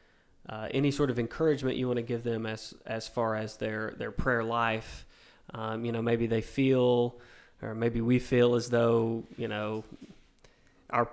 uh, 0.48 0.68
any 0.72 0.92
sort 0.92 1.10
of 1.10 1.20
encouragement 1.20 1.78
you 1.78 1.88
want 1.88 1.98
to 1.98 2.04
give 2.04 2.24
them 2.24 2.46
as 2.46 2.74
as 2.86 3.08
far 3.08 3.36
as 3.36 3.58
their 3.58 3.94
their 3.98 4.12
prayer 4.12 4.44
life, 4.44 5.06
um, 5.54 5.86
you 5.86 5.92
know, 5.92 6.02
maybe 6.02 6.28
they 6.28 6.42
feel, 6.42 7.16
or 7.62 7.74
maybe 7.76 8.02
we 8.02 8.20
feel 8.20 8.56
as 8.56 8.70
though 8.70 9.24
you 9.38 9.48
know, 9.48 9.84
our 10.90 11.10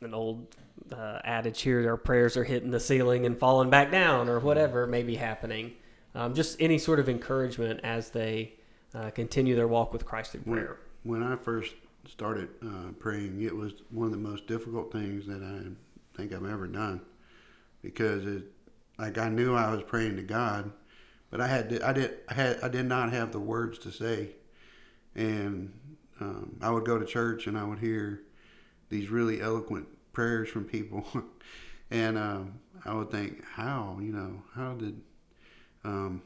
an 0.00 0.14
old 0.14 0.54
uh, 0.92 1.18
adage 1.24 1.62
here, 1.62 1.88
our 1.88 1.96
prayers 1.96 2.36
are 2.36 2.44
hitting 2.44 2.70
the 2.70 2.80
ceiling 2.80 3.26
and 3.26 3.38
falling 3.38 3.70
back 3.70 3.90
down, 3.90 4.28
or 4.28 4.38
whatever 4.38 4.86
may 4.86 5.02
be 5.02 5.16
happening. 5.16 5.72
Um, 6.14 6.34
just 6.34 6.60
any 6.60 6.78
sort 6.78 7.00
of 7.00 7.08
encouragement 7.08 7.80
as 7.82 8.10
they 8.10 8.52
uh, 8.94 9.10
continue 9.10 9.56
their 9.56 9.66
walk 9.66 9.92
with 9.92 10.04
Christ 10.04 10.34
When- 10.44 10.56
prayer. 10.58 10.76
When 11.02 11.22
I 11.22 11.36
first 11.36 11.74
started 12.08 12.48
uh, 12.62 12.92
praying, 12.98 13.42
it 13.42 13.54
was 13.54 13.72
one 13.90 14.06
of 14.06 14.12
the 14.12 14.18
most 14.18 14.46
difficult 14.46 14.92
things 14.92 15.26
that 15.26 15.42
I 15.42 15.70
think 16.16 16.32
I've 16.32 16.46
ever 16.46 16.66
done 16.66 17.00
because 17.82 18.24
it, 18.24 18.44
like 18.98 19.18
I 19.18 19.28
knew 19.28 19.54
I 19.54 19.70
was 19.70 19.82
praying 19.82 20.16
to 20.16 20.22
God, 20.22 20.70
but 21.34 21.40
I 21.40 21.48
had 21.48 21.68
to, 21.70 21.84
I 21.84 21.92
did 21.92 22.14
I 22.28 22.34
had 22.34 22.60
I 22.62 22.68
did 22.68 22.86
not 22.86 23.12
have 23.12 23.32
the 23.32 23.40
words 23.40 23.80
to 23.80 23.90
say, 23.90 24.28
and 25.16 25.72
um, 26.20 26.58
I 26.62 26.70
would 26.70 26.84
go 26.84 26.96
to 26.96 27.04
church 27.04 27.48
and 27.48 27.58
I 27.58 27.64
would 27.64 27.80
hear 27.80 28.22
these 28.88 29.10
really 29.10 29.40
eloquent 29.40 29.88
prayers 30.12 30.48
from 30.48 30.64
people, 30.64 31.04
and 31.90 32.16
um, 32.16 32.60
I 32.84 32.94
would 32.94 33.10
think, 33.10 33.42
how 33.44 33.98
you 34.00 34.12
know 34.12 34.44
how 34.54 34.74
did 34.74 35.00
um, 35.82 36.22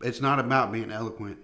it's 0.00 0.20
not 0.20 0.40
about 0.40 0.72
being 0.72 0.90
eloquent 0.90 1.38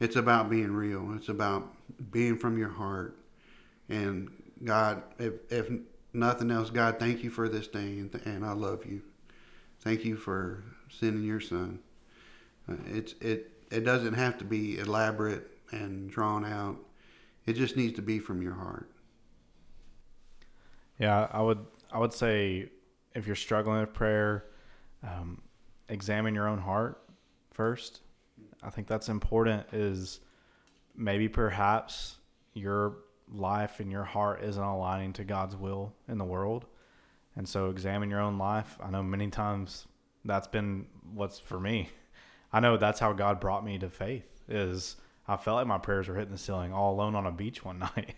it's 0.00 0.16
about 0.16 0.50
being 0.50 0.72
real. 0.72 1.14
It's 1.14 1.28
about 1.28 1.72
being 2.10 2.36
from 2.36 2.58
your 2.58 2.70
heart. 2.70 3.16
And 3.88 4.28
God, 4.64 5.04
if, 5.18 5.34
if 5.50 5.70
nothing 6.12 6.50
else, 6.50 6.70
God, 6.70 6.98
thank 6.98 7.22
you 7.22 7.30
for 7.30 7.48
this 7.48 7.68
day, 7.68 8.00
and, 8.00 8.14
and 8.24 8.44
I 8.44 8.52
love 8.52 8.84
you. 8.84 9.02
Thank 9.80 10.04
you 10.04 10.16
for 10.16 10.64
sending 10.90 11.22
your 11.22 11.40
son. 11.40 11.78
Uh, 12.68 12.74
it's 12.86 13.14
it 13.20 13.50
it 13.70 13.84
doesn't 13.84 14.14
have 14.14 14.38
to 14.38 14.44
be 14.44 14.78
elaborate 14.78 15.50
and 15.70 16.10
drawn 16.10 16.44
out. 16.44 16.78
It 17.46 17.54
just 17.54 17.76
needs 17.76 17.94
to 17.96 18.02
be 18.02 18.18
from 18.18 18.40
your 18.42 18.54
heart. 18.54 18.90
Yeah, 20.98 21.28
I 21.30 21.42
would 21.42 21.64
I 21.90 21.98
would 21.98 22.12
say 22.12 22.70
if 23.14 23.26
you're 23.26 23.36
struggling 23.36 23.80
with 23.80 23.92
prayer, 23.92 24.46
um, 25.02 25.42
examine 25.88 26.34
your 26.34 26.48
own 26.48 26.58
heart 26.58 27.00
first. 27.52 28.00
I 28.62 28.70
think 28.70 28.86
that's 28.86 29.08
important. 29.08 29.66
Is 29.72 30.20
maybe 30.96 31.28
perhaps 31.28 32.16
your 32.54 32.98
life 33.32 33.80
and 33.80 33.90
your 33.90 34.04
heart 34.04 34.42
isn't 34.42 34.62
aligning 34.62 35.12
to 35.14 35.24
God's 35.24 35.56
will 35.56 35.92
in 36.08 36.18
the 36.18 36.24
world, 36.24 36.66
and 37.36 37.48
so 37.48 37.70
examine 37.70 38.10
your 38.10 38.20
own 38.20 38.38
life. 38.38 38.78
I 38.82 38.90
know 38.90 39.02
many 39.02 39.28
times 39.28 39.86
that's 40.24 40.46
been 40.46 40.86
what's 41.12 41.38
for 41.38 41.60
me. 41.60 41.90
I 42.54 42.60
know 42.60 42.76
that's 42.76 43.00
how 43.00 43.12
God 43.12 43.40
brought 43.40 43.64
me 43.64 43.78
to 43.80 43.90
faith. 43.90 44.28
Is 44.48 44.94
I 45.26 45.36
felt 45.36 45.56
like 45.56 45.66
my 45.66 45.78
prayers 45.78 46.06
were 46.06 46.14
hitting 46.14 46.30
the 46.30 46.38
ceiling 46.38 46.72
all 46.72 46.94
alone 46.94 47.16
on 47.16 47.26
a 47.26 47.32
beach 47.32 47.64
one 47.64 47.78
night, 47.96 48.14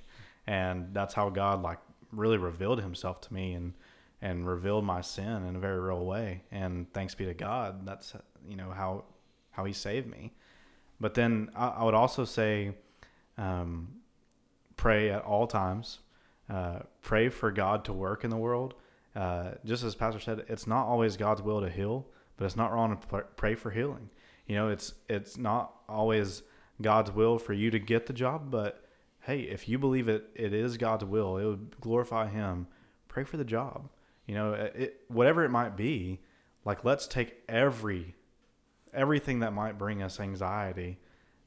and 0.46 0.92
that's 0.92 1.14
how 1.14 1.30
God 1.30 1.62
like 1.62 1.78
really 2.12 2.36
revealed 2.36 2.82
himself 2.82 3.22
to 3.22 3.34
me 3.34 3.54
and 3.54 3.72
and 4.20 4.46
revealed 4.46 4.84
my 4.84 5.00
sin 5.00 5.46
in 5.46 5.56
a 5.56 5.58
very 5.58 5.80
real 5.80 6.04
way. 6.04 6.42
And 6.52 6.92
thanks 6.92 7.14
be 7.14 7.24
to 7.24 7.34
god 7.34 7.86
that's 7.86 8.14
you 8.46 8.56
know 8.56 8.70
how 8.70 9.04
how 9.52 9.64
he 9.64 9.72
saved 9.72 10.06
me. 10.06 10.34
But 11.00 11.14
then 11.14 11.50
i, 11.56 11.68
I 11.68 11.84
would 11.84 11.94
also 11.94 12.24
say 12.26 12.74
um, 13.38 13.88
pray 14.76 15.10
at 15.10 15.22
all 15.22 15.46
times 15.46 16.00
uh, 16.50 16.80
pray 17.00 17.30
for 17.30 17.50
god 17.50 17.86
to 17.86 17.94
work 17.94 18.22
in 18.22 18.30
the 18.30 18.36
world. 18.36 18.74
Uh, 19.14 19.52
just 19.64 19.82
as 19.82 19.94
pastor 19.94 20.20
said 20.20 20.44
it's 20.48 20.66
not 20.66 20.86
always 20.86 21.16
god's 21.16 21.40
will 21.40 21.62
to 21.62 21.70
heal 21.70 22.06
but 22.36 22.44
it's 22.44 22.56
not 22.56 22.70
wrong 22.70 22.90
to 22.94 23.06
pr- 23.06 23.20
pray 23.36 23.54
for 23.54 23.70
healing 23.70 24.10
you 24.46 24.54
know 24.54 24.68
it's 24.68 24.94
it's 25.08 25.36
not 25.36 25.74
always 25.88 26.42
god's 26.80 27.10
will 27.10 27.38
for 27.38 27.52
you 27.52 27.70
to 27.70 27.78
get 27.78 28.06
the 28.06 28.12
job 28.12 28.50
but 28.50 28.86
hey, 29.26 29.40
if 29.40 29.68
you 29.68 29.76
believe 29.76 30.08
it, 30.08 30.30
it 30.36 30.54
is 30.54 30.76
God's 30.76 31.04
will, 31.04 31.36
it 31.36 31.44
would 31.44 31.80
glorify 31.80 32.28
Him. 32.28 32.68
Pray 33.08 33.24
for 33.24 33.36
the 33.36 33.44
job. 33.44 33.90
You 34.24 34.36
know, 34.36 34.52
it, 34.52 35.00
whatever 35.08 35.44
it 35.44 35.50
might 35.50 35.76
be. 35.76 36.20
Like, 36.64 36.84
let's 36.84 37.06
take 37.06 37.36
every 37.48 38.14
everything 38.94 39.40
that 39.40 39.52
might 39.52 39.78
bring 39.78 40.02
us 40.02 40.18
anxiety 40.18 40.98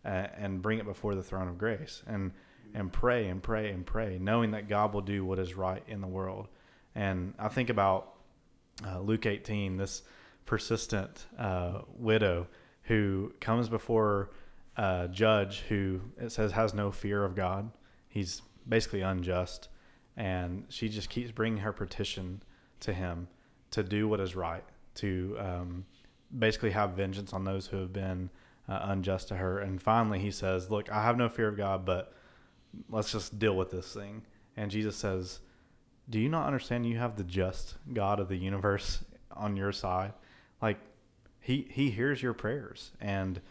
uh, 0.05 0.27
and 0.37 0.61
bring 0.61 0.77
it 0.77 0.85
before 0.85 1.15
the 1.15 1.23
throne 1.23 1.47
of 1.47 1.57
grace 1.57 2.03
and 2.05 2.31
and 2.73 2.91
pray 2.91 3.27
and 3.27 3.41
pray 3.41 3.71
and 3.71 3.85
pray, 3.85 4.17
knowing 4.19 4.51
that 4.51 4.67
God 4.67 4.93
will 4.93 5.01
do 5.01 5.25
what 5.25 5.39
is 5.39 5.55
right 5.55 5.83
in 5.87 6.01
the 6.01 6.07
world. 6.07 6.47
And 6.95 7.33
I 7.39 7.47
think 7.47 7.69
about 7.69 8.13
uh, 8.85 8.99
Luke 8.99 9.25
18, 9.25 9.77
this 9.77 10.03
persistent 10.45 11.25
uh, 11.37 11.81
widow 11.97 12.47
who 12.89 13.31
comes 13.39 13.69
before 13.69 14.31
a 14.75 15.07
judge 15.11 15.59
who 15.69 16.01
it 16.17 16.31
says 16.31 16.51
has 16.51 16.73
no 16.73 16.91
fear 16.91 17.23
of 17.23 17.35
God. 17.35 17.69
He's 18.07 18.41
basically 18.67 19.01
unjust, 19.01 19.69
and 20.17 20.65
she 20.69 20.89
just 20.89 21.09
keeps 21.09 21.31
bringing 21.31 21.59
her 21.59 21.71
petition 21.71 22.41
to 22.81 22.91
him 22.91 23.27
to 23.71 23.83
do 23.83 24.07
what 24.07 24.19
is 24.19 24.35
right, 24.35 24.63
to 24.95 25.37
um, 25.39 25.85
basically 26.37 26.71
have 26.71 26.91
vengeance 26.91 27.31
on 27.31 27.43
those 27.43 27.67
who 27.67 27.77
have 27.77 27.93
been 27.93 28.31
uh, 28.67 28.79
unjust 28.83 29.27
to 29.27 29.35
her. 29.35 29.59
And 29.59 29.79
finally, 29.79 30.17
he 30.17 30.31
says, 30.31 30.71
"Look, 30.71 30.91
I 30.91 31.03
have 31.03 31.15
no 31.15 31.29
fear 31.29 31.47
of 31.47 31.57
God, 31.57 31.85
but 31.85 32.11
let's 32.89 33.11
just 33.11 33.37
deal 33.37 33.55
with 33.55 33.69
this 33.69 33.93
thing." 33.93 34.23
And 34.57 34.71
Jesus 34.71 34.95
says, 34.95 35.41
"Do 36.09 36.19
you 36.19 36.27
not 36.27 36.47
understand? 36.47 36.87
You 36.87 36.97
have 36.97 37.17
the 37.17 37.23
just 37.23 37.75
God 37.93 38.19
of 38.19 38.29
the 38.29 38.37
universe 38.37 39.05
on 39.31 39.55
your 39.55 39.71
side. 39.71 40.13
Like 40.59 40.79
he 41.39 41.67
he 41.71 41.91
hears 41.91 42.21
your 42.21 42.33
prayers 42.33 42.91
and 42.99 43.41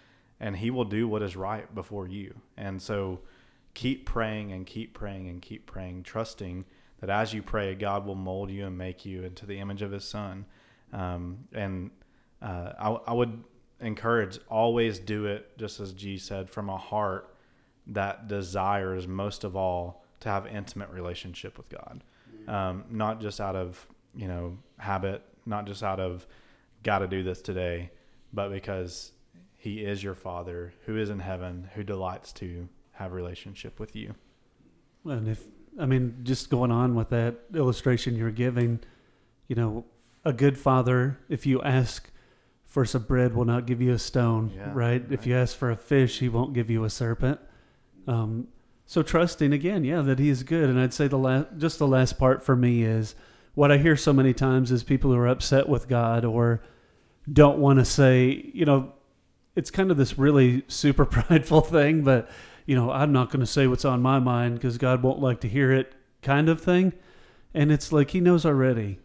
and 0.40 0.56
he 0.56 0.70
will 0.70 0.84
do 0.84 1.08
what 1.08 1.22
is 1.22 1.36
right 1.36 1.72
before 1.74 2.06
you. 2.06 2.34
And 2.56 2.80
so 2.80 3.20
keep 3.74 4.06
praying 4.06 4.52
and 4.52 4.66
keep 4.66 4.94
praying 4.94 5.28
and 5.28 5.42
keep 5.42 5.66
praying, 5.66 6.04
trusting 6.04 6.64
that 7.00 7.10
as 7.10 7.32
you 7.32 7.42
pray, 7.42 7.74
God 7.74 8.06
will 8.06 8.14
mold 8.14 8.50
you 8.50 8.66
and 8.66 8.76
make 8.76 9.04
you 9.04 9.22
into 9.22 9.46
the 9.46 9.58
image 9.58 9.82
of 9.82 9.92
His 9.92 10.04
Son. 10.04 10.46
Um, 10.92 11.44
and 11.52 11.90
uh, 12.42 12.72
I, 12.78 12.90
I 13.08 13.12
would 13.12 13.44
encourage 13.80 14.38
always 14.48 14.98
do 14.98 15.26
it, 15.26 15.56
just 15.58 15.80
as 15.80 15.92
G 15.92 16.18
said, 16.18 16.50
from 16.50 16.68
a 16.68 16.76
heart 16.76 17.34
that 17.86 18.28
desires 18.28 19.06
most 19.06 19.44
of 19.44 19.56
all 19.56 20.04
to 20.20 20.28
have 20.28 20.46
intimate 20.46 20.90
relationship 20.90 21.56
with 21.56 21.68
God, 21.68 22.02
um, 22.48 22.84
not 22.90 23.20
just 23.20 23.40
out 23.40 23.54
of 23.56 23.86
you 24.14 24.26
know 24.26 24.58
habit, 24.78 25.22
not 25.46 25.66
just 25.66 25.82
out 25.82 26.00
of 26.00 26.26
got 26.82 27.00
to 27.00 27.08
do 27.08 27.22
this 27.22 27.40
today, 27.42 27.90
but 28.32 28.50
because 28.50 29.12
He 29.56 29.84
is 29.84 30.02
your 30.02 30.14
Father 30.14 30.72
who 30.86 30.96
is 30.96 31.10
in 31.10 31.20
heaven, 31.20 31.68
who 31.74 31.82
delights 31.82 32.32
to 32.34 32.68
have 32.92 33.12
relationship 33.12 33.78
with 33.78 33.94
you. 33.94 34.14
And 35.04 35.28
if 35.28 35.42
I 35.78 35.86
mean, 35.86 36.18
just 36.24 36.50
going 36.50 36.72
on 36.72 36.94
with 36.94 37.10
that 37.10 37.36
illustration 37.54 38.16
you're 38.16 38.30
giving, 38.30 38.80
you 39.46 39.54
know, 39.54 39.84
a 40.24 40.32
good 40.32 40.58
father, 40.58 41.18
if 41.28 41.46
you 41.46 41.62
ask 41.62 42.10
for 42.64 42.84
some 42.84 43.02
bread, 43.02 43.34
will 43.34 43.44
not 43.44 43.66
give 43.66 43.80
you 43.80 43.92
a 43.92 43.98
stone, 43.98 44.52
Yeah, 44.54 44.72
right? 44.74 45.02
If 45.10 45.26
you 45.26 45.34
ask 45.34 45.56
for 45.56 45.70
a 45.70 45.76
fish, 45.76 46.18
he 46.18 46.28
won't 46.28 46.52
give 46.52 46.68
you 46.68 46.84
a 46.84 46.90
serpent. 46.90 47.40
Um, 48.06 48.48
so 48.84 49.02
trusting 49.02 49.52
again, 49.52 49.84
yeah, 49.84 50.02
that 50.02 50.18
he 50.18 50.28
is 50.28 50.42
good. 50.42 50.68
And 50.68 50.78
I'd 50.78 50.92
say 50.92 51.08
the 51.08 51.18
last, 51.18 51.46
just 51.56 51.78
the 51.78 51.86
last 51.86 52.18
part 52.18 52.42
for 52.42 52.56
me 52.56 52.82
is 52.82 53.14
what 53.58 53.72
I 53.72 53.78
hear 53.78 53.96
so 53.96 54.12
many 54.12 54.32
times 54.32 54.70
is 54.70 54.84
people 54.84 55.10
who 55.10 55.16
are 55.16 55.26
upset 55.26 55.68
with 55.68 55.88
God 55.88 56.24
or 56.24 56.62
don't 57.30 57.58
want 57.58 57.80
to 57.80 57.84
say, 57.84 58.52
you 58.54 58.64
know, 58.64 58.92
it's 59.56 59.68
kind 59.68 59.90
of 59.90 59.96
this 59.96 60.16
really 60.16 60.62
super 60.68 61.04
prideful 61.16 61.62
thing, 61.62 62.04
but 62.04 62.30
you 62.66 62.76
know, 62.76 62.92
I'm 62.92 63.12
not 63.12 63.30
going 63.30 63.40
to 63.40 63.48
say 63.48 63.66
what's 63.66 63.84
on 63.84 64.00
my 64.00 64.20
mind 64.20 64.54
because 64.54 64.78
God 64.78 65.02
won't 65.02 65.18
like 65.18 65.40
to 65.40 65.48
hear 65.48 65.72
it, 65.72 65.92
kind 66.22 66.48
of 66.48 66.60
thing. 66.62 66.92
And 67.52 67.72
it's 67.72 67.90
like 67.90 68.12
he 68.12 68.20
knows 68.20 68.46
already. 68.46 69.00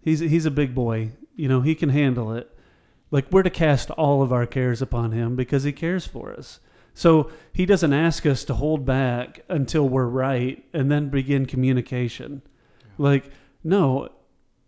He's 0.00 0.20
he's 0.20 0.46
a 0.46 0.52
big 0.52 0.72
boy. 0.72 1.10
You 1.34 1.48
know, 1.48 1.62
he 1.62 1.74
can 1.74 1.88
handle 1.88 2.32
it. 2.32 2.56
Like 3.10 3.32
we're 3.32 3.42
to 3.42 3.50
cast 3.50 3.90
all 3.90 4.22
of 4.22 4.32
our 4.32 4.46
cares 4.46 4.80
upon 4.80 5.10
him 5.10 5.34
because 5.34 5.64
he 5.64 5.72
cares 5.72 6.06
for 6.06 6.32
us. 6.32 6.60
So 6.94 7.32
he 7.52 7.66
doesn't 7.66 7.92
ask 7.92 8.24
us 8.24 8.44
to 8.44 8.54
hold 8.54 8.84
back 8.84 9.40
until 9.48 9.88
we're 9.88 10.06
right 10.06 10.64
and 10.72 10.92
then 10.92 11.08
begin 11.08 11.44
communication. 11.44 12.42
Like, 12.98 13.30
no, 13.66 14.08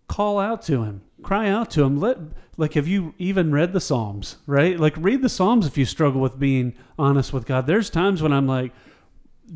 call 0.06 0.38
out 0.38 0.62
to 0.62 0.82
him. 0.82 1.02
Cry 1.22 1.48
out 1.48 1.70
to 1.72 1.82
him. 1.82 1.98
Let 1.98 2.18
like 2.56 2.74
have 2.74 2.88
you 2.88 3.14
even 3.18 3.52
read 3.52 3.72
the 3.72 3.80
psalms 3.80 4.36
right? 4.46 4.78
Like 4.78 4.94
read 4.96 5.22
the 5.22 5.28
psalms 5.28 5.66
if 5.66 5.78
you 5.78 5.84
struggle 5.84 6.20
with 6.20 6.38
being 6.38 6.74
honest 6.98 7.32
with 7.32 7.46
god. 7.46 7.66
There's 7.66 7.90
times 7.90 8.22
when 8.22 8.32
i'm 8.32 8.46
like 8.46 8.72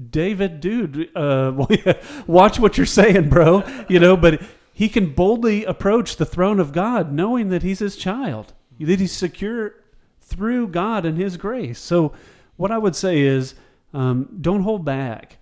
david 0.09 0.59
dude 0.61 1.15
uh 1.15 1.53
watch 2.27 2.59
what 2.59 2.79
you're 2.79 2.87
saying 2.87 3.29
bro 3.29 3.63
you 3.91 4.01
know 4.01 4.17
but 4.17 4.41
he 4.73 4.89
can 4.89 5.13
boldly 5.13 5.67
approach 5.67 6.17
the 6.17 6.25
throne 6.25 6.59
of 6.59 6.73
god 6.73 7.13
knowing 7.13 7.51
that 7.51 7.63
he's 7.63 7.81
his 7.81 7.95
child 7.95 8.55
that 8.81 9.01
he's 9.01 9.13
secure 9.13 9.75
through 10.21 10.69
god 10.69 11.05
and 11.05 11.19
his 11.19 11.37
grace. 11.37 11.79
So 11.79 12.13
what 12.57 12.71
i 12.71 12.79
would 12.79 12.97
say 12.97 13.21
is 13.21 13.55
um, 13.95 14.39
don't 14.41 14.63
hold 14.63 14.85
back. 14.85 15.39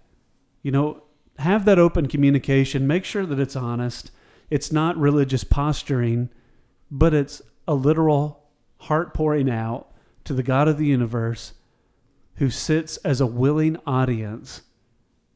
You 0.63 0.73
know 0.73 1.03
have 1.41 1.65
that 1.65 1.79
open 1.79 2.07
communication 2.07 2.87
make 2.87 3.05
sure 3.05 3.27
that 3.27 3.41
it's 3.41 3.57
honest 3.57 4.11
it's 4.51 4.73
not 4.73 4.97
religious 4.97 5.45
posturing, 5.45 6.29
but 6.91 7.15
it's 7.15 7.41
a 7.69 7.75
literal 7.75 8.49
heart 8.79 9.15
pouring 9.15 9.49
out 9.49 9.93
to 10.25 10.35
the 10.35 10.43
God 10.43 10.67
of 10.67 10.77
the 10.77 10.87
universe 10.87 11.55
who 12.35 12.51
sits 12.51 12.97
as 12.99 13.21
a 13.21 13.27
willing 13.27 13.77
audience 13.87 14.63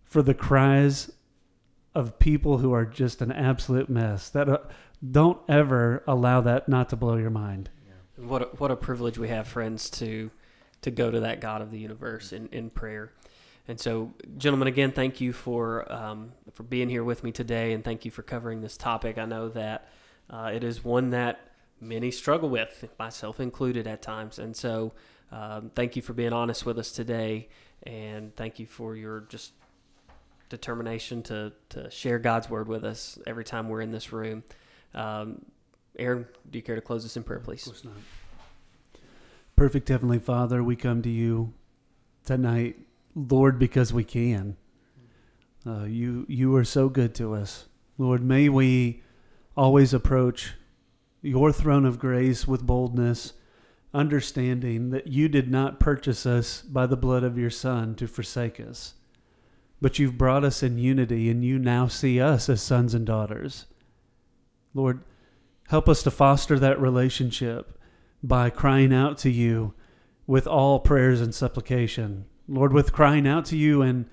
for 0.05 0.21
the 0.21 0.35
cries 0.35 1.13
of 1.95 2.19
people 2.19 2.59
who 2.59 2.73
are 2.73 2.85
just 2.85 3.23
an 3.23 3.31
absolute 3.31 3.89
mess. 3.89 4.29
That 4.31 4.49
uh, 4.49 4.59
don't 5.09 5.39
ever 5.49 6.03
allow 6.09 6.41
that 6.41 6.69
not 6.69 6.89
to 6.89 6.97
blow 6.97 7.17
your 7.17 7.31
mind. 7.31 7.71
What 8.17 8.43
a, 8.43 8.45
what 8.57 8.71
a 8.71 8.77
privilege 8.77 9.17
we 9.17 9.29
have, 9.29 9.47
friends, 9.47 9.89
to 9.91 10.31
to 10.83 10.91
go 10.91 11.11
to 11.11 11.21
that 11.21 11.41
God 11.41 11.63
of 11.63 11.71
the 11.71 11.79
universe 11.79 12.33
in, 12.33 12.49
in 12.49 12.69
prayer. 12.69 13.13
And 13.67 13.81
so, 13.81 14.13
gentlemen, 14.37 14.69
again, 14.69 14.93
thank 14.93 15.21
you 15.21 15.33
for 15.33 15.91
um, 15.91 16.33
for 16.53 16.65
being 16.65 16.91
here 16.91 17.03
with 17.03 17.25
me 17.25 17.33
today, 17.33 17.73
and 17.73 17.83
thank 17.83 18.05
you 18.05 18.11
for 18.11 18.23
covering 18.23 18.61
this 18.61 18.77
topic. 18.77 19.17
I 19.17 19.25
know 19.25 19.49
that 19.51 19.89
uh, 20.29 20.51
it 20.55 20.63
is 20.63 20.85
one 20.85 21.11
that 21.11 21.41
many 21.81 22.11
struggle 22.11 22.51
with, 22.51 22.85
myself 22.99 23.41
included, 23.41 23.87
at 23.87 24.03
times. 24.03 24.39
And 24.39 24.55
so, 24.55 24.93
um, 25.33 25.71
thank 25.75 25.97
you 25.97 26.03
for 26.03 26.13
being 26.13 26.35
honest 26.35 26.67
with 26.67 26.79
us 26.79 26.93
today, 26.93 27.49
and 27.85 28.37
thank 28.37 28.59
you 28.59 28.67
for 28.67 28.97
your 28.97 29.21
just 29.31 29.53
determination 30.51 31.23
to 31.23 31.53
to 31.71 31.91
share 31.91 32.19
God's 32.19 32.51
word 32.51 32.69
with 32.69 32.85
us 32.85 33.19
every 33.27 33.45
time 33.45 33.71
we're 33.71 33.81
in 33.81 33.93
this 33.93 34.13
room. 34.13 34.45
Um, 34.95 35.43
Aaron, 35.99 36.27
do 36.51 36.59
you 36.59 36.63
care 36.63 36.75
to 36.75 36.83
close 36.83 37.07
us 37.07 37.17
in 37.17 37.23
prayer, 37.23 37.41
please? 37.41 37.67
Of 37.67 37.73
course 37.73 37.85
not. 37.85 37.95
Perfect 39.57 39.89
Heavenly 39.89 40.19
Father, 40.19 40.63
we 40.63 40.77
come 40.77 41.01
to 41.01 41.09
you 41.09 41.55
tonight 42.25 42.77
Lord, 43.15 43.59
because 43.59 43.93
we 43.93 44.05
can. 44.05 44.57
Uh, 45.67 45.85
you 45.85 46.27
you 46.29 46.55
are 46.57 46.65
so 46.65 46.89
good 46.89 47.15
to 47.15 47.35
us, 47.35 47.67
Lord. 47.97 48.23
May 48.23 48.49
we 48.49 49.03
always 49.57 49.95
approach 49.95 50.53
your 51.23 51.53
throne 51.53 51.87
of 51.87 51.99
grace 51.99 52.47
with 52.47 52.67
boldness, 52.67 53.33
understanding 53.95 54.91
that 54.91 55.07
you 55.07 55.29
did 55.29 55.51
not 55.51 55.81
purchase 55.81 56.27
us 56.27 56.61
by 56.61 56.87
the 56.87 56.97
blood 56.97 57.25
of 57.25 57.39
your 57.39 57.51
Son 57.51 57.95
to 57.95 58.07
forsake 58.07 58.61
us, 58.61 58.95
but 59.81 59.99
you've 59.99 60.19
brought 60.19 60.45
us 60.45 60.63
in 60.63 60.77
unity, 60.77 61.31
and 61.31 61.43
you 61.45 61.59
now 61.59 61.87
see 61.87 62.21
us 62.21 62.49
as 62.49 62.61
sons 62.61 62.93
and 62.93 63.07
daughters. 63.07 63.65
Lord, 64.75 65.03
help 65.69 65.89
us 65.89 66.03
to 66.03 66.11
foster 66.11 66.59
that 66.59 66.81
relationship 66.81 67.79
by 68.23 68.51
crying 68.51 68.93
out 68.93 69.17
to 69.19 69.31
you 69.31 69.73
with 70.27 70.47
all 70.47 70.81
prayers 70.81 71.21
and 71.23 71.35
supplication 71.35 72.27
Lord, 72.49 72.73
with 72.73 72.93
crying 72.93 73.27
out 73.27 73.45
to 73.47 73.57
you 73.57 73.83
and 73.83 74.07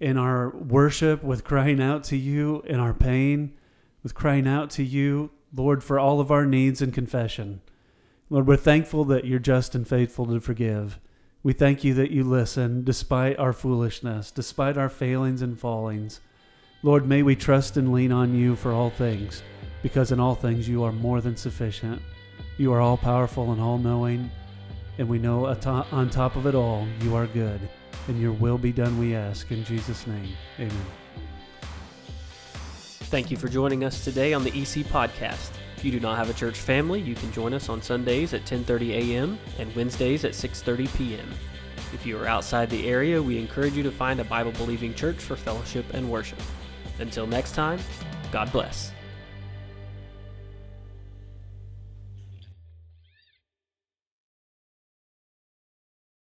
in 0.00 0.16
our 0.16 0.50
worship, 0.50 1.22
with 1.22 1.44
crying 1.44 1.80
out 1.80 2.04
to 2.04 2.16
you 2.16 2.62
in 2.66 2.80
our 2.80 2.94
pain, 2.94 3.52
with 4.02 4.14
crying 4.14 4.46
out 4.46 4.70
to 4.70 4.82
you, 4.82 5.30
Lord, 5.54 5.82
for 5.82 5.98
all 5.98 6.20
of 6.20 6.30
our 6.30 6.46
needs 6.46 6.82
and 6.82 6.92
confession. 6.92 7.60
Lord, 8.28 8.46
we're 8.46 8.56
thankful 8.56 9.04
that 9.06 9.24
you're 9.24 9.38
just 9.38 9.74
and 9.74 9.86
faithful 9.86 10.26
to 10.26 10.40
forgive. 10.40 10.98
We 11.42 11.52
thank 11.52 11.84
you 11.84 11.94
that 11.94 12.10
you 12.10 12.24
listen 12.24 12.82
despite 12.82 13.38
our 13.38 13.52
foolishness, 13.52 14.30
despite 14.30 14.76
our 14.76 14.88
failings 14.88 15.42
and 15.42 15.58
fallings. 15.58 16.20
Lord, 16.82 17.06
may 17.06 17.22
we 17.22 17.36
trust 17.36 17.76
and 17.76 17.92
lean 17.92 18.12
on 18.12 18.34
you 18.34 18.56
for 18.56 18.72
all 18.72 18.90
things, 18.90 19.42
because 19.82 20.12
in 20.12 20.20
all 20.20 20.34
things 20.34 20.68
you 20.68 20.82
are 20.82 20.92
more 20.92 21.20
than 21.20 21.36
sufficient. 21.36 22.02
You 22.58 22.72
are 22.72 22.80
all 22.80 22.96
powerful 22.96 23.52
and 23.52 23.60
all 23.60 23.78
knowing. 23.78 24.30
And 24.98 25.08
we 25.08 25.18
know 25.18 25.46
on 25.46 26.10
top 26.10 26.36
of 26.36 26.46
it 26.46 26.54
all, 26.54 26.86
you 27.02 27.14
are 27.14 27.26
good, 27.26 27.60
and 28.08 28.20
your 28.20 28.32
will 28.32 28.58
be 28.58 28.72
done, 28.72 28.98
we 28.98 29.14
ask. 29.14 29.50
In 29.50 29.64
Jesus' 29.64 30.06
name, 30.06 30.34
amen. 30.58 30.86
Thank 33.08 33.30
you 33.30 33.36
for 33.36 33.48
joining 33.48 33.84
us 33.84 34.02
today 34.02 34.32
on 34.32 34.42
the 34.42 34.50
EC 34.50 34.84
Podcast. 34.86 35.50
If 35.76 35.84
you 35.84 35.92
do 35.92 36.00
not 36.00 36.16
have 36.16 36.30
a 36.30 36.34
church 36.34 36.56
family, 36.56 37.00
you 37.00 37.14
can 37.14 37.30
join 37.30 37.52
us 37.52 37.68
on 37.68 37.82
Sundays 37.82 38.32
at 38.32 38.46
10:30 38.46 38.90
a.m. 38.94 39.38
and 39.58 39.74
Wednesdays 39.76 40.24
at 40.24 40.32
6:30 40.32 40.96
p.m. 40.96 41.28
If 41.92 42.06
you 42.06 42.18
are 42.18 42.26
outside 42.26 42.70
the 42.70 42.88
area, 42.88 43.22
we 43.22 43.38
encourage 43.38 43.74
you 43.74 43.82
to 43.82 43.92
find 43.92 44.18
a 44.18 44.24
Bible-believing 44.24 44.94
church 44.94 45.18
for 45.18 45.36
fellowship 45.36 45.84
and 45.92 46.10
worship. 46.10 46.40
Until 46.98 47.26
next 47.26 47.54
time, 47.54 47.78
God 48.32 48.50
bless. 48.50 48.95